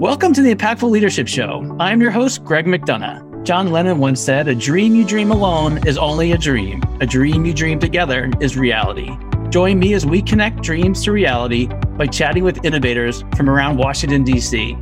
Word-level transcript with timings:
Welcome 0.00 0.32
to 0.32 0.40
the 0.40 0.54
Impactful 0.54 0.88
Leadership 0.88 1.28
Show. 1.28 1.76
I'm 1.78 2.00
your 2.00 2.10
host, 2.10 2.42
Greg 2.42 2.64
McDonough. 2.64 3.44
John 3.44 3.70
Lennon 3.70 3.98
once 3.98 4.18
said, 4.18 4.48
A 4.48 4.54
dream 4.54 4.94
you 4.94 5.04
dream 5.04 5.30
alone 5.30 5.86
is 5.86 5.98
only 5.98 6.32
a 6.32 6.38
dream. 6.38 6.82
A 7.02 7.06
dream 7.06 7.44
you 7.44 7.52
dream 7.52 7.78
together 7.78 8.30
is 8.40 8.56
reality. 8.56 9.10
Join 9.50 9.78
me 9.78 9.92
as 9.92 10.06
we 10.06 10.22
connect 10.22 10.62
dreams 10.62 11.04
to 11.04 11.12
reality 11.12 11.66
by 11.98 12.06
chatting 12.06 12.44
with 12.44 12.64
innovators 12.64 13.24
from 13.36 13.50
around 13.50 13.76
Washington, 13.76 14.24
D.C. 14.24 14.74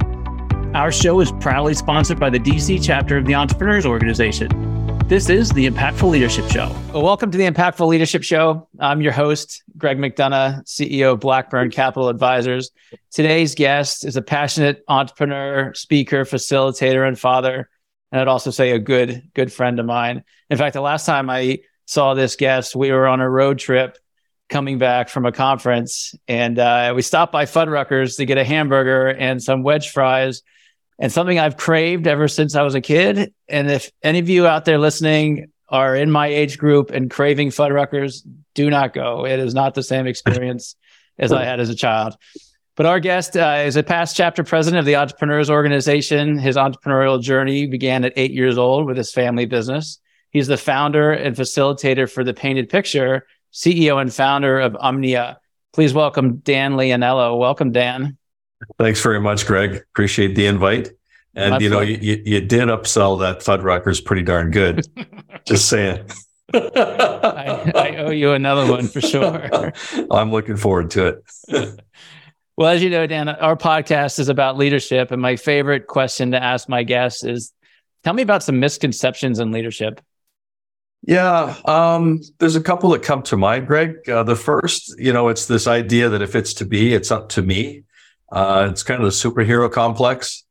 Our 0.74 0.92
show 0.92 1.18
is 1.18 1.32
proudly 1.40 1.74
sponsored 1.74 2.20
by 2.20 2.30
the 2.30 2.38
DC 2.38 2.80
chapter 2.80 3.16
of 3.16 3.24
the 3.24 3.34
Entrepreneurs 3.34 3.86
Organization. 3.86 4.67
This 5.08 5.30
is 5.30 5.50
the 5.52 5.66
Impactful 5.66 6.10
Leadership 6.10 6.50
Show. 6.50 6.70
Well, 6.92 7.02
welcome 7.02 7.30
to 7.30 7.38
the 7.38 7.46
Impactful 7.46 7.88
Leadership 7.88 8.22
Show. 8.22 8.68
I'm 8.78 9.00
your 9.00 9.12
host, 9.12 9.62
Greg 9.78 9.96
McDonough, 9.96 10.64
CEO 10.64 11.14
of 11.14 11.20
Blackburn 11.20 11.70
Capital 11.70 12.10
Advisors. 12.10 12.72
Today's 13.10 13.54
guest 13.54 14.04
is 14.04 14.16
a 14.16 14.22
passionate 14.22 14.84
entrepreneur, 14.86 15.72
speaker, 15.72 16.26
facilitator, 16.26 17.08
and 17.08 17.18
father. 17.18 17.70
And 18.12 18.20
I'd 18.20 18.28
also 18.28 18.50
say 18.50 18.72
a 18.72 18.78
good, 18.78 19.30
good 19.32 19.50
friend 19.50 19.80
of 19.80 19.86
mine. 19.86 20.24
In 20.50 20.58
fact, 20.58 20.74
the 20.74 20.82
last 20.82 21.06
time 21.06 21.30
I 21.30 21.60
saw 21.86 22.12
this 22.12 22.36
guest, 22.36 22.76
we 22.76 22.92
were 22.92 23.06
on 23.06 23.22
a 23.22 23.30
road 23.30 23.58
trip 23.58 23.96
coming 24.50 24.76
back 24.76 25.08
from 25.08 25.24
a 25.24 25.32
conference, 25.32 26.14
and 26.28 26.58
uh, 26.58 26.92
we 26.94 27.00
stopped 27.00 27.32
by 27.32 27.46
Fuddruckers 27.46 28.18
to 28.18 28.26
get 28.26 28.36
a 28.36 28.44
hamburger 28.44 29.08
and 29.08 29.42
some 29.42 29.62
wedge 29.62 29.88
fries 29.88 30.42
and 30.98 31.12
something 31.12 31.38
I've 31.38 31.56
craved 31.56 32.06
ever 32.06 32.28
since 32.28 32.54
I 32.54 32.62
was 32.62 32.74
a 32.74 32.80
kid. 32.80 33.32
And 33.48 33.70
if 33.70 33.90
any 34.02 34.18
of 34.18 34.28
you 34.28 34.46
out 34.46 34.64
there 34.64 34.78
listening 34.78 35.52
are 35.68 35.94
in 35.94 36.10
my 36.10 36.26
age 36.26 36.58
group 36.58 36.90
and 36.90 37.10
craving 37.10 37.50
Fuddruckers, 37.50 38.26
do 38.54 38.70
not 38.70 38.94
go. 38.94 39.24
It 39.24 39.38
is 39.38 39.54
not 39.54 39.74
the 39.74 39.82
same 39.82 40.06
experience 40.06 40.74
as 41.18 41.32
I 41.32 41.44
had 41.44 41.60
as 41.60 41.68
a 41.68 41.74
child. 41.74 42.16
But 42.74 42.86
our 42.86 43.00
guest 43.00 43.36
uh, 43.36 43.62
is 43.66 43.76
a 43.76 43.82
past 43.82 44.16
chapter 44.16 44.44
president 44.44 44.78
of 44.78 44.86
the 44.86 44.96
Entrepreneurs 44.96 45.50
Organization. 45.50 46.38
His 46.38 46.56
entrepreneurial 46.56 47.20
journey 47.20 47.66
began 47.66 48.04
at 48.04 48.12
eight 48.14 48.30
years 48.30 48.56
old 48.56 48.86
with 48.86 48.96
his 48.96 49.12
family 49.12 49.46
business. 49.46 49.98
He's 50.30 50.46
the 50.46 50.56
founder 50.56 51.12
and 51.12 51.34
facilitator 51.34 52.10
for 52.10 52.22
the 52.22 52.34
Painted 52.34 52.68
Picture, 52.68 53.26
CEO 53.52 54.00
and 54.00 54.12
founder 54.12 54.60
of 54.60 54.74
Omnae. 54.74 55.36
Please 55.72 55.92
welcome 55.92 56.36
Dan 56.36 56.74
Lionello. 56.74 57.38
Welcome, 57.38 57.72
Dan. 57.72 58.16
Thanks 58.78 59.00
very 59.02 59.20
much, 59.20 59.46
Greg. 59.46 59.82
Appreciate 59.92 60.34
the 60.34 60.46
invite. 60.46 60.90
And 61.38 61.52
My 61.52 61.58
you 61.58 61.70
know, 61.70 61.80
you, 61.80 62.20
you 62.26 62.40
did 62.40 62.68
upsell 62.68 63.20
that 63.20 63.38
Fuddruckers 63.38 64.04
pretty 64.04 64.22
darn 64.22 64.50
good. 64.50 64.84
Just 65.46 65.68
saying. 65.68 66.04
I, 66.52 67.70
I, 67.76 67.96
owe 67.98 68.10
you 68.10 68.32
another 68.32 68.68
one 68.68 68.88
for 68.88 69.00
sure. 69.00 69.72
I'm 70.10 70.32
looking 70.32 70.56
forward 70.56 70.90
to 70.92 71.06
it. 71.06 71.80
well, 72.56 72.70
as 72.70 72.82
you 72.82 72.90
know, 72.90 73.06
Dan, 73.06 73.28
our 73.28 73.54
podcast 73.54 74.18
is 74.18 74.28
about 74.28 74.58
leadership. 74.58 75.12
And 75.12 75.22
my 75.22 75.36
favorite 75.36 75.86
question 75.86 76.32
to 76.32 76.42
ask 76.42 76.68
my 76.68 76.82
guests 76.82 77.22
is 77.22 77.52
tell 78.02 78.14
me 78.14 78.22
about 78.22 78.42
some 78.42 78.58
misconceptions 78.58 79.38
in 79.38 79.52
leadership. 79.52 80.00
Yeah, 81.02 81.54
um, 81.66 82.20
there's 82.40 82.56
a 82.56 82.60
couple 82.60 82.90
that 82.90 83.04
come 83.04 83.22
to 83.24 83.36
mind, 83.36 83.68
Greg. 83.68 84.08
Uh, 84.08 84.24
the 84.24 84.34
first, 84.34 84.98
you 84.98 85.12
know, 85.12 85.28
it's 85.28 85.46
this 85.46 85.68
idea 85.68 86.08
that 86.08 86.20
if 86.20 86.34
it's 86.34 86.52
to 86.54 86.64
be, 86.64 86.94
it's 86.94 87.12
up 87.12 87.28
to 87.30 87.42
me. 87.42 87.84
Uh, 88.32 88.66
it's 88.72 88.82
kind 88.82 89.00
of 89.00 89.04
the 89.04 89.12
superhero 89.12 89.70
complex. 89.70 90.42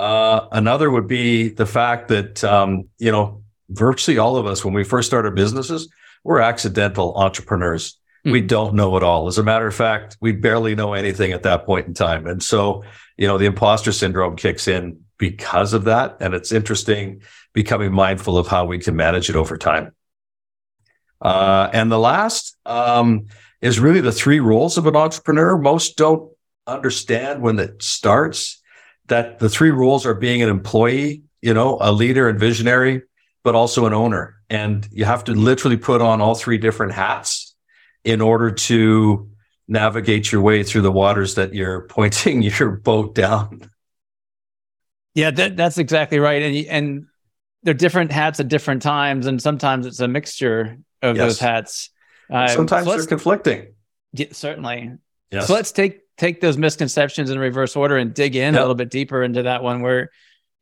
Uh, 0.00 0.48
another 0.52 0.90
would 0.90 1.06
be 1.06 1.50
the 1.50 1.66
fact 1.66 2.08
that, 2.08 2.42
um, 2.42 2.88
you 2.96 3.12
know, 3.12 3.42
virtually 3.68 4.16
all 4.16 4.38
of 4.38 4.46
us, 4.46 4.64
when 4.64 4.72
we 4.72 4.82
first 4.82 5.06
started 5.06 5.34
businesses, 5.34 5.92
we're 6.24 6.40
accidental 6.40 7.14
entrepreneurs. 7.16 8.00
Mm. 8.24 8.32
We 8.32 8.40
don't 8.40 8.74
know 8.74 8.96
it 8.96 9.02
all. 9.02 9.28
As 9.28 9.36
a 9.36 9.42
matter 9.42 9.66
of 9.66 9.74
fact, 9.74 10.16
we 10.18 10.32
barely 10.32 10.74
know 10.74 10.94
anything 10.94 11.32
at 11.32 11.42
that 11.42 11.66
point 11.66 11.86
in 11.86 11.92
time. 11.92 12.26
And 12.26 12.42
so, 12.42 12.82
you 13.18 13.26
know, 13.26 13.36
the 13.36 13.44
imposter 13.44 13.92
syndrome 13.92 14.36
kicks 14.36 14.68
in 14.68 15.00
because 15.18 15.74
of 15.74 15.84
that. 15.84 16.16
And 16.20 16.32
it's 16.32 16.50
interesting 16.50 17.20
becoming 17.52 17.92
mindful 17.92 18.38
of 18.38 18.46
how 18.46 18.64
we 18.64 18.78
can 18.78 18.96
manage 18.96 19.28
it 19.28 19.36
over 19.36 19.58
time. 19.58 19.92
Uh, 21.20 21.68
and 21.74 21.92
the 21.92 21.98
last 21.98 22.56
um, 22.64 23.26
is 23.60 23.78
really 23.78 24.00
the 24.00 24.12
three 24.12 24.40
roles 24.40 24.78
of 24.78 24.86
an 24.86 24.96
entrepreneur. 24.96 25.58
Most 25.58 25.98
don't 25.98 26.32
understand 26.66 27.42
when 27.42 27.58
it 27.58 27.82
starts 27.82 28.59
that 29.10 29.38
the 29.38 29.48
three 29.48 29.70
roles 29.70 30.06
are 30.06 30.14
being 30.14 30.42
an 30.42 30.48
employee, 30.48 31.22
you 31.42 31.52
know, 31.52 31.78
a 31.80 31.92
leader 31.92 32.28
and 32.28 32.40
visionary, 32.40 33.02
but 33.44 33.54
also 33.54 33.86
an 33.86 33.92
owner. 33.92 34.36
And 34.48 34.88
you 34.90 35.04
have 35.04 35.24
to 35.24 35.32
literally 35.32 35.76
put 35.76 36.00
on 36.00 36.20
all 36.20 36.34
three 36.34 36.58
different 36.58 36.92
hats 36.92 37.54
in 38.02 38.20
order 38.20 38.50
to 38.50 39.28
navigate 39.68 40.32
your 40.32 40.40
way 40.40 40.62
through 40.62 40.82
the 40.82 40.92
waters 40.92 41.34
that 41.34 41.54
you're 41.54 41.82
pointing 41.88 42.42
your 42.42 42.70
boat 42.70 43.14
down. 43.14 43.70
Yeah, 45.14 45.30
that, 45.32 45.56
that's 45.56 45.78
exactly 45.78 46.18
right. 46.18 46.42
And, 46.42 46.66
and 46.66 47.06
they're 47.62 47.74
different 47.74 48.12
hats 48.12 48.40
at 48.40 48.48
different 48.48 48.82
times. 48.82 49.26
And 49.26 49.42
sometimes 49.42 49.86
it's 49.86 50.00
a 50.00 50.08
mixture 50.08 50.78
of 51.02 51.16
yes. 51.16 51.26
those 51.26 51.38
hats. 51.38 51.90
Uh, 52.32 52.48
sometimes 52.48 52.86
so 52.86 52.96
they're 52.96 53.06
conflicting. 53.06 53.74
Yeah, 54.12 54.26
certainly. 54.32 54.92
Yes. 55.30 55.48
So 55.48 55.54
let's 55.54 55.72
take 55.72 56.00
take 56.20 56.42
those 56.42 56.58
misconceptions 56.58 57.30
in 57.30 57.38
reverse 57.38 57.74
order 57.74 57.96
and 57.96 58.12
dig 58.12 58.36
in 58.36 58.52
yep. 58.52 58.60
a 58.60 58.62
little 58.62 58.74
bit 58.74 58.90
deeper 58.90 59.22
into 59.22 59.42
that 59.44 59.62
one 59.62 59.80
where 59.80 60.10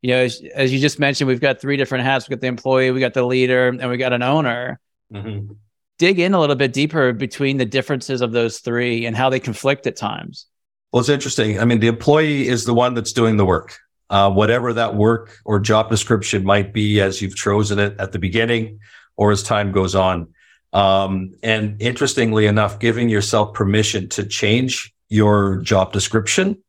you 0.03 0.11
know 0.11 0.21
as, 0.23 0.41
as, 0.55 0.73
you 0.73 0.79
just 0.79 1.01
mentioned 1.01 1.27
we've 1.27 1.41
got 1.41 1.61
three 1.61 1.77
different 1.77 2.05
hats. 2.05 2.29
We 2.29 2.35
got 2.35 2.41
the 2.41 2.47
employee 2.47 2.93
we 2.93 3.01
got 3.01 3.13
the 3.13 3.25
leader 3.25 3.69
and 3.69 3.91
we 3.91 3.97
got 3.97 4.13
an 4.13 4.23
owner. 4.23 4.81
Mm-hmm. 5.13 5.55
dig 5.99 6.19
in 6.19 6.35
a 6.35 6.41
little 6.41 6.55
bit 6.55 6.75
deeper 6.75 7.15
between 7.15 7.57
the 7.57 7.65
differences 7.65 8.21
of 8.21 8.31
those 8.31 8.59
three 8.59 9.07
and 9.07 9.17
how 9.17 9.31
they 9.31 9.41
conflict 9.41 9.87
at 9.87 9.97
times. 9.97 10.47
Well 10.93 11.01
it's 11.01 11.09
interesting. 11.09 11.59
I 11.59 11.65
mean 11.65 11.81
the 11.81 11.89
employee 11.89 12.47
is 12.47 12.65
the 12.65 12.75
one 12.75 12.95
that's 12.95 13.13
doing 13.13 13.37
the 13.37 13.45
work. 13.45 13.79
Uh, 14.11 14.31
whatever 14.31 14.73
that 14.73 14.95
work 14.95 15.37
or 15.45 15.59
job 15.59 15.91
description 15.91 16.45
might 16.45 16.73
be 16.73 17.01
as 17.01 17.21
you've 17.21 17.37
chosen 17.37 17.79
it 17.79 17.97
at 17.99 18.13
the 18.13 18.19
beginning 18.19 18.79
or 19.17 19.33
as 19.33 19.43
time 19.43 19.73
goes 19.73 19.95
on. 19.95 20.29
Um, 20.73 21.35
and 21.43 21.83
interestingly 21.83 22.47
enough 22.47 22.79
giving 22.79 23.09
yourself 23.09 23.55
permission 23.55 24.09
to 24.11 24.25
change 24.25 24.95
your 25.09 25.57
job 25.59 25.93
description 25.93 26.63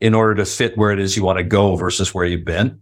in 0.00 0.14
order 0.14 0.34
to 0.36 0.44
fit 0.44 0.76
where 0.76 0.90
it 0.90 0.98
is 0.98 1.16
you 1.16 1.24
want 1.24 1.38
to 1.38 1.44
go 1.44 1.76
versus 1.76 2.14
where 2.14 2.24
you've 2.24 2.44
been. 2.44 2.80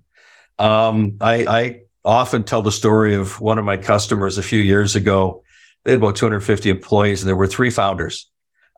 Um, 0.59 1.19
I, 1.21 1.47
I, 1.47 1.81
often 2.05 2.45
tell 2.45 2.61
the 2.61 2.71
story 2.71 3.15
of 3.15 3.41
one 3.41 3.59
of 3.59 3.65
my 3.65 3.79
customers 3.79 4.37
a 4.37 4.43
few 4.43 4.61
years 4.61 4.95
ago. 4.95 5.43
They 5.85 5.93
had 5.93 6.01
about 6.01 6.17
250 6.17 6.69
employees 6.69 7.23
and 7.23 7.29
there 7.29 7.37
were 7.37 7.47
three 7.47 7.71
founders. 7.71 8.31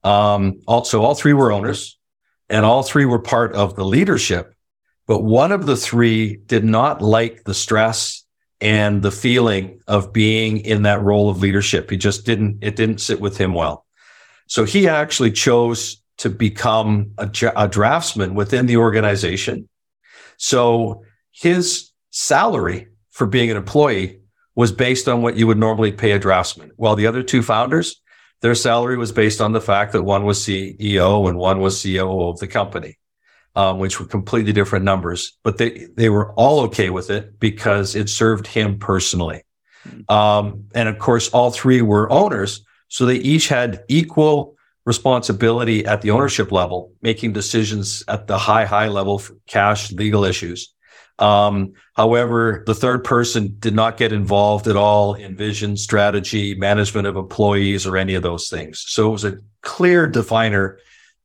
Um, 0.04 0.60
also, 0.68 1.02
all 1.02 1.16
three 1.16 1.32
were 1.32 1.50
owners 1.50 1.98
and 2.48 2.64
all 2.64 2.84
three 2.84 3.04
were 3.04 3.18
part 3.18 3.52
of 3.54 3.74
the 3.74 3.84
leadership. 3.84 4.54
But 5.08 5.24
one 5.24 5.50
of 5.50 5.66
the 5.66 5.76
three 5.76 6.36
did 6.36 6.64
not 6.64 7.02
like 7.02 7.44
the 7.44 7.54
stress 7.54 8.24
and 8.60 9.02
the 9.02 9.10
feeling 9.10 9.80
of 9.86 10.12
being 10.12 10.58
in 10.58 10.82
that 10.82 11.02
role 11.02 11.28
of 11.28 11.40
leadership. 11.40 11.90
He 11.90 11.96
just 11.96 12.26
didn't, 12.26 12.58
it 12.62 12.76
didn't 12.76 13.00
sit 13.00 13.20
with 13.20 13.36
him 13.36 13.54
well. 13.54 13.86
So 14.46 14.64
he 14.64 14.88
actually 14.88 15.32
chose 15.32 16.00
to 16.18 16.30
become 16.30 17.12
a, 17.18 17.30
a 17.56 17.68
draftsman 17.68 18.34
within 18.34 18.66
the 18.66 18.78
organization. 18.78 19.68
So 20.38 21.02
his 21.32 21.90
salary 22.10 22.88
for 23.10 23.26
being 23.26 23.50
an 23.50 23.56
employee 23.56 24.20
was 24.54 24.72
based 24.72 25.08
on 25.08 25.22
what 25.22 25.36
you 25.36 25.46
would 25.46 25.58
normally 25.58 25.92
pay 25.92 26.12
a 26.12 26.18
draftsman. 26.18 26.72
While 26.76 26.96
the 26.96 27.06
other 27.06 27.22
two 27.22 27.42
founders, 27.42 28.00
their 28.40 28.54
salary 28.54 28.96
was 28.96 29.12
based 29.12 29.40
on 29.40 29.52
the 29.52 29.60
fact 29.60 29.92
that 29.92 30.02
one 30.02 30.24
was 30.24 30.38
CEO 30.38 31.28
and 31.28 31.38
one 31.38 31.60
was 31.60 31.82
COO 31.82 32.28
of 32.28 32.38
the 32.38 32.46
company, 32.46 32.98
um, 33.54 33.78
which 33.78 34.00
were 34.00 34.06
completely 34.06 34.52
different 34.52 34.84
numbers. 34.84 35.38
But 35.42 35.58
they 35.58 35.88
they 35.94 36.08
were 36.08 36.32
all 36.34 36.60
okay 36.60 36.90
with 36.90 37.10
it 37.10 37.38
because 37.38 37.94
it 37.94 38.08
served 38.08 38.46
him 38.46 38.78
personally. 38.78 39.42
Hmm. 39.82 40.14
Um, 40.14 40.64
and 40.74 40.88
of 40.88 40.98
course, 40.98 41.28
all 41.30 41.50
three 41.50 41.82
were 41.82 42.10
owners, 42.10 42.64
so 42.88 43.06
they 43.06 43.16
each 43.16 43.48
had 43.48 43.84
equal 43.88 44.55
responsibility 44.86 45.84
at 45.84 46.00
the 46.00 46.12
ownership 46.12 46.52
level, 46.52 46.92
making 47.02 47.32
decisions 47.32 48.04
at 48.08 48.28
the 48.28 48.38
high, 48.38 48.64
high 48.64 48.88
level 48.88 49.18
for 49.18 49.34
cash 49.46 49.92
legal 49.92 50.24
issues. 50.24 50.72
Um, 51.18 51.72
however, 51.94 52.62
the 52.66 52.74
third 52.74 53.02
person 53.02 53.56
did 53.58 53.74
not 53.74 53.96
get 53.96 54.12
involved 54.12 54.68
at 54.68 54.76
all 54.76 55.14
in 55.14 55.36
vision, 55.36 55.76
strategy, 55.76 56.54
management 56.54 57.06
of 57.06 57.16
employees, 57.16 57.86
or 57.86 57.96
any 57.96 58.14
of 58.14 58.22
those 58.22 58.48
things. 58.48 58.84
So 58.86 59.08
it 59.08 59.12
was 59.12 59.24
a 59.24 59.38
clear 59.62 60.06
definer 60.06 60.78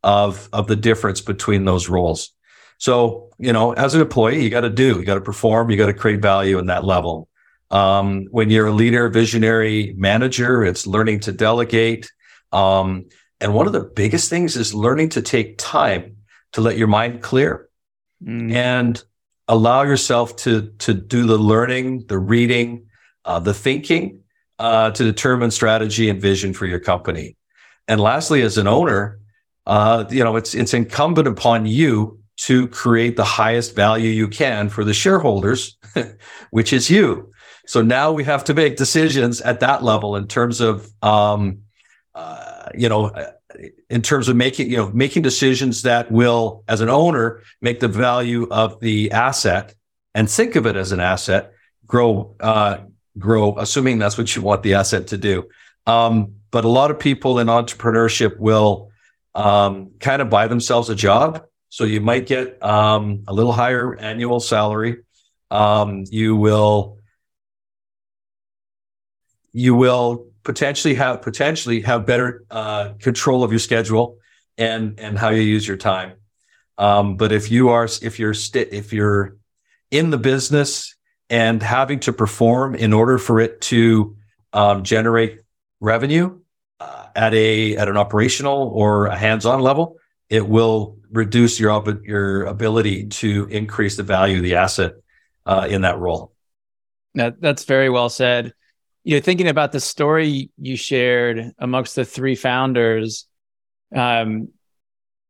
of, 0.03 0.49
of 0.51 0.67
the 0.67 0.75
difference 0.75 1.21
between 1.21 1.65
those 1.65 1.87
roles. 1.87 2.31
So, 2.79 3.29
you 3.37 3.53
know, 3.53 3.73
as 3.73 3.93
an 3.93 4.01
employee, 4.01 4.43
you 4.43 4.49
got 4.49 4.61
to 4.61 4.69
do, 4.69 4.97
you 4.97 5.05
got 5.05 5.15
to 5.15 5.21
perform, 5.21 5.69
you 5.69 5.77
got 5.77 5.85
to 5.85 5.93
create 5.93 6.21
value 6.21 6.57
in 6.57 6.65
that 6.67 6.83
level. 6.83 7.27
Um, 7.69 8.25
when 8.31 8.49
you're 8.49 8.67
a 8.67 8.71
leader, 8.71 9.07
visionary 9.09 9.93
manager, 9.97 10.63
it's 10.63 10.87
learning 10.87 11.19
to 11.21 11.31
delegate. 11.31 12.11
Um, 12.51 13.05
and 13.41 13.55
one 13.55 13.65
of 13.65 13.73
the 13.73 13.81
biggest 13.81 14.29
things 14.29 14.55
is 14.55 14.73
learning 14.73 15.09
to 15.09 15.21
take 15.21 15.57
time 15.57 16.17
to 16.53 16.61
let 16.61 16.77
your 16.77 16.87
mind 16.87 17.23
clear 17.23 17.69
mm. 18.23 18.53
and 18.53 19.03
allow 19.47 19.81
yourself 19.81 20.35
to, 20.37 20.71
to 20.77 20.93
do 20.93 21.25
the 21.25 21.37
learning, 21.37 22.05
the 22.07 22.19
reading, 22.19 22.85
uh, 23.25 23.39
the 23.39 23.53
thinking 23.53 24.21
uh, 24.59 24.91
to 24.91 25.03
determine 25.03 25.49
strategy 25.49 26.07
and 26.07 26.21
vision 26.21 26.53
for 26.53 26.67
your 26.67 26.79
company. 26.79 27.35
And 27.87 27.99
lastly, 27.99 28.43
as 28.43 28.59
an 28.59 28.67
owner, 28.67 29.19
uh, 29.65 30.05
you 30.09 30.23
know, 30.23 30.35
it's, 30.35 30.53
it's 30.53 30.73
incumbent 30.73 31.27
upon 31.27 31.65
you 31.65 32.19
to 32.37 32.67
create 32.67 33.15
the 33.15 33.23
highest 33.23 33.75
value 33.75 34.09
you 34.09 34.27
can 34.27 34.69
for 34.69 34.83
the 34.83 34.93
shareholders, 34.93 35.77
which 36.51 36.73
is 36.73 36.89
you. 36.89 37.31
So 37.65 37.81
now 37.81 38.11
we 38.11 38.23
have 38.23 38.43
to 38.45 38.53
make 38.53 38.77
decisions 38.77 39.41
at 39.41 39.61
that 39.61 39.83
level 39.83 40.15
in 40.15 40.27
terms 40.27 40.61
of, 40.61 40.87
um, 41.03 41.59
uh, 42.13 42.50
you 42.75 42.89
know, 42.89 43.11
in 43.89 44.01
terms 44.01 44.27
of 44.27 44.35
making, 44.35 44.69
you 44.69 44.77
know, 44.77 44.89
making 44.91 45.21
decisions 45.21 45.81
that 45.83 46.11
will, 46.11 46.63
as 46.67 46.81
an 46.81 46.89
owner, 46.89 47.41
make 47.61 47.79
the 47.79 47.87
value 47.87 48.47
of 48.49 48.79
the 48.79 49.11
asset 49.11 49.75
and 50.13 50.29
think 50.29 50.55
of 50.55 50.65
it 50.65 50.75
as 50.75 50.91
an 50.91 50.99
asset 50.99 51.53
grow, 51.85 52.35
uh, 52.39 52.77
grow, 53.17 53.57
assuming 53.57 53.99
that's 53.99 54.17
what 54.17 54.35
you 54.35 54.41
want 54.41 54.63
the 54.63 54.73
asset 54.75 55.07
to 55.07 55.17
do. 55.17 55.49
Um, 55.85 56.35
but 56.51 56.65
a 56.65 56.69
lot 56.69 56.91
of 56.91 56.99
people 56.99 57.39
in 57.39 57.47
entrepreneurship 57.47 58.37
will 58.37 58.91
um, 59.35 59.91
kind 59.99 60.21
of 60.21 60.29
buy 60.29 60.47
themselves 60.47 60.89
a 60.89 60.95
job. 60.95 61.43
So 61.69 61.85
you 61.85 62.01
might 62.01 62.27
get 62.27 62.61
um, 62.63 63.23
a 63.27 63.33
little 63.33 63.53
higher 63.53 63.95
annual 63.95 64.39
salary. 64.39 64.97
Um, 65.49 66.03
you 66.09 66.35
will 66.35 66.97
you 69.53 69.75
will 69.75 70.30
potentially 70.43 70.95
have 70.95 71.21
potentially 71.21 71.81
have 71.81 72.05
better 72.05 72.43
uh, 72.49 72.93
control 72.99 73.43
of 73.43 73.51
your 73.51 73.59
schedule 73.59 74.17
and 74.57 74.99
and 74.99 75.17
how 75.17 75.29
you 75.29 75.41
use 75.41 75.67
your 75.67 75.77
time. 75.77 76.13
Um, 76.77 77.17
but 77.17 77.31
if 77.31 77.51
you 77.51 77.69
are 77.69 77.87
if 78.01 78.19
you're 78.19 78.33
st- 78.33 78.69
if 78.71 78.93
you're 78.93 79.37
in 79.91 80.09
the 80.09 80.17
business 80.17 80.95
and 81.29 81.61
having 81.61 81.99
to 82.01 82.13
perform 82.13 82.75
in 82.75 82.93
order 82.93 83.17
for 83.17 83.39
it 83.39 83.61
to 83.61 84.15
um, 84.53 84.83
generate 84.83 85.39
revenue 85.79 86.39
uh, 86.79 87.05
at 87.15 87.33
a 87.33 87.75
at 87.77 87.87
an 87.87 87.97
operational 87.97 88.71
or 88.73 89.07
a 89.07 89.17
hands-on 89.17 89.59
level, 89.61 89.97
it 90.29 90.47
will 90.47 90.97
reduce 91.11 91.59
your 91.59 91.83
your 92.03 92.45
ability 92.45 93.07
to 93.07 93.47
increase 93.49 93.97
the 93.97 94.03
value 94.03 94.37
of 94.37 94.43
the 94.43 94.55
asset 94.55 94.93
uh, 95.45 95.67
in 95.69 95.81
that 95.81 95.99
role. 95.99 96.33
That, 97.15 97.41
that's 97.41 97.65
very 97.65 97.89
well 97.89 98.09
said. 98.09 98.53
You 99.03 99.15
know, 99.15 99.21
thinking 99.21 99.47
about 99.47 99.71
the 99.71 99.79
story 99.79 100.51
you 100.57 100.75
shared 100.75 101.53
amongst 101.57 101.95
the 101.95 102.05
three 102.05 102.35
founders, 102.35 103.25
um, 103.95 104.49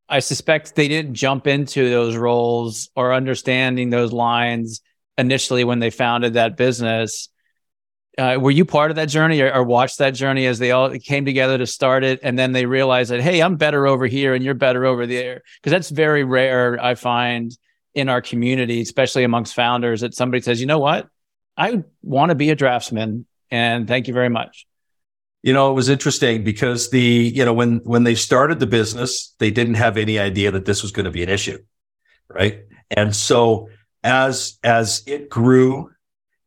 I 0.09 0.19
suspect 0.19 0.75
they 0.75 0.89
didn't 0.89 1.13
jump 1.13 1.47
into 1.47 1.89
those 1.89 2.17
roles 2.17 2.89
or 2.95 3.13
understanding 3.13 3.89
those 3.89 4.11
lines 4.11 4.81
initially 5.17 5.63
when 5.63 5.79
they 5.79 5.89
founded 5.89 6.33
that 6.33 6.57
business. 6.57 7.29
Uh, 8.17 8.37
were 8.39 8.51
you 8.51 8.65
part 8.65 8.91
of 8.91 8.97
that 8.97 9.07
journey 9.07 9.39
or, 9.39 9.53
or, 9.53 9.63
watched 9.63 9.99
that 9.99 10.11
journey 10.11 10.45
as 10.45 10.59
they 10.59 10.71
all 10.71 10.89
came 10.99 11.23
together 11.23 11.57
to 11.57 11.65
start 11.65 12.03
it? 12.03 12.19
And 12.23 12.37
then 12.37 12.51
they 12.51 12.65
realized 12.65 13.09
that 13.11 13.21
hey 13.21 13.41
i'm 13.41 13.55
better 13.55 13.87
over 13.87 14.05
here 14.05 14.33
and 14.33 14.43
you're 14.43 14.53
better 14.53 14.85
over 14.85 15.07
there. 15.07 15.43
Because 15.55 15.71
that's 15.71 15.89
very 15.89 16.25
rare 16.25 16.77
i 16.83 16.95
find 16.95 17.57
in 17.95 18.09
our 18.09 18.21
community 18.21 18.81
especially 18.81 19.23
amongst 19.23 19.53
founders 19.53 20.01
that 20.01 20.13
somebody 20.13 20.41
says 20.41 20.59
you 20.59 20.67
know 20.67 20.79
what? 20.79 21.07
I 21.55 21.83
want 22.01 22.31
to 22.31 22.35
be 22.35 22.49
a 22.49 22.55
draftsman 22.55 23.25
and 23.51 23.87
thank 23.87 24.07
you 24.07 24.13
very 24.13 24.29
much. 24.29 24.65
You 25.43 25.53
know 25.53 25.71
it 25.71 25.73
was 25.73 25.89
interesting 25.89 26.43
because 26.43 26.89
the 26.89 26.99
you 26.99 27.45
know 27.45 27.53
when 27.53 27.77
when 27.83 28.03
they 28.03 28.15
started 28.15 28.59
the 28.59 28.67
business 28.67 29.35
they 29.39 29.51
didn't 29.51 29.73
have 29.75 29.97
any 29.97 30.19
idea 30.19 30.51
that 30.51 30.65
this 30.65 30.81
was 30.81 30.91
going 30.91 31.05
to 31.05 31.11
be 31.11 31.23
an 31.23 31.29
issue 31.29 31.57
right? 32.33 32.63
And 32.89 33.15
so 33.15 33.69
as 34.03 34.57
as 34.63 35.03
it 35.05 35.29
grew 35.29 35.91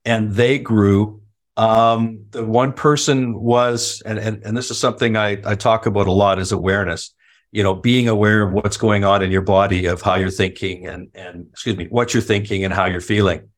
and 0.05 0.33
they 0.33 0.59
grew 0.59 1.21
um, 1.56 2.25
the 2.31 2.45
one 2.45 2.73
person 2.73 3.41
was, 3.41 4.03
and, 4.05 4.19
and, 4.19 4.43
and 4.45 4.56
this 4.56 4.73
is 4.73 4.79
something 4.79 5.17
I, 5.17 5.41
I 5.45 5.55
talk 5.55 5.87
about 5.87 6.09
a 6.09 6.12
lot 6.12 6.41
is 6.41 6.51
awareness, 6.51 7.15
you 7.53 7.62
know, 7.62 7.77
being 7.77 8.09
aware 8.09 8.43
of 8.43 8.53
what's 8.53 8.77
going 8.77 9.05
on 9.05 9.23
in 9.23 9.31
your 9.31 9.41
body, 9.41 9.87
of 9.87 10.03
how 10.03 10.17
you're 10.17 10.31
thinking 10.31 10.89
and, 10.89 11.11
and 11.15 11.47
excuse 11.53 11.77
me, 11.77 11.87
what 11.91 12.12
you're 12.12 12.25
thinking 12.25 12.65
and 12.65 12.75
how 12.75 12.87
you're 12.87 13.01
feeling. 13.01 13.51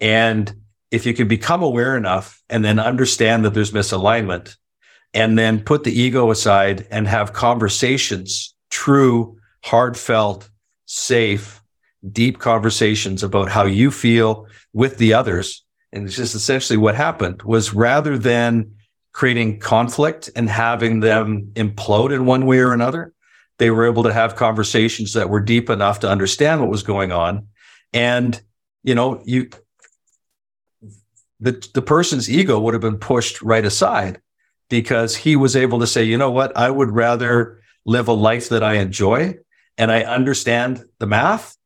And 0.00 0.52
if 0.90 1.06
you 1.06 1.14
can 1.14 1.28
become 1.28 1.62
aware 1.62 1.96
enough 1.96 2.42
and 2.48 2.64
then 2.64 2.78
understand 2.78 3.44
that 3.44 3.54
there's 3.54 3.72
misalignment 3.72 4.56
and 5.14 5.38
then 5.38 5.60
put 5.60 5.84
the 5.84 5.98
ego 5.98 6.30
aside 6.30 6.86
and 6.90 7.08
have 7.08 7.32
conversations, 7.32 8.54
true, 8.70 9.38
heartfelt, 9.64 10.48
safe, 10.84 11.62
deep 12.12 12.38
conversations 12.38 13.22
about 13.22 13.48
how 13.48 13.64
you 13.64 13.90
feel 13.90 14.46
with 14.72 14.98
the 14.98 15.12
others 15.12 15.64
and 15.92 16.06
it's 16.06 16.16
just 16.16 16.34
essentially 16.34 16.76
what 16.76 16.94
happened 16.94 17.42
was 17.42 17.72
rather 17.72 18.18
than 18.18 18.74
creating 19.12 19.58
conflict 19.60 20.28
and 20.36 20.48
having 20.48 21.00
them 21.00 21.50
implode 21.54 22.12
in 22.12 22.26
one 22.26 22.44
way 22.44 22.58
or 22.58 22.74
another, 22.74 23.14
they 23.58 23.70
were 23.70 23.86
able 23.86 24.02
to 24.02 24.12
have 24.12 24.36
conversations 24.36 25.14
that 25.14 25.30
were 25.30 25.40
deep 25.40 25.70
enough 25.70 26.00
to 26.00 26.10
understand 26.10 26.60
what 26.60 26.70
was 26.70 26.82
going 26.82 27.12
on. 27.12 27.46
And, 27.94 28.38
you 28.82 28.94
know, 28.94 29.22
you, 29.24 29.48
the, 31.40 31.68
the 31.74 31.82
person's 31.82 32.30
ego 32.30 32.58
would 32.58 32.74
have 32.74 32.80
been 32.80 32.98
pushed 32.98 33.42
right 33.42 33.64
aside 33.64 34.20
because 34.68 35.16
he 35.16 35.36
was 35.36 35.54
able 35.54 35.80
to 35.80 35.86
say, 35.86 36.02
you 36.02 36.18
know 36.18 36.30
what, 36.30 36.56
I 36.56 36.70
would 36.70 36.90
rather 36.90 37.60
live 37.84 38.08
a 38.08 38.12
life 38.12 38.48
that 38.48 38.62
I 38.62 38.74
enjoy 38.74 39.36
and 39.78 39.92
I 39.92 40.02
understand 40.02 40.84
the 40.98 41.06
math. 41.06 41.56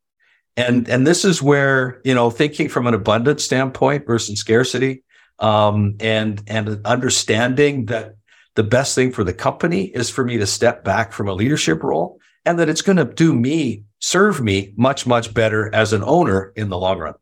And 0.56 0.88
and 0.88 1.06
this 1.06 1.25
is 1.25 1.40
where 1.40 2.00
you 2.05 2.14
know 2.14 2.28
thinking 2.28 2.69
from 2.69 2.87
an 2.87 2.93
abundance 2.93 3.44
standpoint 3.44 4.06
versus 4.06 4.40
scarcity 4.40 5.05
um, 5.38 5.96
and 6.00 6.43
and 6.49 6.84
understanding 6.84 7.87
that 7.87 8.17
the 8.56 8.64
best 8.64 8.94
thing 8.94 9.12
for 9.12 9.25
the 9.25 9.32
company 9.32 9.84
is 9.84 10.11
for 10.11 10.25
me 10.25 10.37
to 10.38 10.46
step 10.46 10.84
back 10.84 11.12
from 11.12 11.28
a 11.28 11.32
leadership 11.32 11.82
role 11.82 12.19
and 12.44 12.58
that 12.58 12.69
it's 12.69 12.82
going 12.82 12.96
to 12.96 13.05
do 13.05 13.32
me 13.32 13.84
serve 14.00 14.43
me 14.43 14.75
much 14.76 15.06
much 15.06 15.32
better 15.32 15.72
as 15.72 15.93
an 15.93 16.02
owner 16.02 16.52
in 16.56 16.69
the 16.69 16.76
long 16.76 16.99
run. 16.99 17.14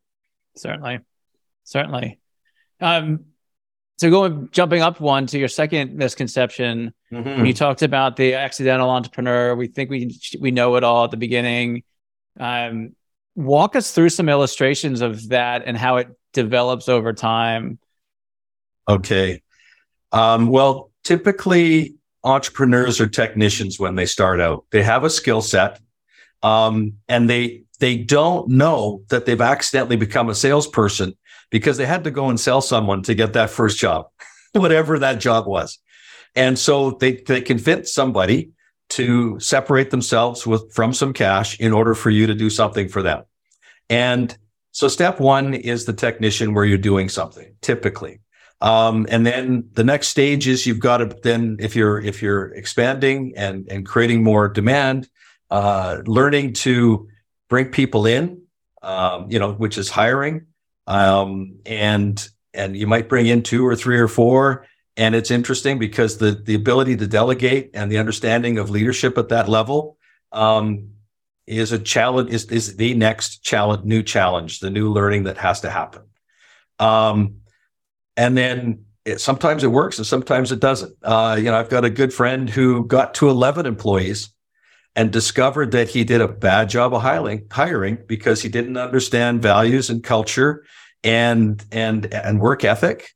Certainly. 0.57 1.01
Certainly 1.65 2.19
um, 2.81 3.25
so 3.97 4.11
going 4.11 4.49
jumping 4.53 4.83
up 4.83 5.01
one 5.01 5.27
to 5.27 5.39
your 5.39 5.49
second 5.49 5.95
misconception 5.95 6.95
mm-hmm. 7.13 7.29
when 7.29 7.47
you 7.47 7.55
talked 7.55 7.83
about 7.83 8.17
the 8.17 8.35
accidental 8.35 8.91
entrepreneur 8.91 9.55
we 9.55 9.67
think 9.67 9.91
we 9.91 10.19
we 10.41 10.51
know 10.51 10.77
it 10.77 10.85
all 10.85 11.05
at 11.05 11.11
the 11.11 11.17
beginning 11.17 11.83
um, 12.39 12.95
walk 13.35 13.77
us 13.77 13.93
through 13.93 14.09
some 14.09 14.29
illustrations 14.29 15.01
of 15.01 15.29
that 15.29 15.63
and 15.65 15.77
how 15.77 15.97
it 15.97 16.09
develops 16.33 16.89
over 16.89 17.13
time. 17.13 17.79
Okay. 18.89 19.43
Um, 20.13 20.49
well, 20.49 20.91
typically 21.05 21.97
entrepreneurs 22.25 23.01
are 23.01 23.07
technicians 23.07 23.79
when 23.79 23.95
they 23.95 24.07
start 24.07 24.41
out. 24.41 24.65
They 24.71 24.83
have 24.83 25.05
a 25.05 25.11
skill 25.11 25.43
set, 25.43 25.81
um, 26.43 26.95
and 27.09 27.29
they 27.29 27.63
they 27.81 27.97
don't 27.97 28.49
know 28.49 29.03
that 29.09 29.25
they've 29.27 29.41
accidentally 29.41 29.97
become 29.97 30.29
a 30.29 30.35
salesperson 30.35 31.17
because 31.51 31.77
they 31.77 31.87
had 31.87 32.05
to 32.05 32.11
go 32.11 32.29
and 32.29 32.39
sell 32.39 32.61
someone 32.61 33.03
to 33.03 33.15
get 33.15 33.33
that 33.33 33.51
first 33.51 33.79
job, 33.79 34.09
whatever 34.53 34.99
that 34.99 35.21
job 35.21 35.47
was. 35.47 35.79
And 36.35 36.59
so 36.59 36.93
they 36.93 37.23
they 37.27 37.41
convince 37.41 37.93
somebody 37.93 38.51
to 38.91 39.39
separate 39.41 39.91
themselves 39.91 40.47
with 40.47 40.73
from 40.73 40.93
some 40.93 41.13
cash 41.13 41.59
in 41.61 41.73
order 41.73 41.95
for 41.95 42.11
you 42.11 42.27
to 42.27 42.35
do 42.35 42.51
something 42.51 42.89
for 42.89 43.03
them. 43.03 43.25
And 43.91 44.37
so 44.73 44.89
step 44.89 45.21
one 45.21 45.55
is 45.55 45.85
the 45.85 45.93
technician 45.93 46.55
where 46.55 46.65
you're 46.65 46.79
doing 46.79 47.09
something 47.09 47.55
typically. 47.61 48.21
Um, 48.61 49.07
and 49.09 49.25
then 49.25 49.69
the 49.73 49.85
next 49.85 50.09
stage 50.09 50.49
is 50.49 50.67
you've 50.67 50.81
got 50.81 50.99
to 50.99 51.17
then 51.23 51.57
if 51.61 51.77
you're 51.77 52.01
if 52.01 52.23
you're 52.23 52.53
expanding 52.55 53.35
and 53.37 53.69
and 53.71 53.87
creating 53.87 54.23
more 54.25 54.49
demand, 54.49 55.09
uh, 55.51 55.99
learning 56.07 56.55
to 56.55 57.09
bring 57.49 57.71
people 57.71 58.05
in, 58.07 58.43
um, 58.83 59.31
you 59.31 59.39
know, 59.39 59.53
which 59.53 59.79
is 59.79 59.89
hiring, 59.89 60.47
um, 60.89 61.59
and 61.65 62.29
and 62.55 62.77
you 62.77 62.89
might 62.89 63.09
bring 63.09 63.27
in 63.27 63.45
two 63.45 63.65
or 63.65 63.77
three 63.77 63.99
or 63.99 64.09
four. 64.09 64.67
And 64.97 65.15
it's 65.15 65.31
interesting 65.31 65.79
because 65.79 66.19
the 66.19 66.33
the 66.33 66.55
ability 66.55 66.97
to 66.97 67.07
delegate 67.07 67.71
and 67.75 67.93
the 67.93 67.99
understanding 67.99 68.59
of 68.59 68.71
leadership 68.71 69.17
at 69.17 69.29
that 69.29 69.49
level 69.49 69.97
um, 70.33 70.89
is 71.49 71.73
a 71.73 71.79
challenge 71.79 72.31
is, 72.31 72.45
is 72.47 72.77
the 72.77 72.95
next 72.95 73.43
challenge 73.43 73.85
new 73.85 74.03
challenge 74.03 74.61
the 74.61 74.71
new 74.71 74.93
learning 74.93 75.25
that 75.25 75.39
has 75.39 75.61
to 75.63 75.71
happen 75.71 76.03
um, 76.79 77.37
and 78.17 78.37
then 78.37 78.85
it, 79.05 79.21
sometimes 79.21 79.65
it 79.65 79.69
works 79.69 79.99
and 79.99 80.07
sometimes 80.07 80.53
it 80.53 80.61
doesn't 80.61 80.95
uh, 81.03 81.37
you 81.39 81.45
know 81.45 81.57
i've 81.57 81.71
got 81.71 81.85
a 81.85 81.91
good 81.91 82.13
friend 82.13 82.51
who 82.51 82.85
got 82.85 83.15
to 83.15 83.31
11 83.31 83.65
employees 83.65 84.31
and 84.97 85.13
discovered 85.13 85.71
that 85.73 85.89
he 85.89 86.05
did 86.05 86.21
a 86.21 86.29
bad 86.29 86.69
job 86.69 86.93
of 86.95 87.03
hiring 87.03 87.47
hiring 87.51 87.99
because 88.07 88.43
he 88.43 88.49
didn't 88.49 88.77
understand 88.77 89.43
values 89.43 89.91
and 89.91 90.03
culture 90.03 90.65
and 91.05 91.65
and 91.71 92.13
and 92.13 92.41
work 92.41 92.65
ethic. 92.65 93.11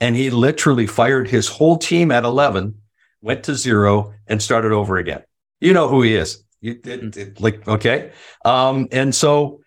And 0.00 0.16
he 0.16 0.30
literally 0.30 0.86
fired 0.86 1.28
his 1.28 1.46
whole 1.46 1.78
team 1.78 2.10
at 2.10 2.24
11 2.24 2.74
went 3.22 3.44
to 3.44 3.54
zero 3.54 4.12
and 4.26 4.42
started 4.42 4.72
over 4.72 4.98
again. 4.98 5.22
You 5.60 5.72
know 5.72 5.88
who 5.88 6.02
he 6.02 6.14
is. 6.14 6.42
You, 6.60 6.78
it, 6.84 7.16
it, 7.16 7.40
like 7.40 7.66
okay, 7.66 8.12
um, 8.44 8.88
and 8.92 9.14
so 9.14 9.62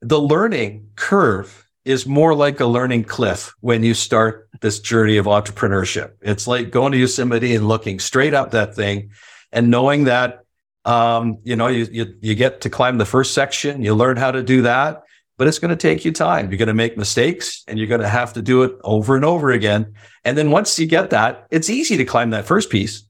the 0.00 0.20
learning 0.20 0.88
curve 0.96 1.66
is 1.84 2.06
more 2.06 2.34
like 2.34 2.60
a 2.60 2.66
learning 2.66 3.04
cliff 3.04 3.54
when 3.60 3.82
you 3.82 3.94
start 3.94 4.48
this 4.60 4.80
journey 4.80 5.18
of 5.18 5.26
entrepreneurship. 5.26 6.12
It's 6.20 6.46
like 6.46 6.70
going 6.70 6.92
to 6.92 6.98
Yosemite 6.98 7.54
and 7.54 7.68
looking 7.68 7.98
straight 7.98 8.34
up 8.34 8.50
that 8.50 8.74
thing, 8.74 9.10
and 9.52 9.70
knowing 9.70 10.04
that 10.04 10.43
Um, 10.84 11.38
you 11.44 11.56
know, 11.56 11.68
you, 11.68 11.86
you 11.90 12.14
you 12.20 12.34
get 12.34 12.60
to 12.62 12.70
climb 12.70 12.98
the 12.98 13.06
first 13.06 13.32
section, 13.32 13.82
you 13.82 13.94
learn 13.94 14.16
how 14.16 14.30
to 14.30 14.42
do 14.42 14.62
that, 14.62 15.02
but 15.38 15.48
it's 15.48 15.58
going 15.58 15.70
to 15.70 15.76
take 15.76 16.04
you 16.04 16.12
time. 16.12 16.50
You're 16.50 16.58
going 16.58 16.68
to 16.68 16.74
make 16.74 16.96
mistakes 16.96 17.64
and 17.66 17.78
you're 17.78 17.88
going 17.88 18.00
to 18.00 18.08
have 18.08 18.34
to 18.34 18.42
do 18.42 18.62
it 18.62 18.76
over 18.84 19.16
and 19.16 19.24
over 19.24 19.50
again. 19.50 19.94
And 20.24 20.36
then 20.36 20.50
once 20.50 20.78
you 20.78 20.86
get 20.86 21.10
that, 21.10 21.46
it's 21.50 21.70
easy 21.70 21.96
to 21.96 22.04
climb 22.04 22.30
that 22.30 22.44
first 22.44 22.70
piece. 22.70 23.04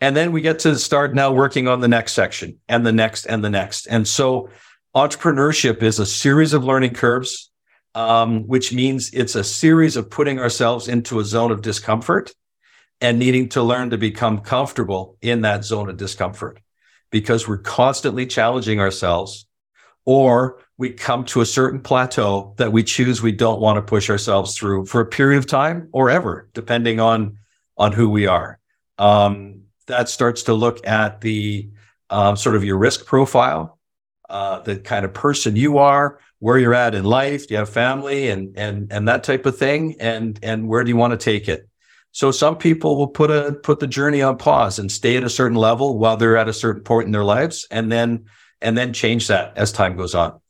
And 0.00 0.16
then 0.16 0.30
we 0.30 0.40
get 0.40 0.60
to 0.60 0.78
start 0.78 1.14
now 1.14 1.32
working 1.32 1.66
on 1.66 1.80
the 1.80 1.88
next 1.88 2.12
section 2.12 2.58
and 2.68 2.86
the 2.86 2.92
next 2.92 3.26
and 3.26 3.42
the 3.44 3.50
next. 3.50 3.86
And 3.86 4.06
so 4.06 4.48
entrepreneurship 4.94 5.82
is 5.82 5.98
a 5.98 6.06
series 6.06 6.54
of 6.54 6.64
learning 6.64 6.94
curves, 6.94 7.50
um, 7.96 8.46
which 8.46 8.72
means 8.72 9.10
it's 9.12 9.34
a 9.34 9.42
series 9.42 9.96
of 9.96 10.08
putting 10.08 10.38
ourselves 10.38 10.86
into 10.86 11.18
a 11.18 11.24
zone 11.24 11.50
of 11.50 11.62
discomfort 11.62 12.32
and 13.00 13.18
needing 13.18 13.48
to 13.50 13.62
learn 13.62 13.90
to 13.90 13.98
become 13.98 14.38
comfortable 14.38 15.16
in 15.20 15.40
that 15.40 15.64
zone 15.64 15.88
of 15.88 15.96
discomfort 15.96 16.60
because 17.10 17.48
we're 17.48 17.58
constantly 17.58 18.26
challenging 18.26 18.80
ourselves 18.80 19.46
or 20.04 20.60
we 20.76 20.90
come 20.90 21.24
to 21.24 21.40
a 21.40 21.46
certain 21.46 21.80
plateau 21.80 22.54
that 22.56 22.72
we 22.72 22.82
choose 22.82 23.20
we 23.20 23.32
don't 23.32 23.60
want 23.60 23.76
to 23.76 23.82
push 23.82 24.08
ourselves 24.10 24.56
through 24.56 24.86
for 24.86 25.00
a 25.00 25.06
period 25.06 25.38
of 25.38 25.46
time 25.46 25.88
or 25.92 26.10
ever 26.10 26.48
depending 26.54 27.00
on 27.00 27.38
on 27.76 27.92
who 27.92 28.08
we 28.08 28.26
are. 28.26 28.58
Um, 28.98 29.62
that 29.86 30.08
starts 30.08 30.44
to 30.44 30.54
look 30.54 30.86
at 30.86 31.20
the 31.20 31.70
um, 32.10 32.36
sort 32.36 32.56
of 32.56 32.64
your 32.64 32.78
risk 32.78 33.06
profile 33.06 33.78
uh, 34.28 34.60
the 34.60 34.76
kind 34.76 35.04
of 35.04 35.14
person 35.14 35.56
you 35.56 35.78
are 35.78 36.18
where 36.38 36.58
you're 36.58 36.74
at 36.74 36.94
in 36.94 37.04
life 37.04 37.48
do 37.48 37.54
you 37.54 37.58
have 37.58 37.68
family 37.68 38.28
and 38.28 38.56
and 38.58 38.92
and 38.92 39.08
that 39.08 39.24
type 39.24 39.46
of 39.46 39.56
thing 39.56 39.96
and 40.00 40.38
and 40.42 40.68
where 40.68 40.84
do 40.84 40.90
you 40.90 40.96
want 40.96 41.12
to 41.12 41.16
take 41.16 41.48
it 41.48 41.67
so 42.12 42.30
some 42.30 42.56
people 42.56 42.96
will 42.96 43.08
put 43.08 43.30
a 43.30 43.52
put 43.62 43.80
the 43.80 43.86
journey 43.86 44.22
on 44.22 44.38
pause 44.38 44.78
and 44.78 44.90
stay 44.90 45.16
at 45.16 45.24
a 45.24 45.30
certain 45.30 45.56
level 45.56 45.98
while 45.98 46.16
they're 46.16 46.36
at 46.36 46.48
a 46.48 46.52
certain 46.52 46.82
point 46.82 47.06
in 47.06 47.12
their 47.12 47.24
lives, 47.24 47.66
and 47.70 47.92
then 47.92 48.24
and 48.60 48.76
then 48.76 48.92
change 48.92 49.28
that 49.28 49.56
as 49.56 49.72
time 49.72 49.96
goes 49.96 50.14
on. 50.14 50.40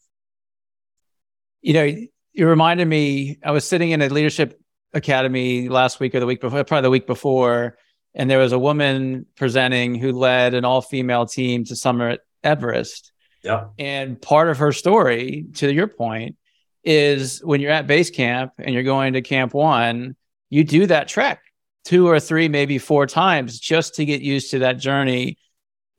You 1.60 1.74
know, 1.74 1.94
you 2.32 2.48
reminded 2.48 2.86
me. 2.86 3.38
I 3.44 3.50
was 3.50 3.66
sitting 3.66 3.90
in 3.90 4.00
a 4.02 4.08
leadership 4.08 4.60
academy 4.94 5.68
last 5.68 6.00
week 6.00 6.14
or 6.14 6.20
the 6.20 6.26
week 6.26 6.40
before, 6.40 6.64
probably 6.64 6.82
the 6.82 6.90
week 6.90 7.06
before, 7.06 7.76
and 8.14 8.30
there 8.30 8.38
was 8.38 8.52
a 8.52 8.58
woman 8.58 9.26
presenting 9.36 9.96
who 9.96 10.12
led 10.12 10.54
an 10.54 10.64
all 10.64 10.80
female 10.80 11.26
team 11.26 11.64
to 11.64 11.76
summit 11.76 12.20
Everest. 12.44 13.12
Yeah. 13.42 13.66
And 13.78 14.20
part 14.20 14.48
of 14.48 14.58
her 14.58 14.72
story, 14.72 15.46
to 15.54 15.72
your 15.72 15.88
point, 15.88 16.36
is 16.84 17.40
when 17.44 17.60
you're 17.60 17.72
at 17.72 17.86
base 17.86 18.10
camp 18.10 18.52
and 18.58 18.72
you're 18.72 18.84
going 18.84 19.12
to 19.12 19.22
camp 19.22 19.52
one, 19.52 20.16
you 20.48 20.64
do 20.64 20.86
that 20.86 21.08
trek 21.08 21.40
two 21.88 22.06
or 22.06 22.20
three, 22.20 22.48
maybe 22.48 22.76
four 22.76 23.06
times 23.06 23.58
just 23.58 23.94
to 23.94 24.04
get 24.04 24.20
used 24.20 24.50
to 24.50 24.58
that 24.58 24.74
journey. 24.74 25.38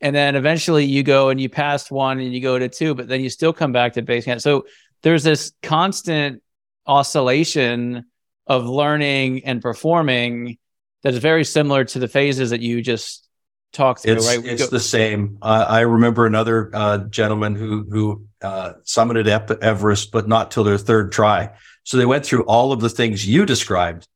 And 0.00 0.14
then 0.14 0.36
eventually 0.36 0.84
you 0.84 1.02
go 1.02 1.30
and 1.30 1.40
you 1.40 1.48
pass 1.48 1.90
one 1.90 2.20
and 2.20 2.32
you 2.32 2.40
go 2.40 2.56
to 2.56 2.68
two, 2.68 2.94
but 2.94 3.08
then 3.08 3.20
you 3.20 3.28
still 3.28 3.52
come 3.52 3.72
back 3.72 3.94
to 3.94 4.02
base 4.02 4.24
camp. 4.24 4.40
So 4.40 4.66
there's 5.02 5.24
this 5.24 5.52
constant 5.64 6.44
oscillation 6.86 8.04
of 8.46 8.66
learning 8.66 9.44
and 9.44 9.60
performing 9.60 10.58
that 11.02 11.12
is 11.12 11.18
very 11.18 11.44
similar 11.44 11.84
to 11.86 11.98
the 11.98 12.06
phases 12.06 12.50
that 12.50 12.60
you 12.60 12.82
just 12.82 13.28
talked 13.72 14.02
through, 14.02 14.12
it's, 14.12 14.26
right? 14.28 14.44
It's 14.44 14.68
the 14.68 14.78
same. 14.78 15.38
Uh, 15.42 15.66
I 15.68 15.80
remember 15.80 16.24
another 16.24 16.70
uh, 16.72 16.98
gentleman 16.98 17.56
who 17.56 17.84
who 17.90 18.26
uh, 18.42 18.74
summited 18.84 19.26
Everest, 19.60 20.12
but 20.12 20.28
not 20.28 20.52
till 20.52 20.62
their 20.62 20.78
third 20.78 21.10
try. 21.10 21.50
So 21.82 21.96
they 21.96 22.06
went 22.06 22.24
through 22.24 22.44
all 22.44 22.72
of 22.72 22.80
the 22.80 22.88
things 22.88 23.26
you 23.26 23.44
described, 23.44 24.06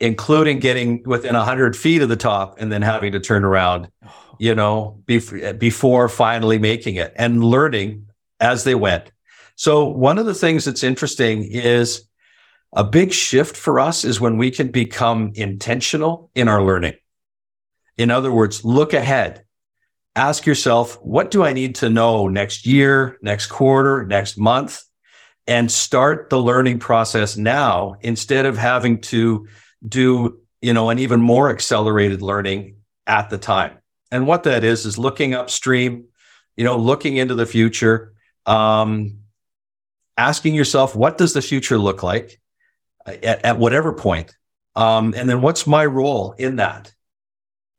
including 0.00 0.58
getting 0.58 1.02
within 1.04 1.34
100 1.34 1.76
feet 1.76 2.02
of 2.02 2.08
the 2.08 2.16
top 2.16 2.56
and 2.58 2.70
then 2.70 2.82
having 2.82 3.12
to 3.12 3.20
turn 3.20 3.44
around, 3.44 3.88
oh. 4.04 4.36
you 4.38 4.54
know, 4.54 5.00
bef- 5.06 5.58
before 5.58 6.08
finally 6.08 6.58
making 6.58 6.96
it 6.96 7.12
and 7.16 7.44
learning 7.44 8.06
as 8.40 8.64
they 8.64 8.74
went. 8.74 9.10
So, 9.56 9.84
one 9.84 10.18
of 10.18 10.26
the 10.26 10.34
things 10.34 10.64
that's 10.64 10.82
interesting 10.82 11.44
is 11.44 12.08
a 12.72 12.82
big 12.82 13.12
shift 13.12 13.56
for 13.56 13.78
us 13.78 14.04
is 14.04 14.20
when 14.20 14.36
we 14.36 14.50
can 14.50 14.68
become 14.68 15.30
intentional 15.34 16.30
in 16.34 16.48
our 16.48 16.62
learning. 16.62 16.94
In 17.96 18.10
other 18.10 18.32
words, 18.32 18.64
look 18.64 18.92
ahead. 18.92 19.44
Ask 20.16 20.44
yourself, 20.44 20.96
what 21.02 21.30
do 21.30 21.44
I 21.44 21.52
need 21.52 21.76
to 21.76 21.88
know 21.88 22.28
next 22.28 22.66
year, 22.66 23.18
next 23.22 23.46
quarter, 23.46 24.04
next 24.04 24.36
month? 24.36 24.82
And 25.46 25.70
start 25.70 26.30
the 26.30 26.40
learning 26.40 26.78
process 26.78 27.36
now 27.36 27.96
instead 28.00 28.46
of 28.46 28.56
having 28.56 29.00
to 29.02 29.46
do, 29.86 30.40
you 30.60 30.72
know, 30.72 30.90
an 30.90 30.98
even 30.98 31.20
more 31.20 31.50
accelerated 31.50 32.22
learning 32.22 32.76
at 33.06 33.30
the 33.30 33.38
time. 33.38 33.78
And 34.10 34.26
what 34.26 34.44
that 34.44 34.64
is, 34.64 34.86
is 34.86 34.98
looking 34.98 35.34
upstream, 35.34 36.04
you 36.56 36.64
know, 36.64 36.76
looking 36.76 37.16
into 37.16 37.34
the 37.34 37.46
future, 37.46 38.12
um, 38.46 39.18
asking 40.16 40.54
yourself, 40.54 40.94
what 40.94 41.18
does 41.18 41.32
the 41.32 41.42
future 41.42 41.78
look 41.78 42.02
like 42.02 42.40
at, 43.06 43.44
at 43.44 43.58
whatever 43.58 43.92
point? 43.92 44.36
Um, 44.76 45.14
and 45.16 45.28
then 45.28 45.40
what's 45.40 45.66
my 45.66 45.84
role 45.84 46.32
in 46.32 46.56
that? 46.56 46.92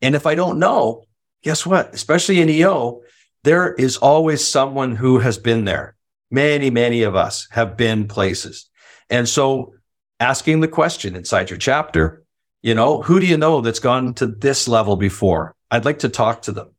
And 0.01 0.15
if 0.15 0.25
I 0.25 0.35
don't 0.35 0.59
know, 0.59 1.05
guess 1.43 1.65
what? 1.65 1.93
Especially 1.93 2.41
in 2.41 2.49
EO, 2.49 3.01
there 3.43 3.73
is 3.73 3.97
always 3.97 4.45
someone 4.45 4.95
who 4.95 5.19
has 5.19 5.37
been 5.37 5.65
there. 5.65 5.95
Many, 6.31 6.69
many 6.69 7.03
of 7.03 7.15
us 7.15 7.47
have 7.51 7.77
been 7.77 8.07
places. 8.07 8.69
And 9.09 9.29
so 9.29 9.74
asking 10.19 10.61
the 10.61 10.67
question 10.67 11.15
inside 11.15 11.49
your 11.49 11.59
chapter, 11.59 12.23
you 12.61 12.73
know, 12.73 13.01
who 13.01 13.19
do 13.19 13.25
you 13.25 13.37
know 13.37 13.61
that's 13.61 13.79
gone 13.79 14.13
to 14.15 14.27
this 14.27 14.67
level 14.67 14.95
before? 14.95 15.55
I'd 15.69 15.85
like 15.85 15.99
to 15.99 16.09
talk 16.09 16.43
to 16.43 16.51
them. 16.51 16.71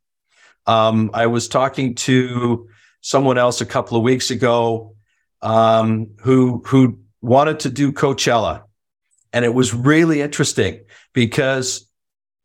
Um, 0.66 1.10
I 1.14 1.26
was 1.26 1.48
talking 1.48 1.94
to 1.96 2.68
someone 3.00 3.38
else 3.38 3.60
a 3.60 3.66
couple 3.66 3.96
of 3.96 4.02
weeks 4.02 4.30
ago 4.30 4.96
um, 5.42 6.10
who 6.20 6.62
who 6.66 6.98
wanted 7.20 7.60
to 7.60 7.70
do 7.70 7.92
Coachella, 7.92 8.64
and 9.32 9.44
it 9.44 9.54
was 9.54 9.72
really 9.72 10.20
interesting 10.20 10.80
because 11.12 11.88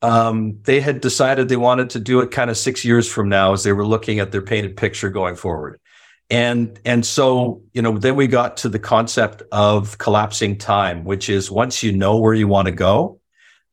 um, 0.01 0.59
they 0.63 0.81
had 0.81 1.01
decided 1.01 1.49
they 1.49 1.57
wanted 1.57 1.91
to 1.91 1.99
do 1.99 2.19
it 2.21 2.31
kind 2.31 2.49
of 2.49 2.57
six 2.57 2.83
years 2.85 3.07
from 3.11 3.29
now 3.29 3.53
as 3.53 3.63
they 3.63 3.73
were 3.73 3.85
looking 3.85 4.19
at 4.19 4.31
their 4.31 4.41
painted 4.41 4.77
picture 4.77 5.09
going 5.09 5.35
forward. 5.35 5.79
And, 6.31 6.79
and 6.85 7.05
so, 7.05 7.61
you 7.73 7.81
know, 7.81 7.97
then 7.97 8.15
we 8.15 8.25
got 8.25 8.57
to 8.57 8.69
the 8.69 8.79
concept 8.79 9.43
of 9.51 9.97
collapsing 9.97 10.57
time, 10.57 11.03
which 11.03 11.29
is 11.29 11.51
once 11.51 11.83
you 11.83 11.91
know 11.91 12.17
where 12.17 12.33
you 12.33 12.47
want 12.47 12.67
to 12.67 12.71
go, 12.71 13.19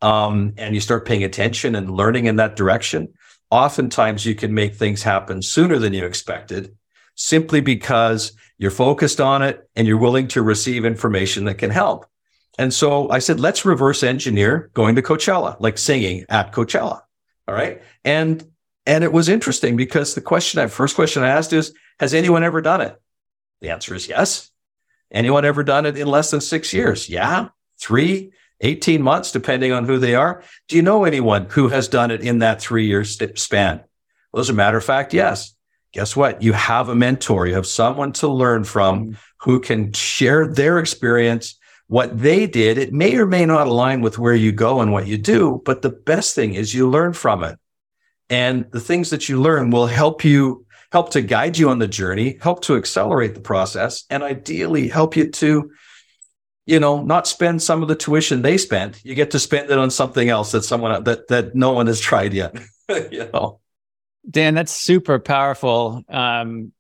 um, 0.02 0.54
and 0.58 0.74
you 0.74 0.80
start 0.80 1.06
paying 1.06 1.24
attention 1.24 1.74
and 1.74 1.90
learning 1.90 2.26
in 2.26 2.36
that 2.36 2.56
direction, 2.56 3.14
oftentimes 3.50 4.26
you 4.26 4.34
can 4.34 4.52
make 4.54 4.74
things 4.74 5.02
happen 5.02 5.40
sooner 5.40 5.78
than 5.78 5.92
you 5.92 6.04
expected 6.04 6.76
simply 7.14 7.60
because 7.60 8.32
you're 8.58 8.70
focused 8.70 9.20
on 9.20 9.42
it 9.42 9.68
and 9.76 9.86
you're 9.86 9.96
willing 9.96 10.28
to 10.28 10.42
receive 10.42 10.84
information 10.84 11.44
that 11.44 11.58
can 11.58 11.70
help. 11.70 12.06
And 12.58 12.74
so 12.74 13.08
I 13.10 13.20
said, 13.20 13.38
let's 13.38 13.64
reverse 13.64 14.02
engineer 14.02 14.70
going 14.74 14.96
to 14.96 15.02
Coachella, 15.02 15.56
like 15.60 15.78
singing 15.78 16.24
at 16.28 16.52
Coachella. 16.52 17.00
All 17.46 17.54
right. 17.54 17.82
And, 18.04 18.44
and 18.88 19.04
it 19.04 19.12
was 19.12 19.28
interesting 19.28 19.76
because 19.76 20.14
the 20.14 20.22
question 20.22 20.60
I, 20.60 20.66
first 20.66 20.94
question 20.94 21.22
I 21.22 21.28
asked 21.28 21.52
is, 21.52 21.74
has 22.00 22.14
anyone 22.14 22.42
ever 22.42 22.62
done 22.62 22.80
it? 22.80 22.98
The 23.60 23.68
answer 23.68 23.94
is 23.94 24.08
yes. 24.08 24.50
Anyone 25.12 25.44
ever 25.44 25.62
done 25.62 25.84
it 25.84 25.98
in 25.98 26.08
less 26.08 26.30
than 26.30 26.40
six 26.40 26.72
years? 26.72 27.06
Yeah. 27.06 27.48
Three, 27.78 28.32
18 28.62 29.02
months, 29.02 29.30
depending 29.30 29.72
on 29.72 29.84
who 29.84 29.98
they 29.98 30.14
are. 30.14 30.42
Do 30.68 30.76
you 30.76 30.82
know 30.82 31.04
anyone 31.04 31.48
who 31.50 31.68
has 31.68 31.86
done 31.86 32.10
it 32.10 32.22
in 32.22 32.38
that 32.38 32.62
three 32.62 32.86
year 32.86 33.04
span? 33.04 33.84
Well, 34.32 34.40
as 34.40 34.48
a 34.48 34.54
matter 34.54 34.78
of 34.78 34.84
fact, 34.84 35.12
yes. 35.12 35.54
Guess 35.92 36.16
what? 36.16 36.42
You 36.42 36.54
have 36.54 36.88
a 36.88 36.94
mentor. 36.94 37.46
You 37.46 37.56
have 37.56 37.66
someone 37.66 38.12
to 38.14 38.28
learn 38.28 38.64
from 38.64 39.00
mm-hmm. 39.00 39.14
who 39.42 39.60
can 39.60 39.92
share 39.92 40.46
their 40.46 40.78
experience, 40.78 41.58
what 41.88 42.18
they 42.18 42.46
did. 42.46 42.78
It 42.78 42.94
may 42.94 43.16
or 43.16 43.26
may 43.26 43.44
not 43.44 43.66
align 43.66 44.00
with 44.00 44.18
where 44.18 44.34
you 44.34 44.50
go 44.50 44.80
and 44.80 44.92
what 44.92 45.06
you 45.06 45.18
do, 45.18 45.60
but 45.66 45.82
the 45.82 45.90
best 45.90 46.34
thing 46.34 46.54
is 46.54 46.74
you 46.74 46.88
learn 46.88 47.12
from 47.12 47.44
it. 47.44 47.58
And 48.30 48.70
the 48.70 48.80
things 48.80 49.10
that 49.10 49.28
you 49.28 49.40
learn 49.40 49.70
will 49.70 49.86
help 49.86 50.24
you 50.24 50.66
help 50.92 51.10
to 51.10 51.20
guide 51.20 51.58
you 51.58 51.68
on 51.68 51.78
the 51.78 51.88
journey, 51.88 52.38
help 52.40 52.62
to 52.62 52.76
accelerate 52.76 53.34
the 53.34 53.40
process, 53.40 54.04
and 54.08 54.22
ideally 54.22 54.88
help 54.88 55.16
you 55.16 55.30
to, 55.30 55.70
you 56.66 56.80
know, 56.80 57.02
not 57.02 57.26
spend 57.26 57.62
some 57.62 57.82
of 57.82 57.88
the 57.88 57.94
tuition 57.94 58.42
they 58.42 58.56
spent. 58.56 59.04
You 59.04 59.14
get 59.14 59.30
to 59.32 59.38
spend 59.38 59.70
it 59.70 59.78
on 59.78 59.90
something 59.90 60.28
else 60.28 60.52
that 60.52 60.64
someone 60.64 61.04
that 61.04 61.28
that 61.28 61.54
no 61.54 61.72
one 61.72 61.86
has 61.86 62.00
tried 62.00 62.32
yet. 62.32 62.56
you 62.88 63.28
know. 63.32 63.60
Dan, 64.28 64.54
that's 64.54 64.72
super 64.72 65.18
powerful. 65.18 66.02
Um, 66.08 66.72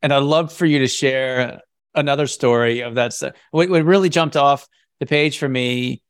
and 0.00 0.12
I'd 0.12 0.22
love 0.22 0.52
for 0.52 0.64
you 0.64 0.78
to 0.80 0.88
share 0.88 1.60
another 1.94 2.26
story 2.26 2.80
of 2.80 2.94
that. 2.94 3.12
What, 3.50 3.68
what 3.68 3.84
really 3.84 4.08
jumped 4.08 4.36
off 4.36 4.66
the 5.00 5.06
page 5.06 5.38
for 5.38 5.48
me 5.48 6.02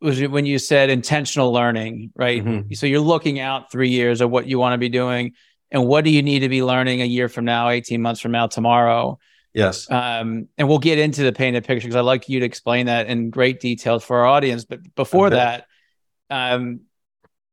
was 0.00 0.20
when 0.22 0.46
you 0.46 0.58
said 0.58 0.90
intentional 0.90 1.52
learning, 1.52 2.12
right? 2.14 2.44
Mm-hmm. 2.44 2.74
So 2.74 2.86
you're 2.86 3.00
looking 3.00 3.40
out 3.40 3.72
three 3.72 3.90
years 3.90 4.20
of 4.20 4.30
what 4.30 4.46
you 4.46 4.58
want 4.58 4.74
to 4.74 4.78
be 4.78 4.88
doing 4.88 5.34
and 5.70 5.86
what 5.86 6.04
do 6.04 6.10
you 6.10 6.22
need 6.22 6.40
to 6.40 6.48
be 6.48 6.62
learning 6.62 7.02
a 7.02 7.04
year 7.04 7.28
from 7.28 7.44
now 7.44 7.68
18 7.68 8.00
months 8.00 8.20
from 8.20 8.32
now 8.32 8.46
tomorrow 8.46 9.18
yes 9.54 9.90
um, 9.90 10.48
and 10.56 10.68
we'll 10.68 10.78
get 10.78 10.98
into 10.98 11.22
the 11.22 11.32
painted 11.32 11.64
picture 11.64 11.86
because 11.86 11.96
i'd 11.96 12.00
like 12.00 12.28
you 12.28 12.40
to 12.40 12.46
explain 12.46 12.86
that 12.86 13.06
in 13.06 13.30
great 13.30 13.60
detail 13.60 13.98
for 13.98 14.18
our 14.18 14.26
audience 14.26 14.64
but 14.64 14.80
before 14.94 15.26
okay. 15.26 15.36
that 15.36 15.66
um, 16.30 16.80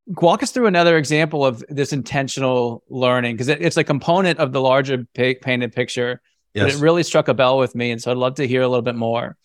walk 0.06 0.42
us 0.42 0.52
through 0.52 0.66
another 0.66 0.96
example 0.96 1.44
of 1.44 1.64
this 1.68 1.92
intentional 1.92 2.82
learning 2.88 3.34
because 3.34 3.48
it, 3.48 3.60
it's 3.62 3.76
a 3.76 3.84
component 3.84 4.38
of 4.38 4.52
the 4.52 4.60
larger 4.60 5.06
pa- 5.14 5.32
painted 5.40 5.72
picture 5.72 6.20
yes. 6.54 6.64
but 6.64 6.74
it 6.74 6.80
really 6.80 7.02
struck 7.02 7.28
a 7.28 7.34
bell 7.34 7.58
with 7.58 7.74
me 7.74 7.90
and 7.90 8.00
so 8.00 8.10
i'd 8.10 8.16
love 8.16 8.34
to 8.34 8.46
hear 8.46 8.62
a 8.62 8.68
little 8.68 8.82
bit 8.82 8.94
more 8.94 9.36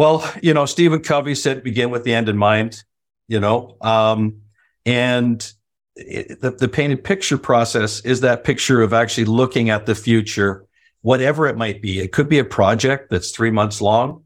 well 0.00 0.18
you 0.42 0.52
know 0.54 0.66
stephen 0.66 1.00
covey 1.00 1.34
said 1.34 1.62
begin 1.62 1.90
with 1.90 2.04
the 2.04 2.14
end 2.14 2.28
in 2.28 2.36
mind 2.36 2.82
you 3.28 3.38
know 3.38 3.76
um, 3.80 4.40
and 4.86 5.52
it, 5.96 6.40
the, 6.40 6.50
the 6.52 6.68
painted 6.68 7.04
picture 7.04 7.38
process 7.38 8.00
is 8.00 8.20
that 8.20 8.44
picture 8.44 8.82
of 8.82 8.92
actually 8.92 9.26
looking 9.26 9.70
at 9.70 9.86
the 9.86 9.94
future 9.94 10.66
whatever 11.02 11.46
it 11.46 11.56
might 11.56 11.80
be. 11.80 12.00
It 12.00 12.12
could 12.12 12.28
be 12.28 12.38
a 12.38 12.44
project 12.44 13.10
that's 13.10 13.30
three 13.30 13.50
months 13.50 13.80
long 13.80 14.24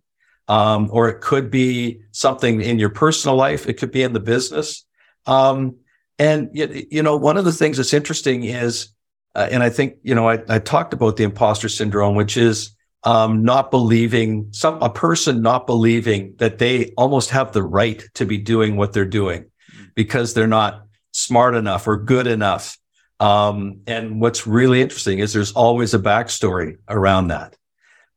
um, 0.48 0.88
or 0.92 1.08
it 1.08 1.20
could 1.20 1.50
be 1.50 2.00
something 2.12 2.60
in 2.60 2.78
your 2.78 2.90
personal 2.90 3.36
life. 3.36 3.68
It 3.68 3.74
could 3.74 3.90
be 3.90 4.02
in 4.02 4.12
the 4.12 4.20
business. 4.20 4.84
Um, 5.26 5.76
and 6.18 6.50
you 6.52 7.02
know, 7.02 7.16
one 7.16 7.36
of 7.36 7.44
the 7.44 7.52
things 7.52 7.78
that's 7.78 7.94
interesting 7.94 8.44
is, 8.44 8.88
uh, 9.34 9.48
and 9.50 9.62
I 9.62 9.70
think 9.70 9.96
you 10.02 10.14
know, 10.14 10.28
I, 10.28 10.42
I, 10.48 10.58
talked 10.60 10.92
about 10.92 11.16
the 11.16 11.24
imposter 11.24 11.68
syndrome, 11.68 12.14
which 12.14 12.36
is 12.36 12.70
um, 13.04 13.44
not 13.44 13.70
believing 13.70 14.48
some 14.52 14.82
a 14.82 14.90
person 14.90 15.42
not 15.42 15.66
believing 15.66 16.34
that 16.38 16.58
they 16.58 16.92
almost 16.96 17.30
have 17.30 17.52
the 17.52 17.62
right 17.62 18.02
to 18.14 18.24
be 18.24 18.38
doing 18.38 18.76
what 18.76 18.92
they're 18.92 19.04
doing 19.04 19.50
because 19.94 20.34
they're 20.34 20.46
not 20.46 20.86
smart 21.12 21.54
enough 21.54 21.86
or 21.86 21.96
good 21.96 22.26
enough. 22.26 22.78
Um, 23.20 23.80
and 23.86 24.20
what's 24.20 24.46
really 24.46 24.80
interesting 24.80 25.18
is 25.18 25.32
there's 25.32 25.52
always 25.52 25.94
a 25.94 25.98
backstory 25.98 26.78
around 26.88 27.28
that. 27.28 27.56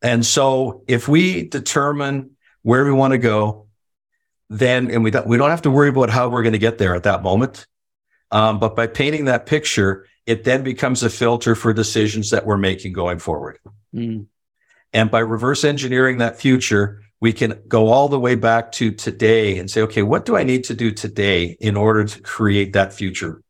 And 0.01 0.25
so 0.25 0.83
if 0.87 1.07
we 1.07 1.43
determine 1.43 2.31
where 2.61 2.85
we 2.85 2.91
want 2.91 3.11
to 3.11 3.17
go, 3.17 3.67
then 4.49 4.89
and 4.89 5.03
we 5.03 5.11
don't 5.11 5.27
we 5.27 5.37
don't 5.37 5.49
have 5.49 5.63
to 5.63 5.71
worry 5.71 5.89
about 5.89 6.09
how 6.09 6.29
we're 6.29 6.43
going 6.43 6.53
to 6.53 6.59
get 6.59 6.77
there 6.77 6.95
at 6.95 7.03
that 7.03 7.21
moment. 7.23 7.67
Um, 8.31 8.59
but 8.59 8.75
by 8.75 8.87
painting 8.87 9.25
that 9.25 9.45
picture, 9.45 10.05
it 10.25 10.43
then 10.43 10.63
becomes 10.63 11.03
a 11.03 11.09
filter 11.09 11.55
for 11.55 11.73
decisions 11.73 12.29
that 12.29 12.45
we're 12.45 12.57
making 12.57 12.93
going 12.93 13.19
forward. 13.19 13.59
Mm. 13.93 14.27
And 14.93 15.11
by 15.11 15.19
reverse 15.19 15.63
engineering 15.63 16.17
that 16.17 16.39
future, 16.39 17.01
we 17.19 17.33
can 17.33 17.59
go 17.67 17.87
all 17.87 18.09
the 18.09 18.19
way 18.19 18.35
back 18.35 18.71
to 18.73 18.91
today 18.91 19.57
and 19.57 19.69
say, 19.69 19.81
okay, 19.81 20.03
what 20.03 20.25
do 20.25 20.37
I 20.37 20.43
need 20.43 20.63
to 20.65 20.73
do 20.73 20.91
today 20.91 21.57
in 21.59 21.75
order 21.75 22.03
to 22.03 22.21
create 22.21 22.73
that 22.73 22.93
future? 22.93 23.41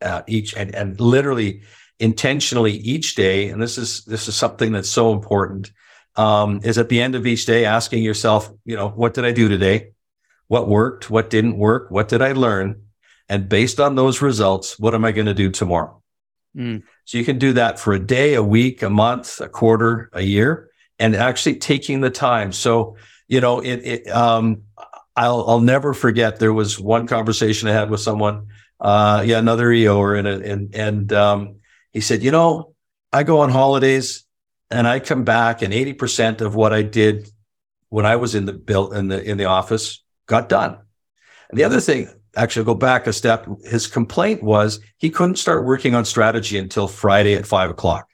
Uh, 0.00 0.22
each 0.26 0.54
and, 0.54 0.74
and 0.74 1.00
literally 1.00 1.62
intentionally 1.98 2.72
each 2.72 3.16
day, 3.16 3.48
and 3.48 3.60
this 3.60 3.76
is 3.76 4.04
this 4.04 4.28
is 4.28 4.36
something 4.36 4.70
that's 4.72 4.88
so 4.88 5.12
important, 5.12 5.72
um, 6.14 6.60
is 6.62 6.78
at 6.78 6.88
the 6.88 7.00
end 7.00 7.16
of 7.16 7.26
each 7.26 7.46
day 7.46 7.64
asking 7.64 8.04
yourself, 8.04 8.48
you 8.64 8.76
know, 8.76 8.88
what 8.90 9.14
did 9.14 9.24
I 9.24 9.32
do 9.32 9.48
today? 9.48 9.90
what 10.48 10.66
worked, 10.66 11.10
what 11.10 11.30
didn't 11.30 11.56
work, 11.56 11.90
what 11.90 12.08
did 12.08 12.20
I 12.20 12.32
learn? 12.32 12.82
And 13.28 13.48
based 13.48 13.78
on 13.78 13.94
those 13.94 14.20
results, 14.20 14.78
what 14.78 14.94
am 14.94 15.04
I 15.04 15.12
going 15.12 15.26
to 15.26 15.34
do 15.34 15.50
tomorrow? 15.50 16.02
Mm. 16.56 16.82
So 17.08 17.16
you 17.16 17.24
can 17.24 17.38
do 17.38 17.54
that 17.54 17.78
for 17.78 17.94
a 17.94 17.98
day, 17.98 18.34
a 18.34 18.42
week, 18.42 18.82
a 18.82 18.90
month, 18.90 19.40
a 19.40 19.48
quarter, 19.48 20.10
a 20.12 20.20
year, 20.20 20.68
and 20.98 21.16
actually 21.16 21.56
taking 21.56 22.02
the 22.02 22.10
time. 22.10 22.52
So, 22.52 22.98
you 23.28 23.40
know, 23.40 23.60
it, 23.60 23.76
it 23.76 24.08
um, 24.10 24.64
I'll, 25.16 25.42
I'll 25.48 25.60
never 25.60 25.94
forget. 25.94 26.38
There 26.38 26.52
was 26.52 26.78
one 26.78 27.06
conversation 27.06 27.66
I 27.66 27.72
had 27.72 27.88
with 27.88 28.00
someone, 28.00 28.48
uh, 28.78 29.24
yeah, 29.24 29.38
another 29.38 29.72
EO, 29.72 29.96
or 29.96 30.16
and, 30.16 30.28
and, 30.28 30.74
and, 30.74 31.12
um, 31.14 31.60
he 31.94 32.02
said, 32.02 32.22
you 32.22 32.30
know, 32.30 32.74
I 33.10 33.22
go 33.22 33.40
on 33.40 33.48
holidays 33.48 34.26
and 34.70 34.86
I 34.86 35.00
come 35.00 35.24
back 35.24 35.62
and 35.62 35.72
80% 35.72 36.42
of 36.42 36.54
what 36.54 36.74
I 36.74 36.82
did 36.82 37.30
when 37.88 38.04
I 38.04 38.16
was 38.16 38.34
in 38.34 38.44
the 38.44 38.52
built 38.52 38.92
in 38.92 39.08
the, 39.08 39.22
in 39.22 39.38
the 39.38 39.46
office 39.46 40.02
got 40.26 40.50
done. 40.50 40.76
And 41.48 41.58
the 41.58 41.64
other 41.64 41.80
thing, 41.80 42.10
actually, 42.38 42.64
go 42.64 42.74
back 42.74 43.06
a 43.06 43.12
step. 43.12 43.46
His 43.64 43.86
complaint 43.86 44.42
was 44.42 44.80
he 44.96 45.10
couldn't 45.10 45.36
start 45.36 45.64
working 45.64 45.94
on 45.94 46.04
strategy 46.04 46.58
until 46.58 46.88
Friday 46.88 47.34
at 47.34 47.46
five 47.46 47.70
o'clock. 47.70 48.08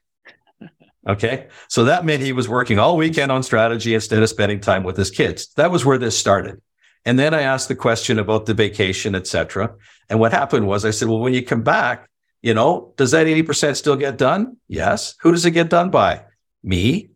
Okay. 1.07 1.49
So 1.69 1.85
that 1.85 2.07
meant 2.07 2.23
he 2.23 2.33
was 2.33 2.49
working 2.49 2.79
all 2.79 2.97
weekend 2.97 3.31
on 3.31 3.43
strategy 3.43 3.95
instead 3.95 4.23
of 4.23 4.29
spending 4.31 4.59
time 4.59 4.85
with 4.85 4.97
his 4.97 5.11
kids. 5.11 5.49
That 5.57 5.71
was 5.71 5.85
where 5.85 5.99
this 5.99 6.17
started. 6.17 6.63
And 7.05 7.19
then 7.19 7.35
I 7.35 7.43
asked 7.43 7.69
the 7.69 7.75
question 7.75 8.19
about 8.19 8.47
the 8.47 8.55
vacation, 8.55 9.15
etc. 9.15 9.75
And 10.09 10.19
what 10.19 10.33
happened 10.33 10.67
was 10.67 10.87
I 10.87 10.93
said, 10.93 11.09
well, 11.09 11.19
when 11.19 11.35
you 11.35 11.45
come 11.45 11.63
back, 11.63 12.09
you 12.41 12.55
know, 12.55 12.95
does 12.97 13.11
that 13.11 13.27
80% 13.27 13.77
still 13.77 13.97
get 13.97 14.17
done? 14.17 14.57
Yes. 14.67 15.15
Who 15.21 15.33
does 15.33 15.45
it 15.45 15.51
get 15.51 15.69
done 15.69 15.91
by? 15.91 16.23
Me. 16.63 17.11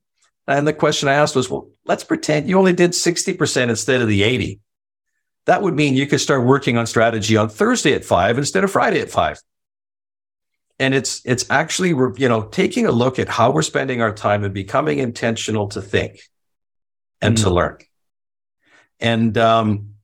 And 0.47 0.67
the 0.67 0.75
question 0.75 1.09
I 1.09 1.15
asked 1.15 1.35
was, 1.35 1.49
well, 1.49 1.71
let's 1.87 2.05
pretend 2.05 2.47
you 2.47 2.59
only 2.59 2.75
did 2.75 2.91
60% 2.91 3.71
instead 3.71 4.03
of 4.03 4.09
the 4.09 4.23
80 4.23 4.61
that 5.49 5.63
would 5.63 5.75
mean 5.75 5.95
you 5.95 6.07
could 6.07 6.21
start 6.21 6.45
working 6.45 6.77
on 6.77 6.87
strategy 6.87 7.35
on 7.39 7.49
Thursday 7.49 7.95
at 7.95 8.05
five 8.05 8.37
instead 8.37 8.65
of 8.65 8.71
Friday 8.71 9.01
at 9.01 9.11
five. 9.11 9.41
And 10.79 10.95
it's 10.95 11.23
it's 11.25 11.51
actually 11.51 11.89
you 11.89 12.29
know 12.29 12.43
taking 12.43 12.85
a 12.85 12.93
look 12.93 13.19
at 13.19 13.31
how 13.31 13.51
we're 13.51 13.63
spending 13.63 14.03
our 14.03 14.13
time 14.13 14.45
and 14.45 14.53
becoming 14.53 14.99
intentional 14.99 15.69
to 15.69 15.81
think 15.81 16.21
and 17.23 17.35
mm. 17.35 17.43
to 17.43 17.51
learn. 17.51 17.79
And 19.01 19.39
um, 19.39 19.95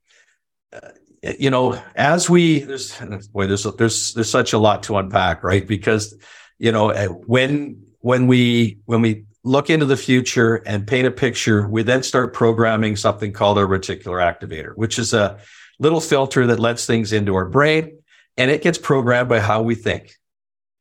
you 1.39 1.51
know, 1.51 1.79
as 1.95 2.31
we 2.31 2.61
there's 2.61 2.99
boy 3.29 3.47
there's 3.47 3.65
there's 3.65 4.15
there's 4.15 4.31
such 4.31 4.55
a 4.55 4.59
lot 4.59 4.85
to 4.85 4.97
unpack, 4.97 5.45
right? 5.45 5.67
Because 5.67 6.17
you 6.59 6.73
know 6.73 6.91
when 7.27 7.83
when 8.01 8.29
we 8.29 8.79
when 8.87 9.03
we 9.03 9.27
look 9.45 9.71
into 9.71 9.87
the 9.87 9.97
future 9.97 10.57
and 10.67 10.87
paint 10.87 11.07
a 11.07 11.11
picture, 11.11 11.69
we 11.69 11.83
then 11.83 12.03
start 12.03 12.33
programming 12.33 12.97
something 12.97 13.33
called 13.33 13.59
a 13.59 13.63
reticular 13.63 14.21
activator, 14.21 14.75
which 14.75 14.99
is 14.99 15.13
a 15.13 15.39
little 15.79 16.01
filter 16.01 16.47
that 16.47 16.59
lets 16.59 16.87
things 16.87 17.13
into 17.13 17.35
our 17.35 17.49
brain 17.49 17.99
and 18.37 18.51
it 18.51 18.63
gets 18.63 18.79
programmed 18.79 19.29
by 19.29 19.41
how 19.41 19.63
we 19.63 19.75
think 19.75 20.17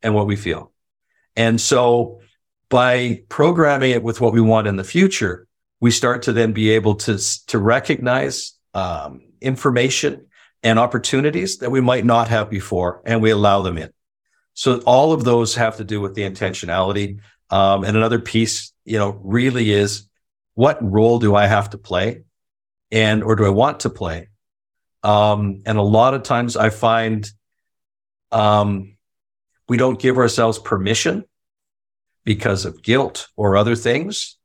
and 0.01 0.15
what 0.15 0.27
we 0.27 0.35
feel. 0.35 0.71
And 1.35 1.59
so 1.59 2.21
by 2.69 3.23
programming 3.29 3.91
it 3.91 4.03
with 4.03 4.21
what 4.21 4.33
we 4.33 4.41
want 4.41 4.67
in 4.67 4.77
the 4.77 4.83
future, 4.83 5.47
we 5.79 5.91
start 5.91 6.23
to 6.23 6.33
then 6.33 6.53
be 6.53 6.71
able 6.71 6.95
to, 6.95 7.19
to 7.47 7.59
recognize 7.59 8.53
um, 8.73 9.21
information 9.41 10.27
and 10.63 10.79
opportunities 10.79 11.57
that 11.57 11.69
we 11.69 11.81
might 11.81 12.05
not 12.05 12.29
have 12.29 12.49
before, 12.49 13.01
and 13.05 13.21
we 13.21 13.31
allow 13.31 13.61
them 13.61 13.77
in. 13.77 13.89
So 14.53 14.79
all 14.85 15.11
of 15.11 15.23
those 15.23 15.55
have 15.55 15.77
to 15.77 15.83
do 15.83 15.99
with 15.99 16.13
the 16.13 16.21
intentionality 16.21 17.19
um, 17.53 17.83
and 17.83 17.95
another 17.95 18.17
piece, 18.17 18.73
you 18.83 18.97
know, 18.97 19.19
really 19.23 19.71
is 19.71 20.09
what 20.55 20.79
role 20.81 21.19
do 21.19 21.35
I 21.35 21.45
have 21.45 21.69
to 21.69 21.77
play 21.77 22.23
and, 22.91 23.23
or 23.23 23.35
do 23.35 23.45
I 23.45 23.49
want 23.49 23.81
to 23.81 23.91
play? 23.91 24.29
Um, 25.03 25.61
and 25.67 25.77
a 25.77 25.83
lot 25.83 26.15
of 26.15 26.23
times 26.23 26.57
I 26.57 26.71
find, 26.71 27.29
um, 28.31 28.97
we 29.69 29.77
don't 29.77 29.99
give 29.99 30.17
ourselves 30.17 30.57
permission 30.57 31.25
because 32.25 32.65
of 32.65 32.81
guilt 32.81 33.27
or 33.35 33.55
other 33.55 33.75
things 33.75 34.35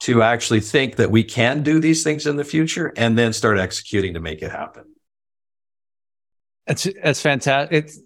to 0.00 0.22
actually 0.22 0.60
think 0.60 0.96
that 0.96 1.10
we 1.10 1.24
can 1.24 1.62
do 1.62 1.80
these 1.80 2.04
things 2.04 2.26
in 2.26 2.36
the 2.36 2.44
future 2.44 2.92
and 2.98 3.16
then 3.16 3.32
start 3.32 3.58
executing 3.58 4.12
to 4.12 4.20
make 4.20 4.42
it 4.42 4.50
happen. 4.50 4.84
That's 6.66 6.86
that's 7.02 7.22
fantastic. 7.22 7.84
It's 7.84 7.98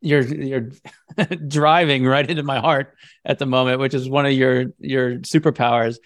you're 0.00 0.22
you're 0.22 0.70
driving 1.48 2.04
right 2.04 2.28
into 2.28 2.42
my 2.42 2.58
heart 2.58 2.94
at 3.24 3.38
the 3.38 3.46
moment, 3.46 3.80
which 3.80 3.94
is 3.94 4.08
one 4.08 4.26
of 4.26 4.32
your 4.32 4.66
your 4.78 5.16
superpowers. 5.18 5.98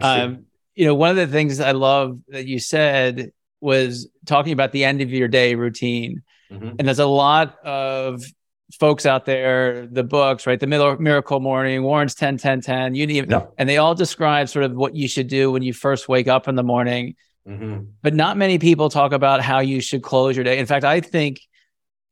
Um, 0.00 0.46
you 0.74 0.86
know, 0.86 0.94
one 0.94 1.10
of 1.10 1.16
the 1.16 1.26
things 1.26 1.60
I 1.60 1.72
love 1.72 2.18
that 2.28 2.46
you 2.46 2.58
said 2.58 3.32
was 3.60 4.08
talking 4.26 4.52
about 4.52 4.72
the 4.72 4.84
end 4.84 5.00
of 5.00 5.10
your 5.10 5.28
day 5.28 5.54
routine, 5.54 6.22
mm-hmm. 6.50 6.76
and 6.78 6.88
there's 6.88 6.98
a 6.98 7.06
lot 7.06 7.58
of 7.64 8.22
folks 8.78 9.04
out 9.06 9.26
there, 9.26 9.86
the 9.86 10.02
books, 10.02 10.46
right? 10.46 10.58
The 10.58 10.66
middle 10.66 10.96
Miracle 10.98 11.40
Morning, 11.40 11.82
Warren's 11.82 12.14
10, 12.14 12.38
10, 12.38 12.62
10, 12.62 12.94
you 12.94 13.06
need, 13.06 13.32
and 13.58 13.68
they 13.68 13.76
all 13.76 13.94
describe 13.94 14.48
sort 14.48 14.64
of 14.64 14.72
what 14.72 14.94
you 14.96 15.08
should 15.08 15.28
do 15.28 15.50
when 15.50 15.62
you 15.62 15.72
first 15.72 16.08
wake 16.08 16.28
up 16.28 16.48
in 16.48 16.54
the 16.54 16.62
morning. 16.62 17.14
Mm-hmm. 17.46 17.84
But 18.02 18.14
not 18.14 18.36
many 18.36 18.58
people 18.58 18.88
talk 18.88 19.12
about 19.12 19.40
how 19.42 19.58
you 19.58 19.80
should 19.80 20.02
close 20.02 20.36
your 20.36 20.44
day. 20.44 20.58
In 20.58 20.66
fact, 20.66 20.84
I 20.84 21.00
think 21.00 21.40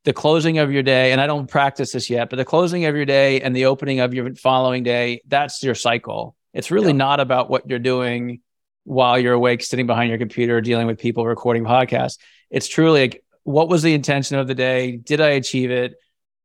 the 0.04 0.12
closing 0.12 0.58
of 0.58 0.72
your 0.72 0.82
day, 0.82 1.12
and 1.12 1.20
I 1.20 1.26
don't 1.26 1.48
practice 1.48 1.92
this 1.92 2.08
yet, 2.08 2.30
but 2.30 2.36
the 2.36 2.44
closing 2.44 2.86
of 2.86 2.96
your 2.96 3.04
day 3.04 3.40
and 3.40 3.54
the 3.54 3.66
opening 3.66 4.00
of 4.00 4.14
your 4.14 4.34
following 4.34 4.82
day, 4.82 5.20
that's 5.26 5.62
your 5.62 5.74
cycle. 5.74 6.34
It's 6.54 6.70
really 6.70 6.88
yeah. 6.88 6.96
not 6.96 7.20
about 7.20 7.50
what 7.50 7.68
you're 7.68 7.78
doing 7.78 8.40
while 8.84 9.18
you're 9.18 9.34
awake, 9.34 9.62
sitting 9.62 9.86
behind 9.86 10.08
your 10.08 10.18
computer, 10.18 10.60
dealing 10.60 10.86
with 10.86 10.98
people, 10.98 11.26
recording 11.26 11.64
podcasts. 11.64 12.18
It's 12.50 12.66
truly 12.66 13.02
like, 13.02 13.24
what 13.42 13.68
was 13.68 13.82
the 13.82 13.94
intention 13.94 14.38
of 14.38 14.46
the 14.46 14.54
day? 14.54 14.96
Did 14.96 15.20
I 15.20 15.30
achieve 15.30 15.70
it? 15.70 15.94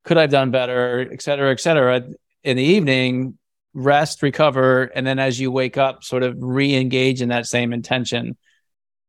Could 0.04 0.18
I 0.18 0.22
have 0.22 0.32
done 0.32 0.52
better, 0.52 1.08
et 1.12 1.22
cetera, 1.22 1.52
et 1.52 1.60
cetera? 1.60 2.04
In 2.44 2.58
the 2.58 2.63
evening, 2.63 3.38
rest, 3.74 4.22
recover, 4.22 4.84
and 4.84 5.08
then 5.08 5.18
as 5.18 5.39
you 5.39 5.52
wake 5.52 5.78
up, 5.78 6.04
sort 6.04 6.24
of 6.24 6.36
re 6.39 6.76
engage 6.76 7.22
in 7.22 7.30
that 7.30 7.46
same 7.46 7.74
intention. 7.74 8.38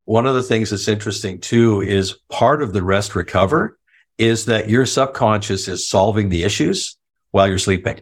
One 0.05 0.27
of 0.27 0.35
the 0.35 0.43
things 0.43 0.71
that's 0.71 0.89
interesting 0.89 1.41
too 1.41 1.83
is 1.83 2.15
part 2.31 2.63
of 2.63 2.73
the 2.73 2.83
rest 2.83 3.17
recover 3.17 3.77
is 4.19 4.47
that 4.47 4.69
your 4.69 4.87
subconscious 4.87 5.69
is 5.69 5.89
solving 5.89 6.29
the 6.29 6.45
issues 6.45 6.97
while 7.31 7.49
you're 7.49 7.59
sleeping. 7.59 8.01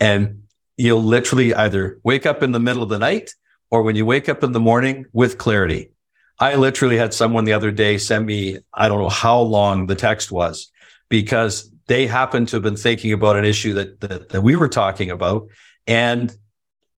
and 0.00 0.42
you'll 0.76 1.02
literally 1.02 1.54
either 1.54 2.00
wake 2.02 2.26
up 2.26 2.42
in 2.42 2.52
the 2.52 2.60
middle 2.60 2.82
of 2.82 2.88
the 2.88 2.98
night 2.98 3.34
or 3.70 3.82
when 3.82 3.96
you 3.96 4.06
wake 4.06 4.28
up 4.28 4.42
in 4.44 4.52
the 4.52 4.60
morning 4.60 5.06
with 5.12 5.38
clarity. 5.38 5.90
I 6.38 6.56
literally 6.56 6.96
had 6.96 7.14
someone 7.14 7.44
the 7.44 7.52
other 7.52 7.70
day 7.70 7.98
send 7.98 8.26
me, 8.26 8.58
I 8.72 8.88
don't 8.88 9.00
know 9.00 9.08
how 9.08 9.40
long 9.40 9.86
the 9.86 9.94
text 9.94 10.32
was 10.32 10.70
because 11.08 11.70
they 11.86 12.06
happened 12.06 12.48
to 12.48 12.56
have 12.56 12.62
been 12.62 12.76
thinking 12.76 13.12
about 13.12 13.36
an 13.36 13.44
issue 13.44 13.74
that, 13.74 14.00
that, 14.00 14.28
that 14.30 14.40
we 14.42 14.56
were 14.56 14.68
talking 14.68 15.10
about. 15.10 15.48
And 15.86 16.34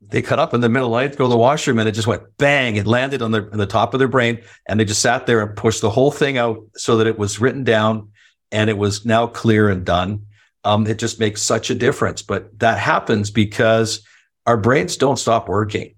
they 0.08 0.22
cut 0.22 0.38
up 0.38 0.54
in 0.54 0.60
the 0.60 0.68
middle 0.68 0.94
of 0.94 1.00
the 1.00 1.04
night 1.04 1.12
to 1.12 1.18
go 1.18 1.24
to 1.24 1.30
the 1.30 1.36
washroom 1.36 1.78
and 1.78 1.88
it 1.88 1.92
just 1.92 2.06
went 2.06 2.22
bang. 2.38 2.76
It 2.76 2.86
landed 2.86 3.22
on, 3.22 3.32
their, 3.32 3.50
on 3.50 3.58
the 3.58 3.66
top 3.66 3.94
of 3.94 3.98
their 3.98 4.08
brain. 4.08 4.42
And 4.66 4.78
they 4.78 4.84
just 4.84 5.02
sat 5.02 5.26
there 5.26 5.40
and 5.40 5.56
pushed 5.56 5.80
the 5.80 5.90
whole 5.90 6.10
thing 6.10 6.38
out 6.38 6.58
so 6.76 6.96
that 6.96 7.06
it 7.06 7.18
was 7.18 7.40
written 7.40 7.64
down 7.64 8.10
and 8.52 8.70
it 8.70 8.78
was 8.78 9.04
now 9.04 9.26
clear 9.26 9.68
and 9.68 9.84
done. 9.84 10.26
Um, 10.64 10.86
it 10.86 10.98
just 10.98 11.20
makes 11.20 11.42
such 11.42 11.70
a 11.70 11.74
difference. 11.74 12.22
But 12.22 12.58
that 12.60 12.78
happens 12.78 13.30
because 13.30 14.02
our 14.46 14.56
brains 14.56 14.96
don't 14.96 15.18
stop 15.18 15.48
working. 15.48 15.94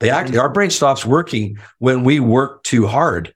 They 0.00 0.10
act, 0.10 0.34
our 0.36 0.48
brain 0.48 0.70
stops 0.70 1.04
working 1.04 1.58
when 1.78 2.04
we 2.04 2.20
work 2.20 2.62
too 2.62 2.86
hard 2.86 3.34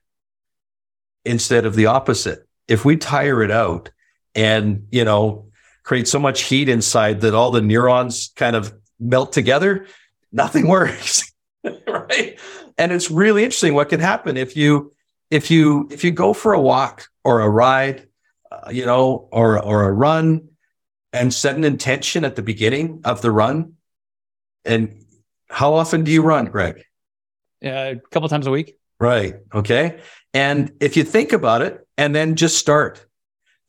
instead 1.25 1.65
of 1.65 1.75
the 1.75 1.87
opposite. 1.87 2.47
If 2.67 2.85
we 2.85 2.97
tire 2.97 3.43
it 3.43 3.51
out 3.51 3.91
and, 4.33 4.87
you 4.91 5.03
know, 5.03 5.47
create 5.83 6.07
so 6.07 6.19
much 6.19 6.43
heat 6.43 6.69
inside 6.69 7.21
that 7.21 7.33
all 7.33 7.51
the 7.51 7.61
neurons 7.61 8.31
kind 8.35 8.55
of 8.55 8.73
melt 8.99 9.33
together, 9.33 9.85
nothing 10.33 10.67
works. 10.77 11.31
right. 11.63 12.37
And 12.77 12.91
it's 12.91 13.09
really 13.09 13.43
interesting 13.43 13.73
what 13.73 13.89
can 13.89 14.01
happen 14.01 14.35
if 14.35 14.57
you, 14.57 14.93
if 15.31 15.49
you, 15.49 15.87
if 15.91 16.03
you 16.03 16.11
go 16.11 16.33
for 16.33 16.53
a 16.53 16.59
walk 16.59 17.07
or 17.23 17.39
a 17.39 17.49
ride, 17.49 18.07
uh, 18.51 18.69
you 18.69 18.85
know, 18.85 19.29
or, 19.31 19.63
or 19.63 19.87
a 19.87 19.93
run 19.93 20.49
and 21.13 21.33
set 21.33 21.55
an 21.55 21.63
intention 21.63 22.25
at 22.25 22.35
the 22.35 22.41
beginning 22.41 23.01
of 23.05 23.21
the 23.21 23.31
run 23.31 23.73
and 24.65 25.03
how 25.49 25.73
often 25.73 26.03
do 26.03 26.11
you 26.11 26.21
run, 26.21 26.45
Greg? 26.45 26.83
Yeah, 27.61 27.83
a 27.85 27.95
couple 27.95 28.27
times 28.29 28.47
a 28.47 28.51
week. 28.51 28.75
Right. 28.99 29.35
Okay. 29.53 29.99
And 30.33 30.71
if 30.79 30.97
you 30.97 31.03
think 31.03 31.33
about 31.33 31.61
it 31.61 31.87
and 31.97 32.15
then 32.15 32.35
just 32.35 32.57
start. 32.57 33.05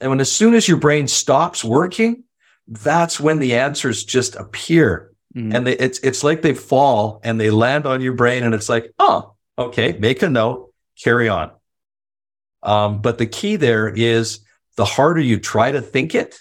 And 0.01 0.11
when 0.11 0.21
as 0.21 0.33
soon 0.33 0.55
as 0.55 0.67
your 0.67 0.79
brain 0.79 1.09
stops 1.09 1.63
working, 1.63 2.25
that's 2.67 3.21
when 3.21 3.39
the 3.39 3.57
answers 3.57 4.05
just 4.05 4.37
appear. 4.37 5.13
Mm-hmm. 5.37 5.55
And 5.55 5.67
they, 5.67 5.77
it's 5.77 5.99
it's 6.01 6.23
like 6.23 6.43
they 6.43 6.55
fall 6.55 7.21
and 7.25 7.41
they 7.41 7.51
land 7.51 7.87
on 7.87 8.01
your 8.01 8.13
brain, 8.13 8.45
and 8.45 8.55
it's 8.55 8.69
like, 8.69 8.93
oh, 8.99 9.35
okay, 9.59 9.97
make 9.99 10.23
a 10.23 10.31
note, 10.31 10.73
carry 11.03 11.29
on. 11.29 11.51
Um, 12.63 13.03
but 13.03 13.19
the 13.19 13.27
key 13.27 13.57
there 13.57 13.89
is 13.89 14.41
the 14.77 14.85
harder 14.85 15.21
you 15.21 15.39
try 15.39 15.73
to 15.73 15.81
think 15.81 16.15
it, 16.15 16.39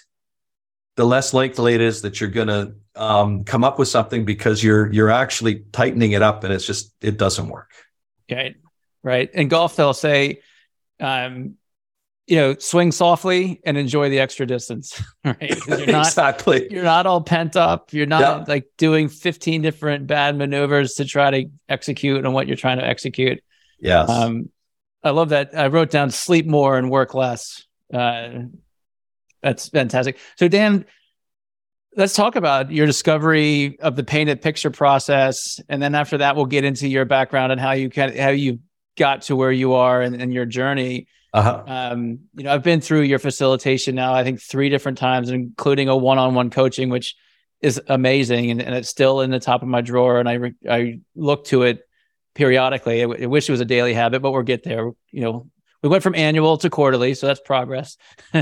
the 0.96 1.04
less 1.04 1.34
likely 1.34 1.74
it 1.74 1.80
is 1.80 2.02
that 2.02 2.20
you're 2.20 2.30
going 2.30 2.48
to 2.48 2.74
um, 2.96 3.44
come 3.44 3.64
up 3.64 3.78
with 3.78 3.88
something 3.88 4.24
because 4.24 4.62
you're 4.62 4.92
you're 4.92 5.10
actually 5.10 5.64
tightening 5.72 6.12
it 6.12 6.22
up 6.22 6.44
and 6.44 6.52
it's 6.52 6.66
just 6.66 6.92
it 7.00 7.16
doesn't 7.16 7.48
work. 7.48 7.70
Right, 8.30 8.56
right. 9.02 9.30
In 9.34 9.48
golf, 9.48 9.76
they'll 9.76 9.92
say, 9.92 10.40
um, 11.00 11.56
you 12.26 12.36
know, 12.36 12.54
swing 12.54 12.90
softly 12.90 13.60
and 13.64 13.76
enjoy 13.76 14.08
the 14.08 14.20
extra 14.20 14.46
distance. 14.46 15.02
Right, 15.24 15.56
you're 15.66 15.86
not, 15.86 16.08
exactly. 16.08 16.68
You're 16.70 16.84
not 16.84 17.06
all 17.06 17.22
pent 17.22 17.56
up. 17.56 17.94
You're 17.94 18.04
not 18.04 18.20
yeah. 18.20 18.44
like 18.46 18.68
doing 18.76 19.08
15 19.08 19.62
different 19.62 20.06
bad 20.06 20.36
maneuvers 20.36 20.94
to 20.94 21.06
try 21.06 21.30
to 21.30 21.46
execute 21.66 22.26
on 22.26 22.34
what 22.34 22.46
you're 22.46 22.58
trying 22.58 22.76
to 22.78 22.84
execute. 22.84 23.42
Yes. 23.80 24.10
Um, 24.10 24.50
I 25.02 25.10
love 25.10 25.30
that. 25.30 25.56
I 25.56 25.68
wrote 25.68 25.90
down 25.90 26.10
sleep 26.10 26.46
more 26.46 26.76
and 26.76 26.90
work 26.90 27.14
less. 27.14 27.64
Uh, 27.92 28.40
that's 29.42 29.70
fantastic. 29.70 30.18
So, 30.36 30.46
Dan, 30.46 30.84
let's 31.96 32.14
talk 32.14 32.36
about 32.36 32.70
your 32.70 32.86
discovery 32.86 33.78
of 33.80 33.96
the 33.96 34.04
painted 34.04 34.42
picture 34.42 34.70
process, 34.70 35.60
and 35.68 35.82
then 35.82 35.94
after 35.94 36.18
that, 36.18 36.36
we'll 36.36 36.46
get 36.46 36.64
into 36.64 36.88
your 36.88 37.04
background 37.04 37.52
and 37.52 37.60
how 37.60 37.72
you 37.72 37.88
can 37.90 38.16
how 38.16 38.30
you 38.30 38.60
got 38.96 39.22
to 39.22 39.36
where 39.36 39.52
you 39.52 39.74
are 39.74 40.02
and, 40.02 40.20
and 40.20 40.32
your 40.32 40.46
journey. 40.46 41.06
Uh-huh. 41.34 41.64
Um, 41.66 42.20
you 42.36 42.44
know, 42.44 42.54
I've 42.54 42.62
been 42.62 42.80
through 42.80 43.02
your 43.02 43.18
facilitation 43.18 43.96
now. 43.96 44.14
I 44.14 44.22
think 44.22 44.40
three 44.40 44.68
different 44.68 44.98
times, 44.98 45.30
including 45.30 45.88
a 45.88 45.96
one-on-one 45.96 46.50
coaching, 46.50 46.90
which 46.90 47.16
is 47.60 47.82
amazing, 47.88 48.52
and, 48.52 48.62
and 48.62 48.72
it's 48.72 48.88
still 48.88 49.20
in 49.20 49.32
the 49.32 49.40
top 49.40 49.60
of 49.60 49.68
my 49.68 49.80
drawer. 49.80 50.20
And 50.20 50.28
I 50.28 50.34
re- 50.34 50.54
I 50.70 51.00
look 51.16 51.46
to 51.46 51.64
it 51.64 51.80
periodically. 52.36 53.00
I, 53.00 53.06
w- 53.06 53.24
I 53.24 53.26
wish 53.26 53.48
it 53.48 53.52
was 53.52 53.60
a 53.60 53.64
daily 53.64 53.94
habit, 53.94 54.22
but 54.22 54.30
we'll 54.30 54.42
get 54.42 54.62
there. 54.62 54.92
You 55.10 55.20
know, 55.20 55.50
we 55.82 55.88
went 55.88 56.04
from 56.04 56.14
annual 56.14 56.56
to 56.58 56.70
quarterly, 56.70 57.14
so 57.14 57.26
that's 57.26 57.40
progress. 57.40 57.96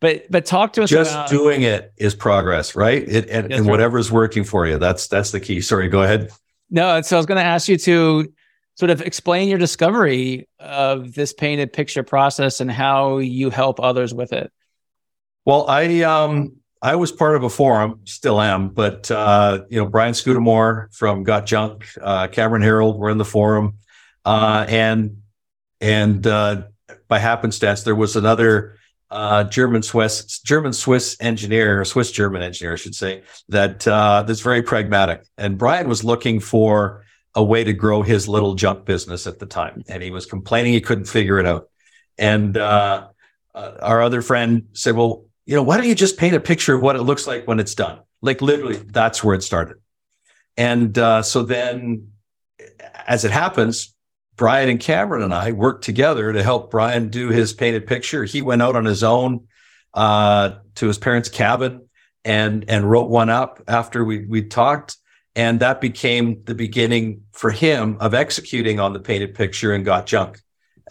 but 0.00 0.22
but 0.30 0.46
talk 0.46 0.72
to 0.72 0.82
us. 0.82 0.88
Just 0.88 1.12
about, 1.12 1.28
doing 1.28 1.60
it 1.60 1.92
is 1.98 2.14
progress, 2.14 2.74
right? 2.74 3.06
It, 3.06 3.28
and, 3.28 3.52
and 3.52 3.66
whatever's 3.66 4.10
working 4.10 4.44
for 4.44 4.66
you. 4.66 4.78
That's 4.78 5.08
that's 5.08 5.30
the 5.30 5.40
key. 5.40 5.60
Sorry, 5.60 5.88
go 5.88 6.02
ahead. 6.02 6.30
No, 6.70 7.02
so 7.02 7.16
I 7.16 7.18
was 7.18 7.26
going 7.26 7.36
to 7.36 7.44
ask 7.44 7.68
you 7.68 7.76
to 7.76 8.32
sort 8.80 8.90
of 8.90 9.02
explain 9.02 9.50
your 9.50 9.58
discovery 9.58 10.48
of 10.58 11.12
this 11.12 11.34
painted 11.34 11.70
picture 11.70 12.02
process 12.02 12.60
and 12.60 12.70
how 12.70 13.18
you 13.18 13.50
help 13.50 13.78
others 13.78 14.14
with 14.14 14.32
it. 14.32 14.50
Well, 15.44 15.66
I 15.68 16.00
um 16.00 16.56
I 16.82 16.96
was 16.96 17.12
part 17.12 17.36
of 17.36 17.44
a 17.44 17.50
forum, 17.50 18.00
still 18.06 18.40
am, 18.40 18.70
but 18.70 19.10
uh, 19.10 19.64
you 19.68 19.78
know 19.78 19.86
Brian 19.86 20.14
Scudamore 20.14 20.88
from 20.92 21.24
Got 21.24 21.44
Junk, 21.44 21.86
uh, 22.00 22.28
Cameron 22.28 22.62
Herold 22.62 22.96
were 22.96 23.10
in 23.10 23.18
the 23.18 23.24
forum, 23.24 23.74
uh, 24.24 24.64
and 24.66 25.18
and 25.82 26.26
uh, 26.26 26.62
by 27.06 27.18
happenstance, 27.18 27.82
there 27.82 27.94
was 27.94 28.16
another 28.16 28.78
uh, 29.10 29.44
German 29.44 29.82
Swiss 29.82 30.38
German 30.38 30.72
Swiss 30.72 31.18
engineer, 31.20 31.84
Swiss 31.84 32.12
German 32.12 32.40
engineer, 32.40 32.72
I 32.72 32.76
should 32.76 32.94
say, 32.94 33.24
that 33.50 33.86
uh, 33.86 34.22
that's 34.22 34.40
very 34.40 34.62
pragmatic. 34.62 35.26
And 35.36 35.58
Brian 35.58 35.86
was 35.86 36.02
looking 36.02 36.40
for 36.40 37.04
a 37.34 37.44
way 37.44 37.64
to 37.64 37.72
grow 37.72 38.02
his 38.02 38.28
little 38.28 38.54
junk 38.54 38.84
business 38.84 39.26
at 39.26 39.38
the 39.38 39.46
time, 39.46 39.82
and 39.88 40.02
he 40.02 40.10
was 40.10 40.26
complaining 40.26 40.72
he 40.72 40.80
couldn't 40.80 41.04
figure 41.04 41.38
it 41.38 41.46
out. 41.46 41.68
And 42.18 42.56
uh, 42.56 43.08
uh, 43.54 43.72
our 43.80 44.02
other 44.02 44.22
friend 44.22 44.68
said, 44.72 44.96
"Well, 44.96 45.26
you 45.46 45.54
know, 45.54 45.62
why 45.62 45.76
don't 45.76 45.86
you 45.86 45.94
just 45.94 46.18
paint 46.18 46.34
a 46.34 46.40
picture 46.40 46.74
of 46.74 46.82
what 46.82 46.96
it 46.96 47.02
looks 47.02 47.26
like 47.26 47.46
when 47.46 47.60
it's 47.60 47.74
done?" 47.74 48.00
Like 48.20 48.42
literally, 48.42 48.76
that's 48.76 49.24
where 49.24 49.34
it 49.34 49.42
started. 49.42 49.76
And 50.56 50.96
uh, 50.98 51.22
so 51.22 51.42
then, 51.42 52.08
as 53.06 53.24
it 53.24 53.30
happens, 53.30 53.94
Brian 54.36 54.68
and 54.68 54.80
Cameron 54.80 55.22
and 55.22 55.34
I 55.34 55.52
worked 55.52 55.84
together 55.84 56.32
to 56.32 56.42
help 56.42 56.70
Brian 56.70 57.08
do 57.08 57.28
his 57.28 57.52
painted 57.52 57.86
picture. 57.86 58.24
He 58.24 58.42
went 58.42 58.62
out 58.62 58.76
on 58.76 58.84
his 58.84 59.02
own 59.02 59.46
uh, 59.94 60.52
to 60.76 60.86
his 60.86 60.98
parents' 60.98 61.28
cabin 61.28 61.88
and 62.24 62.64
and 62.68 62.90
wrote 62.90 63.08
one 63.08 63.30
up 63.30 63.62
after 63.68 64.04
we 64.04 64.26
we 64.26 64.42
talked, 64.42 64.96
and 65.40 65.60
that 65.60 65.80
became 65.80 66.42
the 66.44 66.54
beginning 66.54 67.22
for 67.32 67.50
him 67.50 67.96
of 68.00 68.12
executing 68.12 68.78
on 68.78 68.92
the 68.92 69.00
painted 69.00 69.34
picture 69.34 69.72
and 69.72 69.86
got 69.86 70.04
junk, 70.04 70.38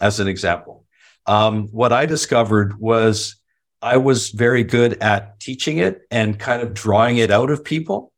as 0.00 0.18
an 0.18 0.26
example. 0.26 0.84
Um, 1.26 1.68
what 1.68 1.92
I 1.92 2.04
discovered 2.06 2.80
was 2.80 3.36
I 3.80 3.98
was 3.98 4.30
very 4.30 4.64
good 4.64 4.92
at 5.00 5.38
teaching 5.38 5.78
it 5.78 6.02
and 6.10 6.36
kind 6.36 6.62
of 6.62 6.74
drawing 6.74 7.18
it 7.18 7.30
out 7.30 7.50
of 7.50 7.64
people, 7.64 8.12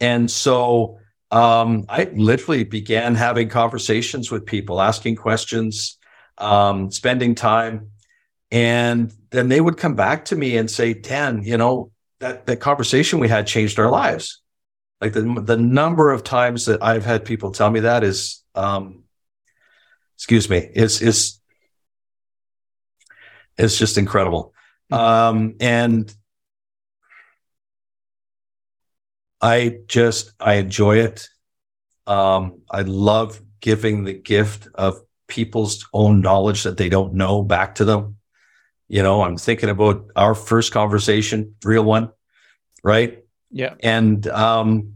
and 0.00 0.30
so 0.30 0.98
um, 1.30 1.86
I 1.88 2.10
literally 2.12 2.64
began 2.64 3.14
having 3.14 3.48
conversations 3.48 4.30
with 4.30 4.44
people, 4.44 4.82
asking 4.82 5.16
questions, 5.16 5.96
um, 6.36 6.90
spending 6.90 7.34
time. 7.34 7.90
And 8.50 9.12
then 9.30 9.48
they 9.48 9.60
would 9.60 9.78
come 9.78 9.94
back 9.94 10.26
to 10.26 10.36
me 10.36 10.56
and 10.56 10.70
say, 10.70 10.92
Dan, 10.92 11.42
you 11.44 11.56
know, 11.56 11.92
that, 12.18 12.46
that 12.46 12.58
conversation 12.58 13.20
we 13.20 13.28
had 13.28 13.46
changed 13.46 13.78
our 13.78 13.90
lives. 13.90 14.39
Like 15.00 15.12
the, 15.12 15.42
the 15.42 15.56
number 15.56 16.10
of 16.10 16.24
times 16.24 16.66
that 16.66 16.82
I've 16.82 17.04
had 17.04 17.24
people 17.24 17.52
tell 17.52 17.70
me 17.70 17.80
that 17.80 18.04
is, 18.04 18.42
um, 18.54 19.04
excuse 20.16 20.50
me, 20.50 20.58
is, 20.58 21.00
is, 21.00 21.40
is 23.56 23.78
just 23.78 23.96
incredible. 23.96 24.54
Mm-hmm. 24.92 25.02
Um, 25.02 25.54
and 25.60 26.14
I 29.40 29.78
just 29.86 30.32
I 30.38 30.54
enjoy 30.54 30.98
it. 30.98 31.28
Um, 32.06 32.62
I 32.70 32.82
love 32.82 33.40
giving 33.60 34.04
the 34.04 34.12
gift 34.12 34.68
of 34.74 35.00
people's 35.28 35.86
own 35.92 36.20
knowledge 36.20 36.64
that 36.64 36.76
they 36.76 36.88
don't 36.88 37.14
know 37.14 37.42
back 37.42 37.76
to 37.76 37.84
them. 37.84 38.16
You 38.88 39.02
know, 39.02 39.22
I'm 39.22 39.36
thinking 39.36 39.68
about 39.68 40.10
our 40.16 40.34
first 40.34 40.72
conversation, 40.72 41.54
real 41.64 41.84
one, 41.84 42.10
right? 42.82 43.24
Yeah. 43.50 43.74
And 43.80 44.26
um, 44.28 44.94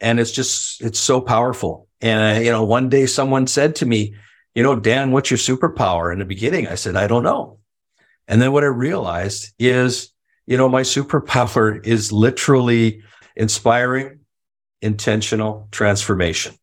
and 0.00 0.20
it's 0.20 0.32
just 0.32 0.80
it's 0.80 0.98
so 0.98 1.20
powerful. 1.20 1.88
And 2.00 2.38
uh, 2.38 2.40
you 2.40 2.50
know, 2.50 2.64
one 2.64 2.88
day 2.88 3.06
someone 3.06 3.46
said 3.46 3.76
to 3.76 3.86
me, 3.86 4.14
you 4.54 4.62
know, 4.62 4.76
Dan, 4.76 5.12
what's 5.12 5.30
your 5.30 5.38
superpower? 5.38 6.12
In 6.12 6.18
the 6.18 6.24
beginning, 6.24 6.68
I 6.68 6.74
said, 6.74 6.96
I 6.96 7.06
don't 7.06 7.22
know. 7.22 7.58
And 8.26 8.40
then 8.40 8.52
what 8.52 8.64
I 8.64 8.68
realized 8.68 9.52
is, 9.58 10.10
you 10.46 10.56
know, 10.56 10.68
my 10.68 10.82
superpower 10.82 11.84
is 11.86 12.12
literally 12.12 13.02
inspiring 13.36 14.20
intentional 14.80 15.68
transformation. 15.70 16.54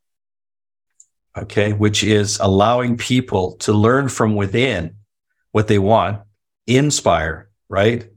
Okay. 1.37 1.73
Which 1.73 2.03
is 2.03 2.39
allowing 2.39 2.97
people 2.97 3.57
to 3.57 3.73
learn 3.73 4.07
from 4.07 4.35
within 4.35 4.95
what 5.51 5.67
they 5.67 5.79
want, 5.79 6.21
inspire, 6.65 7.49
right? 7.69 8.07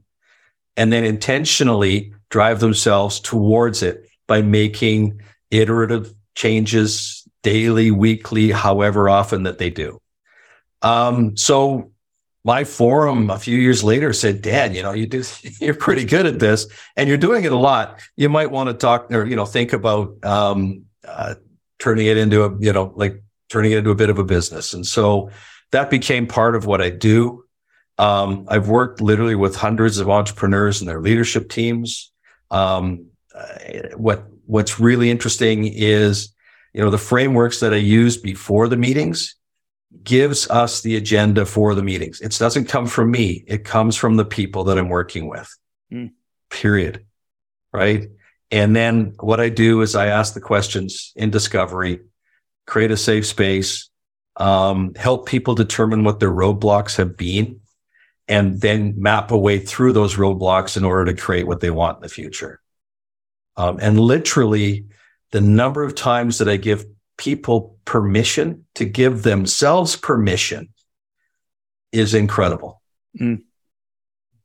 And 0.77 0.91
then 0.91 1.03
intentionally 1.03 2.13
drive 2.29 2.59
themselves 2.59 3.19
towards 3.19 3.81
it 3.83 4.07
by 4.27 4.41
making 4.41 5.21
iterative 5.51 6.13
changes, 6.35 7.27
daily, 7.43 7.91
weekly, 7.91 8.51
however 8.51 9.09
often 9.09 9.43
that 9.43 9.57
they 9.57 9.69
do. 9.69 9.99
Um, 10.81 11.35
so 11.35 11.91
my 12.45 12.63
forum 12.63 13.29
a 13.29 13.39
few 13.39 13.57
years 13.57 13.83
later 13.83 14.13
said, 14.13 14.41
Dan, 14.41 14.73
you 14.73 14.81
know, 14.81 14.93
you 14.93 15.05
do, 15.05 15.23
you're 15.59 15.73
pretty 15.73 16.05
good 16.05 16.25
at 16.25 16.39
this 16.39 16.67
and 16.95 17.09
you're 17.09 17.17
doing 17.17 17.43
it 17.43 17.51
a 17.51 17.57
lot. 17.57 18.01
You 18.15 18.29
might 18.29 18.51
want 18.51 18.69
to 18.69 18.73
talk 18.73 19.11
or, 19.11 19.25
you 19.25 19.35
know, 19.35 19.45
think 19.45 19.73
about, 19.73 20.23
um, 20.23 20.85
uh, 21.07 21.35
turning 21.79 22.07
it 22.07 22.17
into 22.17 22.43
a, 22.43 22.57
you 22.59 22.71
know, 22.71 22.93
like 22.95 23.21
turning 23.49 23.71
it 23.71 23.79
into 23.79 23.89
a 23.89 23.95
bit 23.95 24.09
of 24.09 24.19
a 24.19 24.23
business. 24.23 24.73
And 24.73 24.85
so 24.85 25.31
that 25.71 25.89
became 25.89 26.27
part 26.27 26.55
of 26.55 26.65
what 26.65 26.81
I 26.81 26.89
do. 26.89 27.43
Um, 27.97 28.45
I've 28.47 28.69
worked 28.69 29.01
literally 29.01 29.35
with 29.35 29.55
hundreds 29.55 29.97
of 29.97 30.09
entrepreneurs 30.09 30.79
and 30.79 30.89
their 30.89 31.01
leadership 31.01 31.49
teams. 31.49 32.11
Um, 32.51 33.07
what, 33.95 34.25
what's 34.45 34.79
really 34.79 35.09
interesting 35.09 35.65
is, 35.65 36.33
you 36.73 36.81
know, 36.81 36.89
the 36.89 36.97
frameworks 36.97 37.59
that 37.59 37.73
I 37.73 37.77
use 37.77 38.17
before 38.17 38.67
the 38.67 38.77
meetings 38.77 39.35
gives 40.03 40.49
us 40.49 40.81
the 40.81 40.95
agenda 40.95 41.45
for 41.45 41.73
the 41.73 41.83
meetings. 41.83 42.21
It 42.21 42.37
doesn't 42.37 42.65
come 42.65 42.85
from 42.85 43.11
me. 43.11 43.43
It 43.47 43.63
comes 43.63 43.95
from 43.95 44.17
the 44.17 44.25
people 44.25 44.65
that 44.65 44.77
I'm 44.77 44.89
working 44.89 45.27
with. 45.27 45.55
Mm. 45.91 46.11
Period. 46.49 47.05
Right. 47.73 48.09
And 48.51 48.75
then 48.75 49.13
what 49.19 49.39
I 49.39 49.49
do 49.49 49.81
is 49.81 49.95
I 49.95 50.07
ask 50.07 50.33
the 50.33 50.41
questions 50.41 51.13
in 51.15 51.29
discovery, 51.29 52.01
create 52.65 52.91
a 52.91 52.97
safe 52.97 53.25
space, 53.25 53.89
um, 54.37 54.93
help 54.95 55.27
people 55.27 55.53
determine 55.53 56.03
what 56.03 56.19
their 56.19 56.31
roadblocks 56.31 56.97
have 56.97 57.17
been, 57.17 57.61
and 58.29 58.61
then 58.61 58.93
map 58.95 59.31
a 59.31 59.37
way 59.37 59.57
through 59.57 59.91
those 59.91 60.15
roadblocks 60.15 60.77
in 60.77 60.85
order 60.85 61.11
to 61.11 61.19
create 61.19 61.47
what 61.47 61.59
they 61.59 61.71
want 61.71 61.97
in 61.97 62.03
the 62.03 62.09
future. 62.09 62.61
Um, 63.57 63.79
and 63.81 63.99
literally, 63.99 64.85
the 65.31 65.41
number 65.41 65.83
of 65.83 65.95
times 65.95 66.37
that 66.37 66.47
I 66.47 66.55
give 66.55 66.85
people 67.17 67.77
permission 67.85 68.65
to 68.75 68.85
give 68.85 69.23
themselves 69.23 69.95
permission 69.95 70.69
is 71.91 72.13
incredible. 72.13 72.81
Mm. 73.19 73.41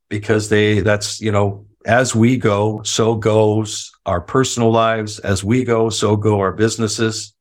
Because 0.09 0.49
they, 0.49 0.81
that's, 0.81 1.21
you 1.21 1.31
know, 1.31 1.67
as 1.85 2.15
we 2.15 2.37
go, 2.37 2.81
so 2.81 3.15
goes 3.15 3.91
our 4.05 4.19
personal 4.19 4.71
lives. 4.71 5.19
As 5.19 5.43
we 5.43 5.63
go, 5.63 5.89
so 5.89 6.15
go 6.15 6.39
our 6.39 6.51
businesses. 6.51 7.33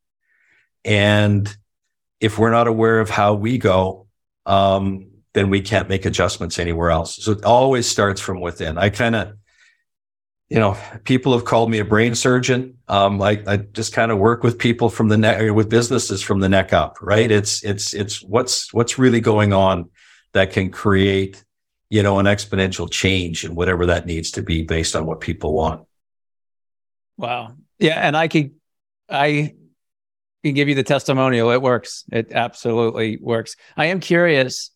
And 0.84 1.54
if 2.20 2.38
we're 2.38 2.50
not 2.50 2.68
aware 2.68 3.00
of 3.00 3.08
how 3.08 3.34
we 3.34 3.56
go, 3.56 4.06
um, 4.44 5.06
then 5.34 5.50
we 5.50 5.60
can't 5.60 5.88
make 5.88 6.06
adjustments 6.06 6.58
anywhere 6.58 6.90
else. 6.90 7.16
So 7.16 7.32
it 7.32 7.44
always 7.44 7.86
starts 7.86 8.20
from 8.20 8.40
within. 8.40 8.78
I 8.78 8.88
kind 8.88 9.14
of, 9.14 9.36
you 10.48 10.58
know, 10.60 10.76
people 11.04 11.32
have 11.32 11.44
called 11.44 11.70
me 11.70 11.80
a 11.80 11.84
brain 11.84 12.14
surgeon. 12.14 12.78
Um, 12.86 13.20
I, 13.20 13.42
I 13.46 13.56
just 13.56 13.92
kind 13.92 14.12
of 14.12 14.18
work 14.18 14.44
with 14.44 14.58
people 14.58 14.88
from 14.88 15.08
the 15.08 15.16
neck, 15.16 15.52
with 15.52 15.68
businesses 15.68 16.22
from 16.22 16.40
the 16.40 16.48
neck 16.48 16.72
up, 16.72 16.98
right? 17.02 17.30
It's, 17.30 17.64
it's, 17.64 17.94
it's 17.94 18.22
what's, 18.22 18.72
what's 18.72 18.98
really 18.98 19.20
going 19.20 19.52
on 19.52 19.90
that 20.34 20.52
can 20.52 20.70
create, 20.70 21.42
you 21.90 22.02
know, 22.02 22.18
an 22.18 22.26
exponential 22.26 22.90
change 22.90 23.44
in 23.44 23.54
whatever 23.54 23.86
that 23.86 24.06
needs 24.06 24.32
to 24.32 24.42
be 24.42 24.62
based 24.62 24.94
on 24.94 25.06
what 25.06 25.20
people 25.20 25.52
want. 25.52 25.86
Wow. 27.16 27.54
Yeah. 27.78 27.98
And 27.98 28.16
I 28.16 28.28
could, 28.28 28.52
I 29.08 29.54
can 30.44 30.54
give 30.54 30.68
you 30.68 30.74
the 30.74 30.82
testimonial. 30.82 31.50
It 31.50 31.62
works. 31.62 32.04
It 32.12 32.32
absolutely 32.32 33.16
works. 33.16 33.56
I 33.76 33.86
am 33.86 33.98
curious 33.98 34.70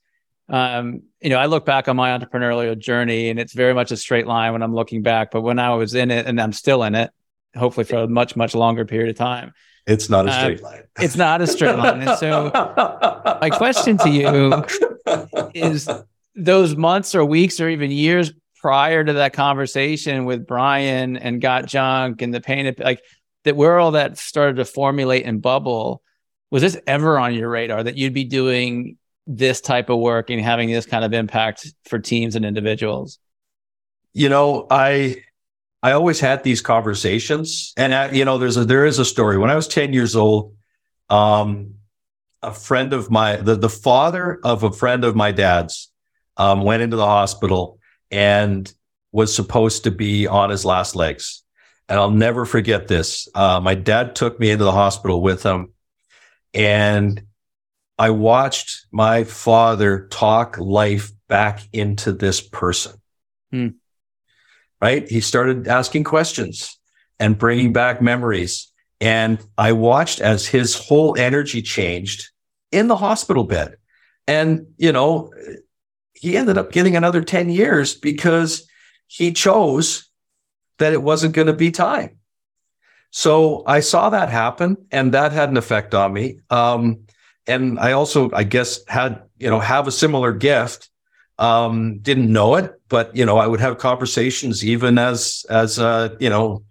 um, 0.48 1.02
you 1.20 1.30
know, 1.30 1.37
I 1.37 1.46
look 1.46 1.66
back 1.66 1.88
on 1.88 1.96
my 1.96 2.16
entrepreneurial 2.16 2.78
journey 2.78 3.28
and 3.28 3.38
it's 3.38 3.52
very 3.52 3.74
much 3.74 3.90
a 3.90 3.96
straight 3.96 4.26
line 4.26 4.52
when 4.52 4.62
I'm 4.62 4.74
looking 4.74 5.02
back. 5.02 5.30
But 5.30 5.42
when 5.42 5.58
I 5.58 5.74
was 5.74 5.94
in 5.94 6.11
it 6.11 6.26
and 6.26 6.40
I'm 6.40 6.52
still 6.52 6.82
in 6.82 6.94
it, 6.94 7.11
hopefully 7.56 7.84
for 7.84 7.96
a 7.96 8.08
much, 8.08 8.37
much 8.37 8.54
longer 8.54 8.84
period 8.84 9.11
of 9.11 9.16
time. 9.16 9.52
It's 9.87 10.11
not 10.11 10.28
a 10.28 10.32
straight 10.32 10.61
uh, 10.61 10.64
line. 10.64 10.82
it's 11.00 11.16
not 11.16 11.40
a 11.40 11.46
straight 11.46 11.76
line. 11.76 12.02
And 12.02 12.18
so 12.18 12.50
my 13.40 13.50
question 13.50 13.96
to 13.98 14.11
you 14.11 14.64
is 15.54 15.88
those 16.34 16.76
months 16.76 17.14
or 17.14 17.24
weeks 17.24 17.58
or 17.58 17.68
even 17.68 17.90
years 17.90 18.32
prior 18.61 19.02
to 19.02 19.14
that 19.14 19.32
conversation 19.32 20.24
with 20.24 20.46
Brian 20.46 21.16
and 21.16 21.40
Got 21.40 21.66
Junk 21.66 22.22
and 22.22 22.34
the 22.34 22.40
pain, 22.40 22.66
of 22.66 22.78
like 22.78 23.00
that 23.44 23.56
where 23.56 23.78
all 23.78 23.92
that 23.92 24.18
started 24.18 24.56
to 24.56 24.64
formulate 24.64 25.24
and 25.24 25.40
bubble, 25.40 26.02
was 26.50 26.62
this 26.62 26.78
ever 26.87 27.18
on 27.18 27.34
your 27.34 27.48
radar 27.48 27.82
that 27.82 27.96
you'd 27.96 28.14
be 28.14 28.24
doing 28.24 28.98
this 29.28 29.60
type 29.60 29.90
of 29.90 29.98
work 29.98 30.30
and 30.30 30.40
having 30.40 30.70
this 30.70 30.86
kind 30.86 31.04
of 31.04 31.12
impact 31.12 31.72
for 31.84 31.98
teams 31.98 32.34
and 32.34 32.44
individuals? 32.44 33.18
You 34.14 34.30
know, 34.30 34.66
I 34.70 35.22
I 35.82 35.92
always 35.92 36.18
had 36.18 36.42
these 36.42 36.60
conversations, 36.60 37.72
and 37.76 37.94
I, 37.94 38.10
you 38.10 38.24
know, 38.24 38.38
there's 38.38 38.56
a 38.56 38.64
there 38.64 38.86
is 38.86 38.98
a 38.98 39.04
story. 39.04 39.38
When 39.38 39.50
I 39.50 39.54
was 39.54 39.68
ten 39.68 39.92
years 39.92 40.16
old, 40.16 40.56
um, 41.10 41.74
a 42.42 42.52
friend 42.52 42.92
of 42.92 43.10
my 43.10 43.36
the 43.36 43.54
the 43.54 43.68
father 43.68 44.40
of 44.42 44.64
a 44.64 44.72
friend 44.72 45.04
of 45.04 45.14
my 45.14 45.30
dad's 45.30 45.90
um, 46.36 46.62
went 46.62 46.82
into 46.82 46.96
the 46.96 47.06
hospital 47.06 47.78
and 48.10 48.72
was 49.12 49.34
supposed 49.34 49.84
to 49.84 49.90
be 49.90 50.26
on 50.26 50.50
his 50.50 50.64
last 50.64 50.96
legs. 50.96 51.42
And 51.88 51.98
I'll 51.98 52.10
never 52.10 52.44
forget 52.44 52.88
this. 52.88 53.28
Uh, 53.34 53.60
my 53.60 53.74
dad 53.74 54.14
took 54.14 54.38
me 54.38 54.50
into 54.50 54.64
the 54.64 54.72
hospital 54.72 55.20
with 55.20 55.42
him, 55.42 55.72
and 56.54 57.22
I 57.98 58.11
watched 58.11 58.87
my 58.92 59.24
father 59.24 60.06
talk 60.11 60.56
life 60.58 61.11
back 61.28 61.61
into 61.72 62.12
this 62.12 62.40
person. 62.40 62.92
Hmm. 63.50 63.68
Right. 64.80 65.08
He 65.08 65.20
started 65.20 65.66
asking 65.66 66.04
questions 66.04 66.78
and 67.18 67.37
bringing 67.37 67.72
back 67.72 68.00
memories. 68.00 68.72
And 69.00 69.44
I 69.56 69.72
watched 69.72 70.20
as 70.20 70.46
his 70.46 70.74
whole 70.76 71.18
energy 71.18 71.62
changed 71.62 72.30
in 72.70 72.87
the 72.87 72.96
hospital 72.96 73.44
bed. 73.44 73.74
And, 74.28 74.66
you 74.76 74.92
know, 74.92 75.32
he 76.14 76.37
ended 76.37 76.58
up 76.58 76.70
getting 76.70 76.96
another 76.96 77.22
10 77.22 77.50
years 77.50 77.94
because 77.94 78.68
he 79.06 79.32
chose 79.32 80.08
that 80.78 80.92
it 80.92 81.02
wasn't 81.02 81.34
going 81.34 81.46
to 81.46 81.52
be 81.52 81.70
time. 81.70 82.18
So 83.11 83.62
I 83.66 83.80
saw 83.80 84.11
that 84.11 84.28
happen 84.28 84.76
and 84.92 85.14
that 85.14 85.32
had 85.32 85.48
an 85.48 85.56
effect 85.56 85.94
on 85.94 86.12
me. 86.12 86.40
Um, 86.50 87.06
and 87.48 87.78
I 87.80 87.92
also, 87.92 88.30
I 88.32 88.44
guess, 88.44 88.80
had 88.87 89.22
you 89.38 89.50
know 89.50 89.58
have 89.58 89.88
a 89.88 89.92
similar 89.92 90.32
gift. 90.32 90.90
Um, 91.38 92.00
didn't 92.00 92.32
know 92.32 92.56
it, 92.56 92.80
but 92.88 93.14
you 93.16 93.24
know, 93.24 93.38
I 93.38 93.46
would 93.46 93.61
have 93.61 93.78
conversations 93.78 94.64
even 94.64 94.98
as 94.98 95.46
as 95.48 95.78
uh, 95.78 96.14
you 96.20 96.30
know 96.30 96.64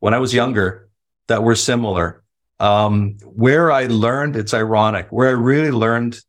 when 0.00 0.12
I 0.12 0.18
was 0.18 0.34
younger 0.34 0.88
that 1.28 1.42
were 1.42 1.54
similar. 1.54 2.22
Um, 2.58 3.18
where 3.24 3.70
I 3.70 3.86
learned, 3.86 4.34
it's 4.34 4.54
ironic. 4.54 5.08
Where 5.10 5.28
I 5.28 5.32
really 5.32 5.70
learned, 5.70 6.20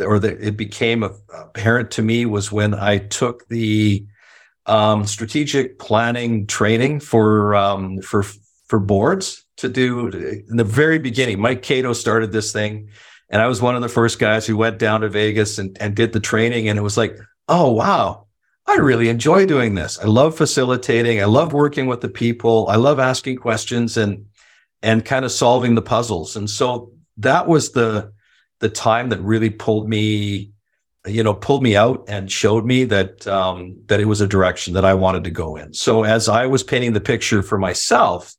or 0.00 0.18
that 0.18 0.40
it 0.40 0.56
became 0.56 1.02
apparent 1.02 1.90
to 1.92 2.02
me, 2.02 2.24
was 2.24 2.50
when 2.50 2.74
I 2.74 2.98
took 2.98 3.46
the 3.48 4.06
um, 4.66 5.04
strategic 5.06 5.78
planning 5.78 6.46
training 6.46 7.00
for 7.00 7.54
um, 7.54 8.00
for 8.00 8.24
for 8.68 8.78
boards 8.78 9.44
to 9.56 9.68
do 9.68 10.08
in 10.08 10.56
the 10.56 10.64
very 10.64 10.98
beginning. 10.98 11.40
Mike 11.40 11.62
Cato 11.62 11.92
started 11.92 12.32
this 12.32 12.52
thing 12.52 12.88
and 13.32 13.40
I 13.40 13.46
was 13.46 13.62
one 13.62 13.74
of 13.74 13.80
the 13.80 13.88
first 13.88 14.18
guys 14.18 14.46
who 14.46 14.58
went 14.58 14.78
down 14.78 15.00
to 15.00 15.08
Vegas 15.08 15.58
and, 15.58 15.76
and 15.80 15.96
did 15.96 16.12
the 16.12 16.20
training. 16.20 16.68
And 16.68 16.78
it 16.78 16.82
was 16.82 16.98
like, 16.98 17.18
oh, 17.48 17.72
wow, 17.72 18.26
I 18.66 18.76
really 18.76 19.08
enjoy 19.08 19.46
doing 19.46 19.74
this. 19.74 19.98
I 19.98 20.04
love 20.04 20.36
facilitating. 20.36 21.20
I 21.20 21.24
love 21.24 21.54
working 21.54 21.86
with 21.86 22.02
the 22.02 22.10
people. 22.10 22.68
I 22.68 22.76
love 22.76 22.98
asking 22.98 23.36
questions 23.38 23.96
and, 23.96 24.26
and 24.82 25.02
kind 25.02 25.24
of 25.24 25.32
solving 25.32 25.74
the 25.74 25.82
puzzles. 25.82 26.36
And 26.36 26.48
so 26.48 26.92
that 27.16 27.48
was 27.48 27.72
the, 27.72 28.12
the 28.58 28.68
time 28.68 29.08
that 29.08 29.20
really 29.22 29.50
pulled 29.50 29.88
me, 29.88 30.52
you 31.06 31.22
know, 31.22 31.32
pulled 31.32 31.62
me 31.62 31.74
out 31.74 32.04
and 32.08 32.30
showed 32.30 32.66
me 32.66 32.84
that, 32.84 33.26
um, 33.26 33.78
that 33.86 33.98
it 33.98 34.04
was 34.04 34.20
a 34.20 34.28
direction 34.28 34.74
that 34.74 34.84
I 34.84 34.92
wanted 34.92 35.24
to 35.24 35.30
go 35.30 35.56
in. 35.56 35.72
So 35.72 36.04
as 36.04 36.28
I 36.28 36.46
was 36.46 36.62
painting 36.62 36.92
the 36.92 37.00
picture 37.00 37.42
for 37.42 37.56
myself, 37.56 38.34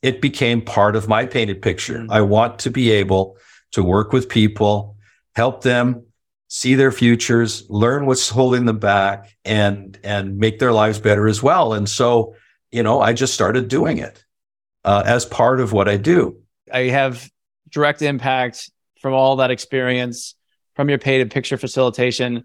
it 0.00 0.22
became 0.22 0.62
part 0.62 0.96
of 0.96 1.06
my 1.06 1.26
painted 1.26 1.60
picture. 1.60 1.98
Mm-hmm. 1.98 2.12
I 2.12 2.22
want 2.22 2.58
to 2.60 2.70
be 2.70 2.90
able 2.90 3.36
to 3.76 3.82
work 3.82 4.10
with 4.10 4.30
people, 4.30 4.96
help 5.34 5.62
them 5.62 6.06
see 6.48 6.74
their 6.76 6.90
futures, 6.90 7.68
learn 7.68 8.06
what's 8.06 8.30
holding 8.30 8.64
them 8.64 8.78
back 8.78 9.36
and, 9.44 9.98
and 10.02 10.38
make 10.38 10.58
their 10.58 10.72
lives 10.72 10.98
better 10.98 11.28
as 11.28 11.42
well. 11.42 11.74
And 11.74 11.86
so, 11.86 12.34
you 12.72 12.82
know, 12.82 13.02
I 13.02 13.12
just 13.12 13.34
started 13.34 13.68
doing 13.68 13.98
it 13.98 14.24
uh, 14.82 15.02
as 15.04 15.26
part 15.26 15.60
of 15.60 15.74
what 15.74 15.88
I 15.88 15.98
do. 15.98 16.38
I 16.72 16.84
have 16.84 17.30
direct 17.68 18.00
impact 18.00 18.70
from 19.02 19.12
all 19.12 19.36
that 19.36 19.50
experience 19.50 20.34
from 20.74 20.88
your 20.88 20.98
painted 20.98 21.30
picture 21.30 21.58
facilitation. 21.58 22.44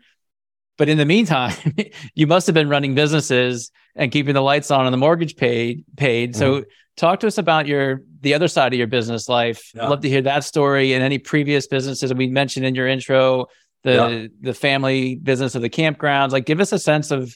But 0.78 0.90
in 0.90 0.98
the 0.98 1.06
meantime, 1.06 1.56
you 2.14 2.28
must 2.28 2.46
have 2.48 2.54
been 2.54 2.68
running 2.68 2.94
businesses 2.94 3.72
and 3.96 4.12
keeping 4.12 4.34
the 4.34 4.42
lights 4.42 4.70
on 4.70 4.86
and 4.86 4.92
the 4.92 4.98
mortgage 4.98 5.38
paid 5.38 5.86
paid. 5.96 6.32
Mm-hmm. 6.32 6.40
So 6.40 6.66
talk 6.98 7.20
to 7.22 7.28
us 7.28 7.38
about 7.38 7.68
your 7.68 8.02
the 8.22 8.34
other 8.34 8.48
side 8.48 8.74
of 8.74 8.78
your 8.78 8.88
business 8.88 9.28
life. 9.28 9.72
Yeah. 9.74 9.86
I'd 9.86 9.90
love 9.90 10.02
to 10.02 10.10
hear 10.10 10.22
that 10.22 10.44
story 10.44 10.94
and 10.94 11.04
any 11.04 11.18
previous 11.18 11.68
businesses 11.68 12.10
that 12.10 12.18
we 12.18 12.28
mentioned 12.28 12.66
in 12.66 12.76
your 12.76 12.88
intro, 12.88 13.48
the 13.84 13.94
yeah. 13.94 14.28
the 14.42 14.54
family 14.54 15.16
business 15.16 15.56
of 15.56 15.62
the 15.62 15.70
campgrounds. 15.70 16.32
Like 16.32 16.46
give 16.46 16.60
us 16.60 16.72
a 16.72 16.80
sense 16.80 17.12
of 17.12 17.36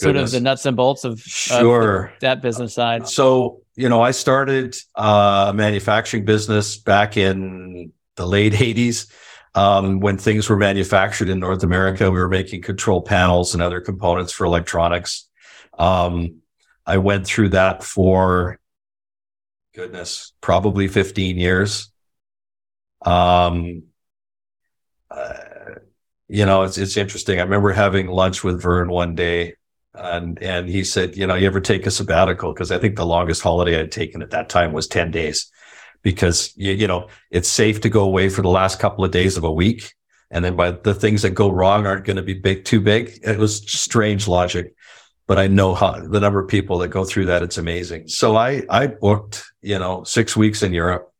sort 0.00 0.14
Goodness. 0.14 0.32
of 0.32 0.40
the 0.40 0.42
nuts 0.42 0.66
and 0.66 0.76
bolts 0.76 1.04
of, 1.04 1.20
sure 1.20 2.06
of 2.06 2.20
that 2.20 2.42
business 2.42 2.74
side. 2.74 3.06
So 3.08 3.60
you 3.76 3.88
know, 3.88 4.02
I 4.02 4.12
started 4.12 4.76
uh, 4.94 5.46
a 5.50 5.54
manufacturing 5.54 6.24
business 6.24 6.76
back 6.76 7.16
in 7.16 7.92
the 8.16 8.26
late 8.26 8.52
80s 8.52 9.10
um, 9.54 10.00
when 10.00 10.16
things 10.16 10.48
were 10.48 10.56
manufactured 10.56 11.28
in 11.28 11.40
North 11.40 11.62
America. 11.62 12.10
We 12.10 12.18
were 12.18 12.28
making 12.28 12.62
control 12.62 13.02
panels 13.02 13.54
and 13.54 13.62
other 13.62 13.80
components 13.80 14.32
for 14.32 14.44
electronics. 14.44 15.28
Um, 15.78 16.40
I 16.86 16.98
went 16.98 17.26
through 17.26 17.50
that 17.50 17.82
for 17.82 18.60
goodness, 19.74 20.32
probably 20.40 20.88
15 20.88 21.36
years. 21.36 21.92
Um, 23.04 23.84
uh, 25.10 25.34
you 26.28 26.46
know, 26.46 26.62
it's 26.62 26.78
it's 26.78 26.96
interesting. 26.96 27.38
I 27.38 27.42
remember 27.42 27.72
having 27.72 28.06
lunch 28.06 28.42
with 28.42 28.62
Vern 28.62 28.88
one 28.88 29.14
day, 29.14 29.56
and 29.92 30.42
and 30.42 30.68
he 30.68 30.84
said, 30.84 31.16
you 31.16 31.26
know, 31.26 31.34
you 31.34 31.46
ever 31.46 31.60
take 31.60 31.86
a 31.86 31.90
sabbatical? 31.90 32.54
Because 32.54 32.70
I 32.70 32.78
think 32.78 32.96
the 32.96 33.04
longest 33.04 33.42
holiday 33.42 33.78
I'd 33.78 33.92
taken 33.92 34.22
at 34.22 34.30
that 34.30 34.48
time 34.48 34.72
was 34.72 34.86
10 34.88 35.10
days, 35.10 35.50
because 36.02 36.52
you, 36.56 36.72
you 36.72 36.86
know 36.86 37.08
it's 37.30 37.48
safe 37.48 37.82
to 37.82 37.90
go 37.90 38.04
away 38.04 38.30
for 38.30 38.42
the 38.42 38.48
last 38.48 38.80
couple 38.80 39.04
of 39.04 39.10
days 39.10 39.36
of 39.36 39.44
a 39.44 39.52
week, 39.52 39.92
and 40.30 40.44
then 40.44 40.56
by 40.56 40.70
the 40.70 40.94
things 40.94 41.22
that 41.22 41.30
go 41.30 41.50
wrong 41.50 41.86
aren't 41.86 42.06
going 42.06 42.16
to 42.16 42.22
be 42.22 42.34
big 42.34 42.64
too 42.64 42.80
big. 42.80 43.18
It 43.22 43.38
was 43.38 43.70
strange 43.70 44.26
logic 44.26 44.74
but 45.26 45.38
I 45.38 45.46
know 45.46 45.74
how 45.74 45.92
the 46.00 46.20
number 46.20 46.40
of 46.40 46.48
people 46.48 46.78
that 46.78 46.88
go 46.88 47.04
through 47.04 47.26
that. 47.26 47.42
It's 47.42 47.58
amazing. 47.58 48.08
So 48.08 48.36
I, 48.36 48.62
I 48.68 48.88
booked, 48.88 49.44
you 49.62 49.78
know, 49.78 50.04
six 50.04 50.36
weeks 50.36 50.62
in 50.62 50.72
Europe, 50.72 51.12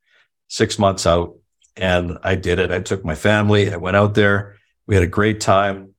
six 0.49 0.79
months 0.79 1.07
out 1.07 1.37
and 1.77 2.19
I 2.23 2.35
did 2.35 2.59
it. 2.59 2.71
I 2.71 2.81
took 2.81 3.05
my 3.05 3.15
family. 3.15 3.73
I 3.73 3.77
went 3.77 3.97
out 3.97 4.15
there. 4.15 4.57
We 4.87 4.95
had 4.95 5.05
a 5.05 5.09
great 5.09 5.41
time. 5.41 5.95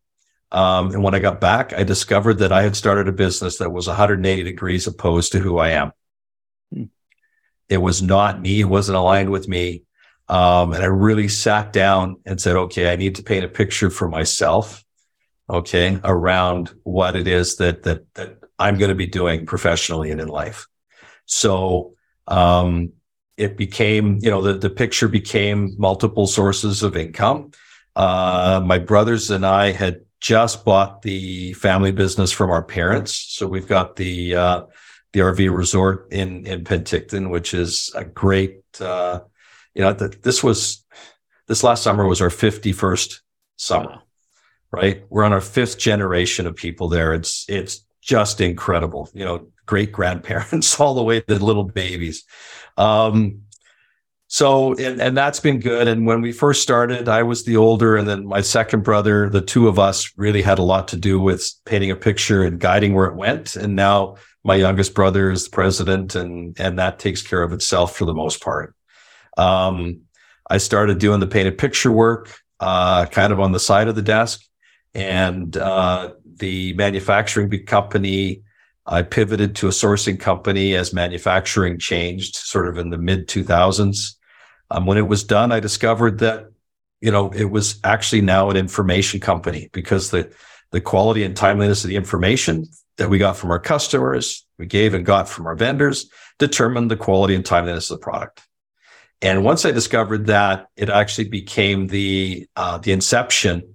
Um, 0.52 0.92
and 0.92 1.04
when 1.04 1.16
I 1.16 1.20
got 1.20 1.42
back, 1.42 1.74
I 1.74 1.84
discovered 1.84 2.36
that 2.36 2.52
I 2.52 2.62
had 2.62 2.76
started 2.76 3.08
a 3.08 3.12
business 3.12 3.58
that 3.58 3.72
was 3.72 3.88
180 3.88 4.44
degrees 4.44 4.88
opposed 4.88 5.34
to 5.34 5.40
who 5.40 5.58
I 5.58 5.72
am. 5.72 5.92
Hmm. 6.74 6.84
It 7.68 7.78
was 7.78 8.02
not 8.02 8.40
me. 8.40 8.62
It 8.62 8.66
wasn't 8.66 8.98
aligned 8.98 9.32
with 9.32 9.48
me. 9.48 9.84
Um, 10.30 10.72
and 10.74 10.82
I 10.82 10.88
really 10.88 11.28
sat 11.28 11.74
down 11.74 12.18
and 12.26 12.40
said, 12.40 12.56
okay, 12.56 12.92
I 12.92 12.96
need 12.96 13.16
to 13.16 13.24
paint 13.24 13.46
a 13.46 13.50
picture 13.50 13.90
for 13.90 14.08
myself 14.08 14.85
okay, 15.50 16.00
around 16.04 16.74
what 16.84 17.16
it 17.16 17.28
is 17.28 17.58
that 17.58 17.84
that 17.84 18.14
that 18.16 18.38
I'm 18.58 18.78
going 18.78 18.90
to 18.90 18.96
be 18.96 19.08
doing 19.08 19.46
professionally 19.46 20.12
and 20.12 20.22
in 20.22 20.28
life. 20.28 20.68
So 21.26 21.96
um, 22.28 22.94
it 23.38 23.58
became, 23.58 24.20
you 24.22 24.30
know, 24.30 24.42
the 24.42 24.54
the 24.54 24.70
picture 24.70 25.08
became 25.08 25.76
multiple 25.78 26.28
sources 26.28 26.84
of 26.84 26.96
income. 26.96 27.52
Uh, 27.96 28.62
my 28.66 28.80
brothers 28.80 29.32
and 29.32 29.46
I 29.46 29.72
had 29.72 30.02
just 30.20 30.66
bought 30.66 31.02
the 31.02 31.54
family 31.54 31.92
business 31.92 32.32
from 32.32 32.50
our 32.50 32.64
parents, 32.64 33.14
so 33.16 33.48
we've 33.48 33.68
got 33.68 33.96
the 33.96 34.36
uh, 34.36 34.64
the 35.14 35.20
RV 35.20 35.56
resort 35.56 36.08
in 36.12 36.46
in 36.46 36.64
Penticton, 36.64 37.30
which 37.30 37.54
is 37.54 37.92
a 37.96 38.04
great. 38.04 38.62
Uh, 38.80 39.20
you 39.74 39.82
know, 39.82 39.92
the, 39.92 40.08
this 40.08 40.42
was 40.42 40.86
this 41.48 41.64
last 41.64 41.84
summer 41.84 42.08
was 42.08 42.22
our 42.22 42.30
51st 42.30 43.20
summer 43.58 44.02
right? 44.72 45.04
We're 45.10 45.24
on 45.24 45.34
our 45.34 45.42
fifth 45.42 45.78
generation 45.78 46.48
of 46.48 46.56
people 46.56 46.90
there. 46.90 47.14
It's 47.14 47.46
it's 47.48 47.86
just 48.02 48.42
incredible. 48.42 49.10
You 49.14 49.26
know, 49.26 49.48
great 49.66 49.92
grandparents 49.92 50.80
all 50.80 50.94
the 50.96 51.04
way 51.04 51.22
to 51.22 51.44
little 51.44 51.64
babies. 51.64 52.24
Um, 52.78 53.42
so 54.28 54.74
and, 54.74 55.00
and 55.00 55.16
that's 55.16 55.40
been 55.40 55.60
good. 55.60 55.88
And 55.88 56.06
when 56.06 56.22
we 56.22 56.32
first 56.32 56.62
started, 56.62 57.08
I 57.08 57.24
was 57.24 57.46
the 57.46 57.58
older, 57.58 57.96
and 57.96 58.08
then 58.08 58.26
my 58.26 58.42
second 58.42 58.84
brother, 58.84 59.30
the 59.30 59.42
two 59.42 59.68
of 59.68 59.80
us 59.80 60.12
really 60.18 60.42
had 60.42 60.60
a 60.60 60.64
lot 60.64 60.88
to 60.90 60.98
do 60.98 61.20
with 61.20 61.48
painting 61.66 61.92
a 61.92 61.96
picture 61.96 62.44
and 62.44 62.60
guiding 62.60 62.94
where 62.94 63.06
it 63.06 63.16
went. 63.16 63.56
And 63.56 63.76
now 63.76 64.16
my 64.44 64.56
youngest 64.56 64.94
brother 64.94 65.30
is 65.32 65.46
the 65.46 65.52
president, 65.52 66.16
and 66.16 66.60
and 66.60 66.80
that 66.80 67.00
takes 67.00 67.22
care 67.22 67.44
of 67.44 67.54
itself 67.54 67.96
for 67.96 68.06
the 68.06 68.14
most 68.14 68.42
part. 68.44 68.76
Um, 69.38 70.02
I 70.50 70.58
started 70.58 71.00
doing 71.00 71.20
the 71.20 71.28
painted 71.28 71.58
picture 71.58 71.92
work, 71.92 72.36
uh, 72.60 73.06
kind 73.06 73.32
of 73.32 73.40
on 73.40 73.52
the 73.52 73.60
side 73.60 73.88
of 73.88 73.96
the 73.96 74.02
desk 74.02 74.42
and 74.96 75.58
uh, 75.58 76.12
the 76.38 76.74
manufacturing 76.74 77.50
company 77.66 78.42
i 78.88 79.02
pivoted 79.02 79.56
to 79.56 79.68
a 79.68 79.72
sourcing 79.72 80.20
company 80.20 80.76
as 80.76 80.94
manufacturing 80.94 81.78
changed 81.78 82.36
sort 82.36 82.68
of 82.68 82.78
in 82.78 82.90
the 82.90 82.98
mid 82.98 83.28
2000s 83.28 84.16
um, 84.72 84.86
when 84.86 84.98
it 84.98 85.08
was 85.08 85.24
done 85.24 85.52
i 85.52 85.60
discovered 85.60 86.20
that 86.20 86.46
you 87.02 87.12
know 87.12 87.30
it 87.32 87.52
was 87.52 87.80
actually 87.84 88.22
now 88.22 88.50
an 88.50 88.58
information 88.58 89.20
company 89.20 89.70
because 89.74 90.10
the 90.10 90.34
the 90.72 90.82
quality 90.82 91.24
and 91.24 91.38
timeliness 91.38 91.84
of 91.84 91.90
the 91.90 91.96
information 91.96 92.66
that 92.98 93.10
we 93.10 93.18
got 93.18 93.38
from 93.38 93.52
our 93.52 93.60
customers 93.60 94.46
we 94.58 94.66
gave 94.66 94.94
and 94.94 95.06
got 95.06 95.30
from 95.30 95.46
our 95.46 95.56
vendors 95.56 96.10
determined 96.40 96.90
the 96.90 96.98
quality 96.98 97.36
and 97.36 97.46
timeliness 97.46 97.92
of 97.92 98.00
the 98.00 98.04
product. 98.04 98.42
And 99.22 99.44
once 99.44 99.66
i 99.66 99.72
discovered 99.72 100.28
that 100.28 100.68
it 100.76 100.90
actually 100.90 101.30
became 101.30 101.88
the 101.88 102.48
uh, 102.56 102.78
the 102.78 102.92
inception 102.92 103.75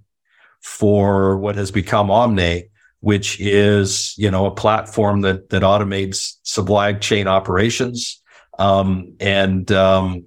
for 0.61 1.37
what 1.37 1.57
has 1.57 1.71
become 1.71 2.09
Omnae, 2.09 2.69
which 3.01 3.41
is 3.41 4.15
you 4.19 4.31
know 4.31 4.47
a 4.47 4.55
platform 4.55 5.23
that 5.23 5.51
that 5.51 5.63
automates 5.63 6.37
supply 6.43 6.93
chain 6.93 7.27
operations, 7.27 8.23
um, 8.59 9.15
and 9.21 9.71
um, 9.73 10.25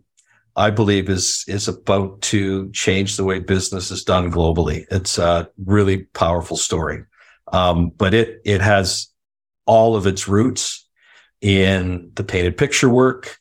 I 0.55 0.69
believe 0.69 1.09
is 1.09 1.45
is 1.47 1.67
about 1.67 2.21
to 2.23 2.71
change 2.71 3.17
the 3.17 3.23
way 3.23 3.39
business 3.39 3.91
is 3.91 4.03
done 4.03 4.31
globally. 4.31 4.85
It's 4.91 5.17
a 5.17 5.49
really 5.65 6.03
powerful 6.13 6.57
story, 6.57 7.03
um, 7.51 7.89
but 7.89 8.13
it 8.13 8.41
it 8.45 8.61
has 8.61 9.07
all 9.65 9.95
of 9.95 10.07
its 10.07 10.27
roots 10.27 10.87
in 11.41 12.11
the 12.15 12.23
painted 12.23 12.57
picture 12.57 12.89
work, 12.89 13.39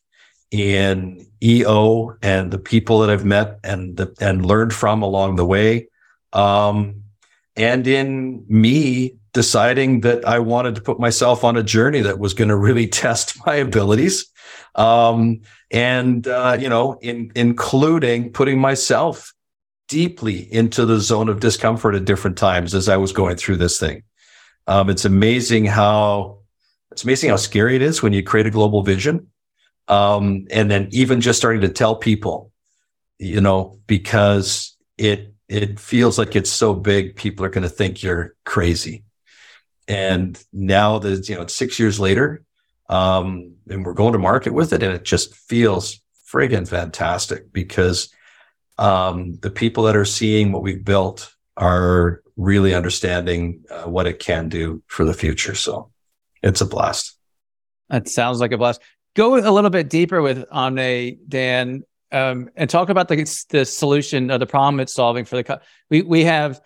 in 0.53 1.27
EO 1.43 2.17
and 2.23 2.51
the 2.51 2.59
people 2.59 3.01
that 3.01 3.11
I've 3.11 3.25
met 3.25 3.59
and 3.65 3.97
the, 3.97 4.15
and 4.21 4.45
learned 4.45 4.75
from 4.75 5.03
along 5.03 5.37
the 5.37 5.47
way, 5.47 5.89
um, 6.33 7.03
and 7.57 7.87
in 7.87 8.45
me 8.49 9.17
deciding 9.33 10.01
that 10.01 10.27
I 10.27 10.39
wanted 10.39 10.75
to 10.75 10.83
put 10.83 11.01
myself 11.01 11.43
on 11.45 11.57
a 11.57 11.63
journey 11.63 12.01
that 12.03 12.19
was 12.19 12.35
going 12.35 12.49
to 12.49 12.57
really 12.57 12.87
test 13.03 13.45
my 13.47 13.57
abilities. 13.57 14.27
Um, 14.75 15.43
and, 15.71 16.27
uh, 16.27 16.57
you 16.61 16.69
know, 16.69 16.99
in, 17.01 17.33
including 17.35 18.33
putting 18.33 18.59
myself 18.59 19.33
deeply 19.89 20.53
into 20.53 20.87
the 20.87 21.01
zone 21.01 21.29
of 21.29 21.41
discomfort 21.41 21.95
at 21.95 22.05
different 22.05 22.39
times 22.39 22.75
as 22.75 22.89
I 22.89 22.97
was 22.97 23.13
going 23.13 23.37
through 23.37 23.57
this 23.57 23.79
thing. 23.79 24.03
Um, 24.67 24.89
it's 24.89 25.05
amazing 25.05 25.67
how, 25.67 26.39
it's 26.91 27.05
amazing 27.05 27.31
how 27.31 27.37
scary 27.37 27.77
it 27.77 27.83
is 27.83 28.03
when 28.03 28.13
you 28.13 28.23
create 28.23 28.47
a 28.47 28.51
global 28.51 28.83
vision. 28.83 29.29
Um, 29.89 30.47
and 30.51 30.71
then 30.71 30.89
even 30.93 31.21
just 31.21 31.39
starting 31.39 31.63
to 31.63 31.69
tell 31.69 31.97
people, 31.97 32.53
you 33.19 33.41
know, 33.41 33.79
because 33.87 34.77
it 34.97 35.32
it 35.53 35.79
feels 35.79 36.19
like 36.19 36.35
it's 36.35 36.51
so 36.51 36.73
big, 36.73 37.15
people 37.15 37.45
are 37.45 37.51
going 37.51 37.63
to 37.63 37.69
think 37.69 38.03
you're 38.03 38.35
crazy. 38.45 39.05
And 39.87 40.43
now 40.51 40.99
that 40.99 41.29
you 41.29 41.35
know, 41.35 41.43
it's 41.43 41.55
six 41.55 41.79
years 41.79 42.01
later, 42.01 42.43
um, 42.89 43.57
and 43.69 43.85
we're 43.85 43.93
going 43.93 44.15
to 44.15 44.19
market 44.19 44.55
with 44.55 44.73
it, 44.73 44.83
and 44.83 44.95
it 44.95 45.05
just 45.05 45.35
feels 45.35 46.01
friggin' 46.27 46.67
fantastic 46.67 47.53
because 47.53 48.11
um, 48.79 49.39
the 49.43 49.51
people 49.51 49.85
that 49.85 49.97
are 49.97 50.07
seeing 50.07 50.53
what 50.53 50.63
we've 50.63 50.85
built 50.85 51.35
are 51.59 52.23
really 52.39 52.75
understanding 52.75 53.63
uh, 53.71 53.83
what 53.83 54.07
it 54.07 54.19
can 54.19 54.49
do 54.49 54.83
for 54.87 55.05
the 55.05 55.13
future. 55.13 55.55
So 55.55 55.91
it's 56.43 56.63
a 56.63 56.67
blast. 56.67 57.19
That 57.91 58.09
sounds 58.09 58.41
like 58.41 58.53
a 58.53 58.59
blast. 58.59 58.81
Go 59.15 59.37
a 59.37 59.53
little 59.53 59.69
bit 59.69 59.91
deeper 59.91 60.23
with 60.23 60.49
Omnae, 60.49 61.19
Dan 61.29 61.83
um, 62.13 62.51
and 62.57 62.69
talk 62.69 62.89
about 62.89 63.09
the 63.09 63.45
the 63.51 63.65
solution 63.65 64.31
or 64.31 64.39
the 64.39 64.47
problem 64.47 64.81
it's 64.81 64.95
solving 64.95 65.25
for 65.25 65.43
the. 65.43 65.61
We 65.91 66.03
we 66.03 66.25
have 66.25 66.61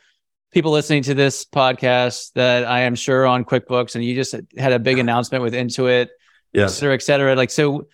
people 0.53 0.73
listening 0.73 1.03
to 1.05 1.15
this 1.15 1.45
podcast 1.45 2.33
that 2.35 2.65
I 2.65 2.81
am 2.81 2.95
sure 2.95 3.27
on 3.27 3.45
QuickBooks, 3.45 3.95
and 3.95 4.05
you 4.05 4.15
just 4.15 4.35
had 4.57 4.73
a 4.73 4.79
big 4.79 4.99
announcement 4.99 5.43
with 5.43 5.55
Intuit, 5.55 6.09
yes. 6.53 6.73
et 6.73 6.75
cetera, 6.75 6.95
et 6.95 7.03
cetera. 7.03 7.35
Like 7.37 7.51
so, 7.51 7.87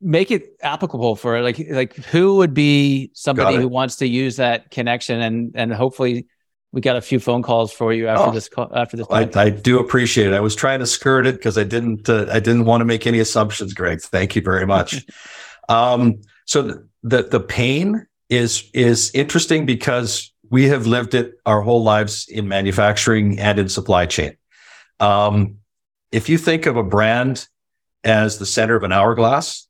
make 0.00 0.30
it 0.30 0.56
applicable 0.60 1.16
for 1.16 1.40
like 1.40 1.64
like 1.70 1.94
who 1.94 2.36
would 2.36 2.54
be 2.54 3.10
somebody 3.14 3.56
who 3.56 3.68
wants 3.68 3.96
to 3.96 4.06
use 4.08 4.36
that 4.36 4.70
connection, 4.70 5.20
and 5.20 5.52
and 5.54 5.72
hopefully 5.72 6.26
we 6.72 6.80
got 6.80 6.96
a 6.96 7.02
few 7.02 7.20
phone 7.20 7.42
calls 7.42 7.70
for 7.70 7.92
you 7.92 8.08
after 8.08 8.30
oh, 8.30 8.32
this 8.32 8.48
call 8.48 8.72
after 8.74 8.96
this. 8.96 9.06
I, 9.10 9.28
I, 9.36 9.50
do 9.50 9.78
appreciate 9.78 10.28
it. 10.28 10.34
I 10.34 10.40
was 10.40 10.56
trying 10.56 10.80
to 10.80 10.86
skirt 10.86 11.26
it 11.26 11.36
because 11.36 11.58
I 11.58 11.64
didn't 11.64 12.08
uh, 12.08 12.26
I 12.32 12.40
didn't 12.40 12.64
want 12.64 12.80
to 12.80 12.86
make 12.86 13.06
any 13.06 13.20
assumptions, 13.20 13.74
Greg. 13.74 14.00
Thank 14.00 14.34
you 14.34 14.42
very 14.42 14.66
much. 14.66 15.04
um, 15.68 16.20
so 16.44 16.62
the, 16.62 16.88
the, 17.02 17.22
the 17.24 17.40
pain 17.40 18.06
is 18.28 18.70
is 18.72 19.10
interesting 19.14 19.66
because 19.66 20.32
we 20.50 20.68
have 20.68 20.86
lived 20.86 21.14
it 21.14 21.34
our 21.46 21.60
whole 21.60 21.82
lives 21.82 22.26
in 22.28 22.48
manufacturing 22.48 23.38
and 23.38 23.58
in 23.58 23.68
supply 23.68 24.06
chain. 24.06 24.36
Um, 25.00 25.58
if 26.10 26.28
you 26.28 26.38
think 26.38 26.66
of 26.66 26.76
a 26.76 26.82
brand 26.82 27.46
as 28.04 28.38
the 28.38 28.46
center 28.46 28.76
of 28.76 28.82
an 28.82 28.92
hourglass, 28.92 29.66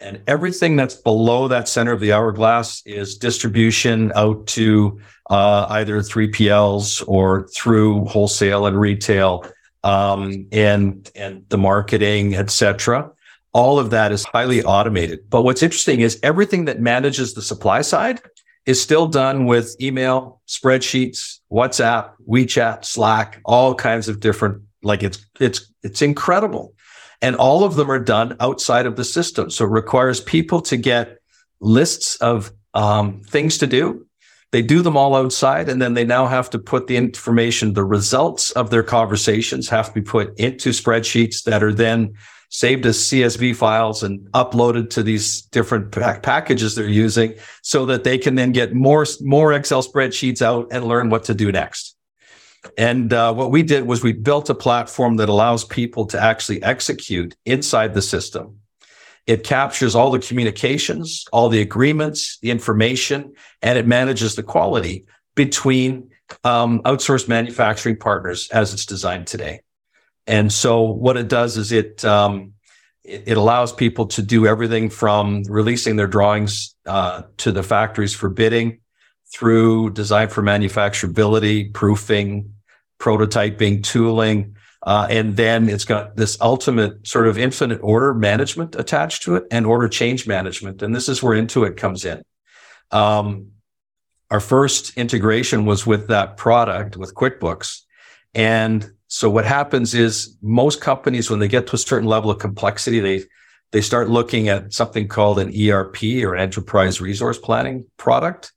and 0.00 0.20
everything 0.26 0.76
that's 0.76 0.94
below 0.94 1.48
that 1.48 1.68
center 1.68 1.92
of 1.92 2.00
the 2.00 2.12
hourglass 2.12 2.82
is 2.84 3.16
distribution 3.16 4.12
out 4.16 4.46
to 4.48 5.00
uh, 5.30 5.66
either 5.70 5.98
3PLs 6.00 7.04
or 7.06 7.46
through 7.48 8.04
wholesale 8.06 8.66
and 8.66 8.78
retail 8.78 9.46
um, 9.84 10.46
and 10.52 11.10
and 11.14 11.44
the 11.48 11.58
marketing, 11.58 12.34
etc. 12.34 13.10
all 13.52 13.78
of 13.78 13.90
that 13.90 14.12
is 14.12 14.24
highly 14.24 14.62
automated. 14.62 15.28
But 15.28 15.42
what's 15.42 15.62
interesting 15.62 16.00
is 16.00 16.18
everything 16.22 16.64
that 16.66 16.80
manages 16.80 17.34
the 17.34 17.42
supply 17.42 17.82
side 17.82 18.20
is 18.64 18.80
still 18.80 19.06
done 19.06 19.46
with 19.46 19.76
email, 19.80 20.40
spreadsheets, 20.46 21.40
WhatsApp, 21.50 22.12
WeChat, 22.28 22.84
Slack, 22.84 23.40
all 23.44 23.74
kinds 23.74 24.08
of 24.08 24.20
different, 24.20 24.62
like 24.82 25.02
it's, 25.02 25.26
it's, 25.40 25.72
it's 25.82 26.00
incredible. 26.00 26.74
And 27.20 27.36
all 27.36 27.64
of 27.64 27.74
them 27.76 27.90
are 27.90 27.98
done 27.98 28.36
outside 28.40 28.86
of 28.86 28.96
the 28.96 29.04
system. 29.04 29.50
So 29.50 29.64
it 29.64 29.70
requires 29.70 30.20
people 30.20 30.60
to 30.62 30.76
get 30.76 31.18
lists 31.60 32.16
of 32.16 32.52
um, 32.74 33.20
things 33.22 33.58
to 33.58 33.66
do. 33.66 34.06
They 34.50 34.62
do 34.62 34.82
them 34.82 34.98
all 34.98 35.14
outside, 35.14 35.70
and 35.70 35.80
then 35.80 35.94
they 35.94 36.04
now 36.04 36.26
have 36.26 36.50
to 36.50 36.58
put 36.58 36.86
the 36.86 36.96
information, 36.96 37.72
the 37.72 37.84
results 37.84 38.50
of 38.50 38.68
their 38.68 38.82
conversations 38.82 39.68
have 39.70 39.86
to 39.86 39.92
be 39.94 40.02
put 40.02 40.38
into 40.38 40.70
spreadsheets 40.70 41.44
that 41.44 41.62
are 41.62 41.72
then 41.72 42.12
saved 42.52 42.84
as 42.84 42.98
CSV 42.98 43.56
files 43.56 44.02
and 44.02 44.20
uploaded 44.32 44.90
to 44.90 45.02
these 45.02 45.40
different 45.40 45.90
packages 45.90 46.74
they're 46.74 46.86
using 46.86 47.34
so 47.62 47.86
that 47.86 48.04
they 48.04 48.18
can 48.18 48.34
then 48.34 48.52
get 48.52 48.74
more, 48.74 49.06
more 49.22 49.54
Excel 49.54 49.82
spreadsheets 49.82 50.42
out 50.42 50.68
and 50.70 50.84
learn 50.84 51.08
what 51.08 51.24
to 51.24 51.34
do 51.34 51.50
next. 51.50 51.96
And 52.76 53.10
uh, 53.10 53.32
what 53.32 53.50
we 53.50 53.62
did 53.62 53.86
was 53.86 54.02
we 54.02 54.12
built 54.12 54.50
a 54.50 54.54
platform 54.54 55.16
that 55.16 55.30
allows 55.30 55.64
people 55.64 56.04
to 56.08 56.22
actually 56.22 56.62
execute 56.62 57.34
inside 57.46 57.94
the 57.94 58.02
system. 58.02 58.58
It 59.26 59.44
captures 59.44 59.94
all 59.94 60.10
the 60.10 60.18
communications, 60.18 61.24
all 61.32 61.48
the 61.48 61.62
agreements, 61.62 62.38
the 62.40 62.50
information, 62.50 63.32
and 63.62 63.78
it 63.78 63.86
manages 63.86 64.34
the 64.34 64.42
quality 64.42 65.06
between 65.34 66.10
um, 66.44 66.82
outsourced 66.82 67.28
manufacturing 67.28 67.96
partners 67.96 68.50
as 68.50 68.74
it's 68.74 68.84
designed 68.84 69.26
today. 69.26 69.62
And 70.26 70.52
so 70.52 70.82
what 70.82 71.16
it 71.16 71.28
does 71.28 71.56
is 71.56 71.72
it, 71.72 72.04
um, 72.04 72.52
it, 73.04 73.24
it, 73.26 73.36
allows 73.36 73.72
people 73.72 74.06
to 74.06 74.22
do 74.22 74.46
everything 74.46 74.88
from 74.88 75.42
releasing 75.48 75.96
their 75.96 76.06
drawings 76.06 76.74
uh, 76.86 77.22
to 77.38 77.50
the 77.50 77.62
factories 77.62 78.14
for 78.14 78.28
bidding 78.28 78.80
through 79.32 79.90
design 79.90 80.28
for 80.28 80.42
manufacturability, 80.42 81.72
proofing, 81.72 82.54
prototyping, 83.00 83.82
tooling. 83.82 84.56
Uh, 84.84 85.06
and 85.10 85.36
then 85.36 85.68
it's 85.68 85.84
got 85.84 86.16
this 86.16 86.36
ultimate 86.40 87.06
sort 87.06 87.26
of 87.26 87.38
infinite 87.38 87.80
order 87.82 88.14
management 88.14 88.74
attached 88.74 89.22
to 89.22 89.36
it 89.36 89.44
and 89.50 89.64
order 89.64 89.88
change 89.88 90.26
management. 90.26 90.82
And 90.82 90.94
this 90.94 91.08
is 91.08 91.22
where 91.22 91.40
Intuit 91.40 91.76
comes 91.76 92.04
in. 92.04 92.22
Um, 92.90 93.52
our 94.30 94.40
first 94.40 94.96
integration 94.96 95.66
was 95.66 95.86
with 95.86 96.08
that 96.08 96.36
product 96.36 96.96
with 96.96 97.14
QuickBooks. 97.14 97.82
And 98.34 98.90
so 99.14 99.28
what 99.28 99.44
happens 99.44 99.92
is 99.92 100.38
most 100.40 100.80
companies, 100.80 101.28
when 101.28 101.38
they 101.38 101.46
get 101.46 101.66
to 101.66 101.74
a 101.74 101.78
certain 101.78 102.08
level 102.08 102.30
of 102.30 102.38
complexity, 102.38 102.98
they 102.98 103.24
they 103.70 103.82
start 103.82 104.08
looking 104.08 104.48
at 104.48 104.72
something 104.72 105.06
called 105.06 105.38
an 105.38 105.52
ERP 105.54 106.02
or 106.24 106.34
an 106.34 106.40
enterprise 106.40 106.98
resource 106.98 107.36
planning 107.36 107.84
product. 107.98 108.52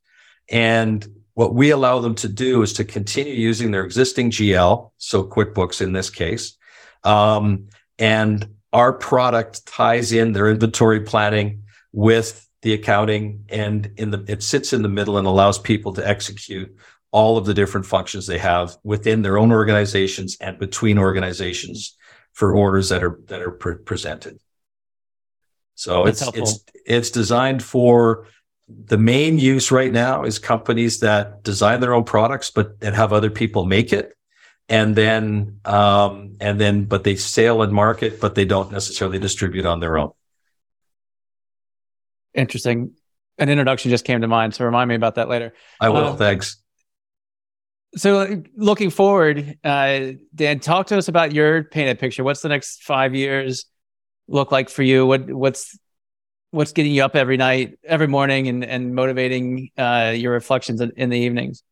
And 0.49 1.05
what 1.33 1.53
we 1.53 1.71
allow 1.71 1.99
them 1.99 2.15
to 2.15 2.29
do 2.29 2.61
is 2.61 2.71
to 2.73 2.85
continue 2.85 3.33
using 3.33 3.71
their 3.71 3.83
existing 3.83 4.31
GL, 4.31 4.91
so 4.97 5.25
QuickBooks 5.25 5.81
in 5.81 5.91
this 5.91 6.09
case, 6.09 6.57
um, 7.03 7.67
and 7.99 8.47
our 8.71 8.93
product 8.93 9.65
ties 9.65 10.13
in 10.13 10.31
their 10.31 10.47
inventory 10.47 11.01
planning 11.01 11.63
with 11.91 12.47
the 12.61 12.73
accounting, 12.73 13.43
and 13.49 13.91
in 13.97 14.11
the 14.11 14.23
it 14.29 14.41
sits 14.41 14.71
in 14.71 14.83
the 14.83 14.95
middle 14.97 15.17
and 15.17 15.27
allows 15.27 15.59
people 15.59 15.91
to 15.95 16.07
execute 16.07 16.73
all 17.15 17.37
of 17.37 17.45
the 17.45 17.53
different 17.53 17.85
functions 17.85 18.27
they 18.27 18.37
have 18.37 18.75
within 18.83 19.21
their 19.21 19.37
own 19.37 19.49
organizations 19.49 20.35
and 20.41 20.59
between 20.59 20.97
organizations 20.97 21.95
for 22.33 22.53
orders 22.53 22.89
that 22.89 23.01
are 23.05 23.21
that 23.27 23.41
are 23.41 23.51
pre- 23.51 23.77
presented. 23.77 24.37
So 25.75 26.03
That's 26.03 26.21
it's 26.21 26.21
helpful. 26.21 26.43
it's 26.43 26.65
it's 26.85 27.09
designed 27.11 27.63
for 27.63 28.27
the 28.67 28.97
main 28.97 29.39
use 29.39 29.71
right 29.71 29.93
now 29.93 30.25
is 30.25 30.39
companies 30.39 30.99
that 30.99 31.41
design 31.41 31.79
their 31.79 31.93
own 31.93 32.03
products 32.03 32.51
but 32.51 32.75
and 32.81 32.93
have 32.93 33.13
other 33.13 33.29
people 33.29 33.63
make 33.63 33.93
it. 33.93 34.11
And 34.67 34.93
then 34.93 35.61
um, 35.63 36.35
and 36.41 36.59
then 36.59 36.83
but 36.83 37.05
they 37.05 37.15
sell 37.15 37.61
and 37.61 37.71
market 37.71 38.19
but 38.19 38.35
they 38.35 38.43
don't 38.43 38.73
necessarily 38.73 39.19
distribute 39.19 39.65
on 39.65 39.79
their 39.79 39.97
own. 39.97 40.11
Interesting. 42.33 42.91
An 43.37 43.47
introduction 43.47 43.89
just 43.89 44.03
came 44.03 44.19
to 44.19 44.27
mind 44.27 44.53
so 44.53 44.65
remind 44.65 44.89
me 44.89 44.95
about 44.95 45.15
that 45.15 45.29
later. 45.29 45.53
I 45.79 45.87
will. 45.87 46.07
Um, 46.07 46.17
thanks 46.17 46.57
so 47.95 48.43
looking 48.55 48.89
forward, 48.89 49.57
uh, 49.63 50.11
Dan, 50.33 50.59
talk 50.59 50.87
to 50.87 50.97
us 50.97 51.07
about 51.07 51.33
your 51.33 51.63
painted 51.63 51.99
picture. 51.99 52.23
What's 52.23 52.41
the 52.41 52.49
next 52.49 52.83
five 52.83 53.15
years 53.15 53.65
look 54.27 54.51
like 54.51 54.69
for 54.69 54.83
you? 54.83 55.05
What 55.05 55.29
what's 55.31 55.77
what's 56.51 56.71
getting 56.71 56.91
you 56.91 57.03
up 57.03 57.15
every 57.15 57.37
night, 57.37 57.77
every 57.83 58.07
morning, 58.07 58.47
and 58.47 58.65
and 58.65 58.95
motivating 58.95 59.69
uh, 59.77 60.13
your 60.15 60.33
reflections 60.33 60.81
in, 60.81 60.91
in, 60.97 61.09
the 61.09 61.17
evenings? 61.17 61.63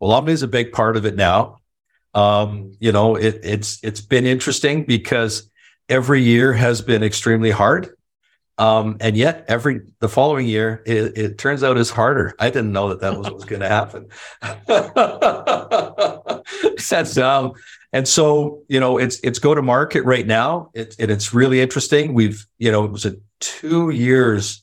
Well, 0.00 0.10
Omnae 0.20 0.30
is 0.30 0.42
a 0.42 0.48
big 0.48 0.72
part 0.72 0.96
of 0.96 1.04
it 1.04 1.16
now. 1.16 1.58
Um, 2.14 2.72
you 2.80 2.92
know, 2.92 3.16
it, 3.16 3.40
it's 3.42 3.82
it's 3.82 4.00
been 4.00 4.24
interesting 4.24 4.84
because 4.84 5.50
every 5.88 6.22
year 6.22 6.52
has 6.52 6.80
been 6.80 7.02
extremely 7.02 7.50
hard. 7.50 7.95
Um, 8.58 8.96
and 9.00 9.16
yet 9.16 9.44
every 9.48 9.82
the 9.98 10.08
following 10.08 10.46
year, 10.46 10.82
it, 10.86 11.18
it, 11.18 11.38
turns 11.38 11.62
out 11.62 11.76
is 11.76 11.90
harder. 11.90 12.34
I 12.38 12.48
didn't 12.48 12.72
know 12.72 12.88
that 12.88 13.02
that 13.02 13.18
was 13.18 13.26
what 13.26 13.34
was 13.34 13.44
going 13.44 13.60
to 13.60 13.68
happen. 13.68 14.08
That's 16.88 17.18
um, 17.18 17.52
and 17.92 18.08
so 18.08 18.62
you 18.68 18.80
know, 18.80 18.96
it's 18.96 19.20
it's 19.20 19.38
go 19.38 19.54
to 19.54 19.60
market 19.60 20.04
right 20.04 20.26
now. 20.26 20.70
It, 20.72 20.96
and 20.98 21.10
it's 21.10 21.34
really 21.34 21.60
interesting. 21.60 22.14
We've 22.14 22.46
you 22.56 22.72
know, 22.72 22.84
it 22.84 22.92
was 22.92 23.04
a 23.04 23.16
two 23.40 23.90
years. 23.90 24.62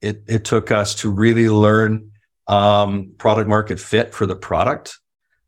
It 0.00 0.24
it 0.26 0.44
took 0.44 0.72
us 0.72 0.96
to 0.96 1.10
really 1.10 1.48
learn 1.48 2.10
um, 2.48 3.12
product 3.18 3.48
market 3.48 3.78
fit 3.78 4.14
for 4.14 4.26
the 4.26 4.36
product 4.36 4.98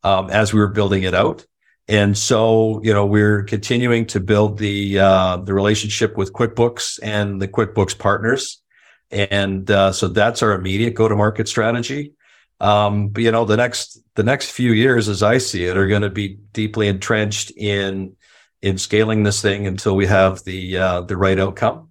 um, 0.05 0.31
as 0.31 0.53
we 0.53 0.61
were 0.61 0.69
building 0.69 1.03
it 1.03 1.15
out. 1.15 1.45
And 1.87 2.17
so, 2.17 2.81
you 2.83 2.93
know, 2.95 3.05
we're 3.05 3.43
continuing 3.43 4.07
to 4.07 4.21
build 4.21 4.59
the 4.59 4.99
uh, 4.99 5.37
the 5.39 5.53
relationship 5.53 6.17
with 6.17 6.33
QuickBooks 6.33 6.99
and 7.03 7.43
the 7.43 7.49
QuickBooks 7.49 7.99
partners, 7.99 8.63
and 9.11 9.71
uh, 9.71 9.93
so 9.93 10.09
that's 10.09 10.43
our 10.43 10.53
immediate 10.53 10.95
go 10.95 11.09
to 11.09 11.17
market 11.17 11.47
strategy. 11.47 12.15
Um, 12.61 13.09
but 13.09 13.23
you 13.23 13.31
know, 13.31 13.45
the 13.45 13.59
next 13.59 13.99
the 14.15 14.23
next 14.23 14.51
few 14.51 14.73
years, 14.73 15.11
as 15.11 15.23
I 15.23 15.39
see 15.39 15.67
it, 15.67 15.77
are 15.77 15.87
going 15.87 16.03
to 16.03 16.11
be 16.11 16.39
deeply 16.53 16.89
entrenched 16.89 17.53
in 17.57 18.17
in 18.63 18.79
scaling 18.79 19.23
this 19.23 19.43
thing 19.43 19.67
until 19.67 19.95
we 19.95 20.07
have 20.07 20.43
the 20.45 20.79
uh, 20.79 21.01
the 21.03 21.19
right 21.19 21.39
outcome. 21.39 21.91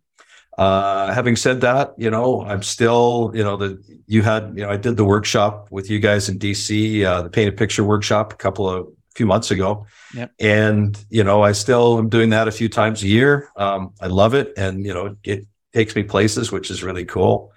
Uh, 0.58 1.12
having 1.12 1.36
said 1.36 1.62
that, 1.62 1.94
you 1.98 2.10
know, 2.12 2.44
I'm 2.44 2.62
still, 2.62 3.32
you 3.34 3.44
know, 3.44 3.58
the 3.58 3.84
you 4.08 4.22
had, 4.22 4.54
you 4.56 4.64
know, 4.64 4.70
I 4.70 4.78
did 4.78 4.98
the 4.98 5.06
workshop 5.06 5.68
with 5.72 5.90
you 5.90 6.00
guys 6.00 6.30
in 6.30 6.38
DC, 6.38 7.04
uh, 7.04 7.24
the 7.24 7.30
painted 7.30 7.58
picture 7.58 7.84
workshop 7.84 8.34
a 8.34 8.36
couple 8.36 8.70
of 8.70 8.88
few 9.16 9.26
months 9.26 9.52
ago. 9.52 9.86
Yep. 10.14 10.32
And, 10.40 11.06
you 11.10 11.24
know, 11.24 11.44
I 11.44 11.52
still 11.52 11.98
am 12.00 12.10
doing 12.10 12.32
that 12.32 12.48
a 12.48 12.52
few 12.52 12.70
times 12.70 13.04
a 13.04 13.08
year. 13.08 13.50
Um, 13.56 13.94
I 14.02 14.08
love 14.08 14.34
it. 14.34 14.54
And, 14.58 14.86
you 14.86 14.94
know, 14.94 15.16
it 15.24 15.46
takes 15.74 15.96
me 15.96 16.04
places, 16.04 16.52
which 16.52 16.72
is 16.72 16.84
really 16.84 17.06
cool. 17.06 17.54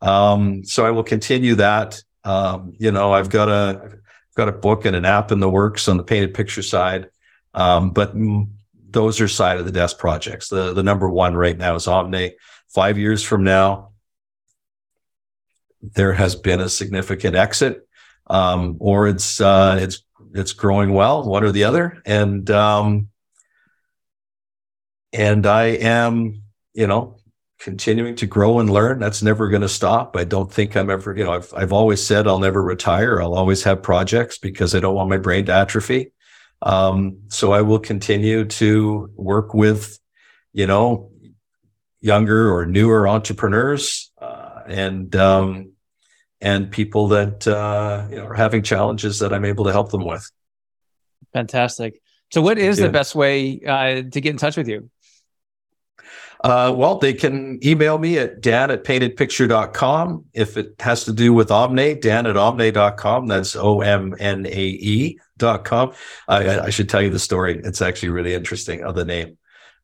Um, 0.00 0.64
so 0.64 0.86
I 0.86 0.90
will 0.90 1.04
continue 1.04 1.54
that. 1.56 2.02
Um, 2.24 2.74
you 2.78 2.90
know, 2.90 3.12
I've 3.12 3.30
got 3.30 3.48
a, 3.48 3.80
I've 3.84 4.34
got 4.36 4.48
a 4.48 4.52
book 4.52 4.84
and 4.84 4.94
an 4.94 5.04
app 5.04 5.32
in 5.32 5.40
the 5.40 5.48
works 5.48 5.88
on 5.88 5.96
the 5.96 6.02
painted 6.02 6.34
picture 6.34 6.62
side. 6.62 7.08
Um, 7.54 7.90
but 7.90 8.12
those 8.90 9.20
are 9.20 9.28
side 9.28 9.58
of 9.58 9.64
the 9.64 9.72
desk 9.72 9.98
projects. 9.98 10.48
The, 10.48 10.72
the 10.72 10.82
number 10.82 11.08
one 11.08 11.34
right 11.34 11.56
now 11.56 11.74
is 11.74 11.86
Omnae. 11.86 12.32
Five 12.68 12.98
years 12.98 13.22
from 13.22 13.44
now, 13.44 13.92
there 15.80 16.12
has 16.12 16.36
been 16.36 16.60
a 16.60 16.68
significant 16.68 17.34
exit, 17.34 17.86
um, 18.26 18.76
or 18.78 19.08
it's, 19.08 19.40
uh, 19.40 19.78
it's 19.80 20.02
it's 20.34 20.52
growing 20.52 20.92
well, 20.92 21.24
one 21.24 21.44
or 21.44 21.52
the 21.52 21.64
other. 21.64 22.00
And 22.04 22.50
um, 22.50 23.08
and 25.12 25.46
I 25.46 25.64
am, 25.64 26.42
you 26.74 26.86
know, 26.86 27.18
continuing 27.58 28.14
to 28.16 28.26
grow 28.26 28.60
and 28.60 28.70
learn. 28.70 28.98
That's 28.98 29.22
never 29.22 29.48
going 29.48 29.62
to 29.62 29.68
stop. 29.68 30.16
I 30.16 30.24
don't 30.24 30.52
think 30.52 30.76
I'm 30.76 30.90
ever, 30.90 31.16
you 31.16 31.24
know, 31.24 31.32
I've 31.32 31.52
I've 31.54 31.72
always 31.72 32.04
said 32.04 32.26
I'll 32.26 32.38
never 32.38 32.62
retire. 32.62 33.20
I'll 33.20 33.34
always 33.34 33.62
have 33.64 33.82
projects 33.82 34.38
because 34.38 34.74
I 34.74 34.80
don't 34.80 34.94
want 34.94 35.10
my 35.10 35.18
brain 35.18 35.46
to 35.46 35.52
atrophy. 35.52 36.12
Um, 36.62 37.18
so 37.28 37.52
I 37.52 37.62
will 37.62 37.78
continue 37.78 38.44
to 38.44 39.10
work 39.14 39.54
with, 39.54 39.98
you 40.52 40.66
know, 40.66 41.10
younger 42.00 42.52
or 42.52 42.66
newer 42.66 43.08
entrepreneurs 43.08 44.12
uh, 44.20 44.62
and 44.66 45.14
um, 45.16 45.72
and 46.40 46.70
people 46.70 47.08
that 47.08 47.46
uh, 47.46 48.06
you 48.10 48.16
know, 48.16 48.26
are 48.26 48.34
having 48.34 48.62
challenges 48.62 49.18
that 49.18 49.32
I'm 49.32 49.44
able 49.44 49.64
to 49.64 49.72
help 49.72 49.90
them 49.90 50.04
with. 50.04 50.30
Fantastic. 51.32 52.00
So, 52.30 52.42
what 52.42 52.58
is 52.58 52.78
yeah. 52.78 52.86
the 52.86 52.92
best 52.92 53.14
way 53.14 53.60
uh, 53.66 54.02
to 54.10 54.20
get 54.20 54.26
in 54.26 54.36
touch 54.36 54.56
with 54.56 54.68
you? 54.68 54.90
Uh, 56.44 56.72
well, 56.74 56.98
they 56.98 57.12
can 57.12 57.58
email 57.66 57.98
me 57.98 58.18
at 58.18 58.40
dan 58.40 58.70
at 58.70 58.84
paintedpicture.com. 58.84 60.24
If 60.34 60.56
it 60.56 60.74
has 60.78 61.04
to 61.04 61.12
do 61.12 61.32
with 61.32 61.48
Omnae, 61.48 62.00
dan 62.00 62.26
at 62.26 62.36
omnae.com. 62.36 63.26
That's 63.26 63.56
O 63.56 63.80
M 63.80 64.14
N 64.20 64.46
A 64.46 64.50
E 64.50 65.18
dot 65.36 65.64
com. 65.64 65.92
I, 66.28 66.60
I 66.60 66.70
should 66.70 66.88
tell 66.88 67.02
you 67.02 67.10
the 67.10 67.18
story. 67.18 67.60
It's 67.64 67.82
actually 67.82 68.10
really 68.10 68.34
interesting 68.34 68.82
of 68.82 68.94
the 68.94 69.04
name. 69.04 69.36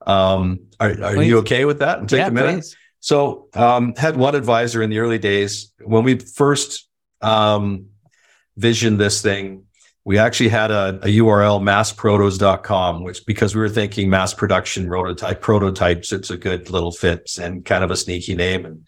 Um, 0.06 0.60
are, 0.78 0.90
are 1.02 1.22
you 1.22 1.38
okay 1.38 1.64
with 1.64 1.80
that? 1.80 1.98
And 1.98 2.08
take 2.08 2.18
yeah, 2.18 2.28
a 2.28 2.30
minute. 2.30 2.54
Please. 2.56 2.76
So, 3.04 3.48
um, 3.52 3.94
had 3.96 4.16
one 4.16 4.34
advisor 4.34 4.82
in 4.82 4.88
the 4.88 4.98
early 5.00 5.18
days 5.18 5.70
when 5.78 6.04
we 6.04 6.20
first 6.20 6.88
um, 7.20 7.88
visioned 8.56 8.98
this 8.98 9.20
thing. 9.20 9.64
We 10.06 10.16
actually 10.16 10.48
had 10.48 10.70
a, 10.70 11.00
a 11.02 11.18
URL 11.18 11.60
massprotos.com, 11.60 13.02
which 13.02 13.26
because 13.26 13.54
we 13.54 13.60
were 13.60 13.68
thinking 13.68 14.08
mass 14.08 14.32
production 14.32 14.88
prototype 14.88 15.42
prototypes, 15.42 16.12
it's 16.12 16.30
a 16.30 16.38
good 16.38 16.70
little 16.70 16.92
fit 16.92 17.30
and 17.38 17.62
kind 17.62 17.84
of 17.84 17.90
a 17.90 17.96
sneaky 17.96 18.36
name. 18.36 18.64
And 18.64 18.86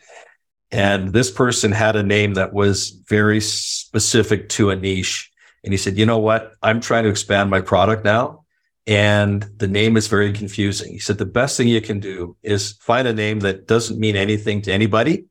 and 0.70 1.12
this 1.12 1.30
person 1.30 1.70
had 1.70 1.94
a 1.94 2.02
name 2.02 2.34
that 2.34 2.54
was 2.54 2.98
very 3.10 3.42
specific 3.42 4.48
to 4.50 4.70
a 4.70 4.76
niche. 4.76 5.30
And 5.62 5.74
he 5.74 5.76
said, 5.76 5.98
you 5.98 6.06
know 6.06 6.20
what? 6.20 6.52
I'm 6.62 6.80
trying 6.80 7.04
to 7.04 7.10
expand 7.10 7.50
my 7.50 7.60
product 7.60 8.02
now. 8.02 8.45
And 8.86 9.42
the 9.56 9.66
name 9.66 9.96
is 9.96 10.06
very 10.06 10.32
confusing. 10.32 10.92
He 10.92 10.98
said, 10.98 11.18
the 11.18 11.26
best 11.26 11.56
thing 11.56 11.66
you 11.66 11.80
can 11.80 11.98
do 11.98 12.36
is 12.42 12.72
find 12.80 13.08
a 13.08 13.12
name 13.12 13.40
that 13.40 13.66
doesn't 13.66 13.98
mean 13.98 14.14
anything 14.14 14.62
to 14.62 14.72
anybody. 14.72 15.24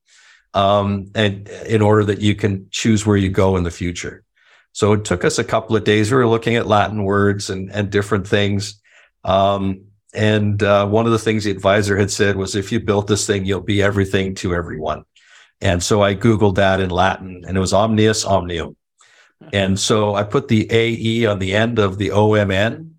Um, 0.53 1.11
and 1.15 1.47
in 1.67 1.81
order 1.81 2.05
that 2.05 2.21
you 2.21 2.35
can 2.35 2.67
choose 2.71 3.05
where 3.05 3.17
you 3.17 3.29
go 3.29 3.57
in 3.57 3.63
the 3.63 3.71
future. 3.71 4.23
So 4.71 4.93
it 4.93 5.05
took 5.05 5.23
us 5.23 5.37
a 5.37 5.43
couple 5.43 5.75
of 5.75 5.83
days. 5.83 6.11
We 6.11 6.17
were 6.17 6.27
looking 6.27 6.55
at 6.55 6.67
Latin 6.67 7.03
words 7.03 7.49
and, 7.49 7.71
and 7.71 7.89
different 7.89 8.27
things. 8.27 8.81
Um, 9.23 9.85
and 10.13 10.61
uh, 10.63 10.87
one 10.87 11.05
of 11.05 11.11
the 11.11 11.19
things 11.19 11.43
the 11.43 11.51
advisor 11.51 11.97
had 11.97 12.11
said 12.11 12.37
was, 12.37 12.55
if 12.55 12.71
you 12.71 12.79
built 12.79 13.07
this 13.07 13.27
thing, 13.27 13.45
you'll 13.45 13.61
be 13.61 13.81
everything 13.81 14.35
to 14.35 14.53
everyone. 14.53 15.03
And 15.61 15.81
so 15.81 16.01
I 16.01 16.15
Googled 16.15 16.55
that 16.55 16.79
in 16.79 16.89
Latin 16.89 17.43
and 17.47 17.55
it 17.55 17.59
was 17.59 17.73
omnius 17.73 18.25
omnium. 18.25 18.75
And 19.51 19.79
so 19.79 20.15
I 20.15 20.23
put 20.23 20.47
the 20.47 20.69
AE 20.71 21.25
on 21.25 21.39
the 21.39 21.53
end 21.53 21.79
of 21.79 21.97
the 21.97 22.09
OMN 22.09 22.94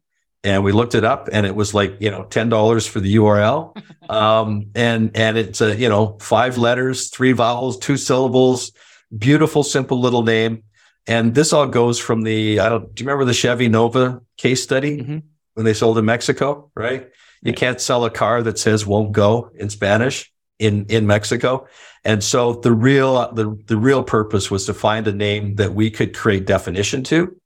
and 0.47 0.63
we 0.63 0.71
looked 0.71 0.95
it 0.95 1.03
up 1.03 1.29
and 1.33 1.45
it 1.45 1.57
was 1.57 1.75
like, 1.75 1.97
you 1.99 2.09
know, 2.09 2.23
$10 2.23 2.89
for 2.89 3.01
the 3.01 3.17
URL. 3.17 3.77
Um, 4.09 4.71
and, 4.77 5.17
and 5.17 5.37
it's 5.37 5.61
a, 5.61 5.75
you 5.75 5.89
know, 5.89 6.17
five 6.21 6.59
letters, 6.59 7.11
three 7.11 7.33
vowels, 7.33 7.77
two 7.77 7.97
syllables, 7.97 8.71
beautiful, 9.19 9.65
simple 9.65 10.01
little 10.01 10.23
name. 10.23 10.63
And 11.09 11.35
this 11.35 11.53
all 11.53 11.67
goes 11.67 11.99
from 11.99 12.23
the, 12.23 12.61
I 12.61 12.69
don't, 12.69 12.95
do 12.95 13.03
you 13.03 13.09
remember 13.09 13.25
the 13.25 13.35
Chevy 13.35 13.67
Nova 13.67 14.23
case 14.37 14.63
study 14.63 14.99
mm-hmm. 14.99 15.19
when 15.55 15.67
they 15.67 15.75
sold 15.75 15.99
in 15.99 16.05
Mexico, 16.05 16.71
right? 16.77 17.11
You 17.43 17.53
can't 17.53 17.81
sell 17.81 18.05
a 18.05 18.11
car 18.11 18.45
that 18.45 18.61
says 18.61 18.87
won't 18.87 19.11
go 19.11 19.51
in 19.57 19.71
Spanish 19.71 20.33
in, 20.61 20.87
in 20.87 21.09
Mexico. 21.09 21.67
And 22.05 22.23
so 22.23 22.53
the 22.53 22.71
real, 22.71 23.33
the, 23.33 23.61
the 23.67 23.77
real 23.77 24.05
purpose 24.05 24.53
was 24.53 24.67
to 24.67 24.75
find 24.75 25.09
a 25.09 25.13
name 25.13 25.57
that 25.57 25.75
we 25.75 25.91
could 25.91 26.15
create 26.15 26.47
definition 26.47 27.03
to 27.05 27.37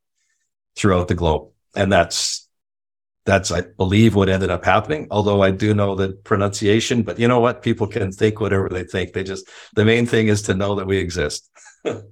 throughout 0.76 1.08
the 1.08 1.14
globe. 1.14 1.48
And 1.74 1.90
that's, 1.90 2.49
that's, 3.30 3.52
I 3.52 3.60
believe, 3.60 4.14
what 4.14 4.28
ended 4.28 4.50
up 4.50 4.64
happening. 4.64 5.06
Although 5.10 5.42
I 5.42 5.52
do 5.52 5.72
know 5.72 5.94
the 5.94 6.12
pronunciation, 6.12 7.02
but 7.02 7.18
you 7.18 7.28
know 7.28 7.38
what? 7.38 7.62
People 7.62 7.86
can 7.86 8.10
think 8.10 8.40
whatever 8.40 8.68
they 8.68 8.84
think. 8.84 9.12
They 9.12 9.22
just, 9.22 9.48
the 9.74 9.84
main 9.84 10.06
thing 10.06 10.26
is 10.28 10.42
to 10.42 10.54
know 10.54 10.74
that 10.74 10.86
we 10.86 10.98
exist. 10.98 11.48
well, 11.84 12.02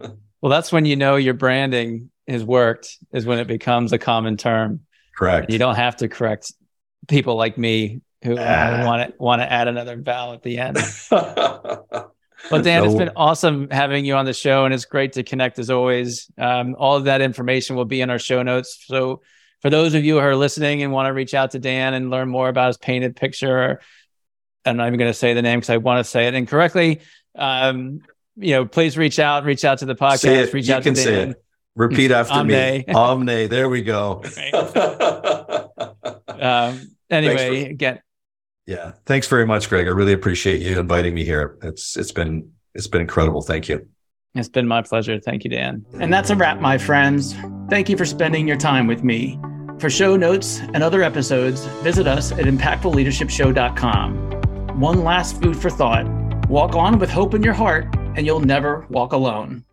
that's 0.43 0.71
when 0.71 0.85
you 0.85 0.97
know 0.97 1.17
your 1.17 1.35
branding 1.35 2.11
has 2.29 2.45
worked, 2.45 2.97
is 3.13 3.27
when 3.27 3.39
it 3.39 3.49
becomes 3.49 3.93
a 3.93 3.99
common 3.99 4.37
term. 4.37 4.81
Correct. 5.17 5.51
You 5.51 5.59
don't 5.59 5.75
have 5.75 5.97
to 5.97 6.09
correct 6.09 6.53
people 7.09 7.35
like 7.35 7.59
me 7.59 8.01
who 8.23 8.37
want 8.37 9.11
to 9.11 9.15
want 9.19 9.43
to 9.43 9.53
add 9.53 9.67
another 9.69 9.97
vowel 9.97 10.33
at 10.35 10.43
the 10.43 10.59
end. 10.59 10.79
Well, 12.51 12.63
Dan, 12.63 12.83
no. 12.83 12.89
it's 12.89 12.99
been 12.99 13.11
awesome 13.17 13.69
having 13.71 14.05
you 14.05 14.15
on 14.15 14.25
the 14.25 14.33
show, 14.33 14.65
and 14.65 14.73
it's 14.73 14.85
great 14.85 15.15
to 15.15 15.23
connect 15.23 15.59
as 15.59 15.71
always. 15.71 16.31
Um, 16.39 16.77
all 16.79 16.97
of 16.97 17.05
that 17.05 17.21
information 17.21 17.77
will 17.77 17.85
be 17.85 18.01
in 18.01 18.11
our 18.11 18.19
show 18.19 18.43
notes. 18.43 18.85
So, 18.87 19.23
for 19.61 19.71
those 19.71 19.95
of 19.95 20.05
you 20.05 20.15
who 20.15 20.21
are 20.21 20.37
listening 20.37 20.83
and 20.83 20.93
want 20.93 21.07
to 21.07 21.13
reach 21.13 21.35
out 21.35 21.53
to 21.53 21.59
Dan 21.59 21.95
and 21.95 22.11
learn 22.11 22.29
more 22.29 22.49
about 22.49 22.69
his 22.69 22.77
painted 22.77 23.17
picture, 23.17 23.81
I'm 24.65 24.77
not 24.77 24.87
even 24.87 24.99
going 24.99 25.11
to 25.11 25.15
say 25.19 25.35
the 25.35 25.43
name 25.43 25.59
because 25.61 25.71
I 25.71 25.79
want 25.79 26.05
to 26.05 26.11
say 26.11 26.27
it 26.29 26.35
incorrectly. 26.35 27.01
Um, 27.35 28.01
you 28.37 28.53
know, 28.53 28.67
please 28.67 28.97
reach 28.97 29.19
out. 29.19 29.45
Reach 29.45 29.65
out 29.65 29.79
to 29.79 29.87
the 29.87 29.95
podcast. 29.97 30.53
Reach 30.53 30.69
you 30.69 30.75
out 30.75 30.83
can 30.83 30.95
to 30.95 31.05
Dan. 31.05 31.31
It. 31.31 31.45
Repeat 31.75 32.11
after 32.13 32.35
Omnae. 32.35 32.87
me. 32.87 32.95
Omnae. 32.95 33.49
There 33.49 33.69
we 33.69 33.83
go. 33.83 34.23
um, 36.29 36.97
anyway, 37.11 37.65
for- 37.65 37.71
again, 37.71 38.01
yeah. 38.67 38.93
Thanks 39.07 39.27
very 39.27 39.47
much, 39.47 39.69
Greg. 39.69 39.87
I 39.87 39.91
really 39.91 40.13
appreciate 40.13 40.61
you 40.61 40.79
inviting 40.79 41.15
me 41.15 41.25
here. 41.25 41.59
It's 41.63 41.97
it's 41.97 42.13
been 42.13 42.53
it's 42.75 42.87
been 42.87 43.01
incredible. 43.01 43.43
Thank 43.43 43.69
you. 43.69 43.89
It's 44.35 44.49
been 44.49 44.69
my 44.69 44.83
pleasure. 44.83 45.19
Thank 45.19 45.45
you, 45.45 45.51
Dan. 45.51 45.85
And 46.01 46.13
that's 46.13 46.31
a 46.31 46.37
wrap, 46.37 46.61
my 46.61 46.79
friends. 46.79 47.35
Thank 47.69 47.89
you 47.89 47.97
for 47.97 48.05
spending 48.05 48.47
your 48.47 48.57
time 48.57 48.87
with 48.87 49.03
me. 49.03 49.39
For 49.79 49.91
show 49.91 50.17
notes 50.17 50.61
and 50.75 50.83
other 50.83 51.03
episodes, 51.03 51.65
visit 51.83 52.07
us 52.07 52.33
at 52.33 52.41
impactfulleadershipshow.com. 52.41 54.81
One 54.81 55.05
last 55.05 55.41
food 55.41 55.57
for 55.57 55.71
thought 55.71 56.07
walk 56.49 56.75
on 56.75 56.99
with 56.99 57.11
hope 57.11 57.35
in 57.35 57.43
your 57.43 57.53
heart, 57.53 57.95
and 58.17 58.25
you'll 58.25 58.41
never 58.41 58.87
walk 58.89 59.13
alone. 59.13 59.65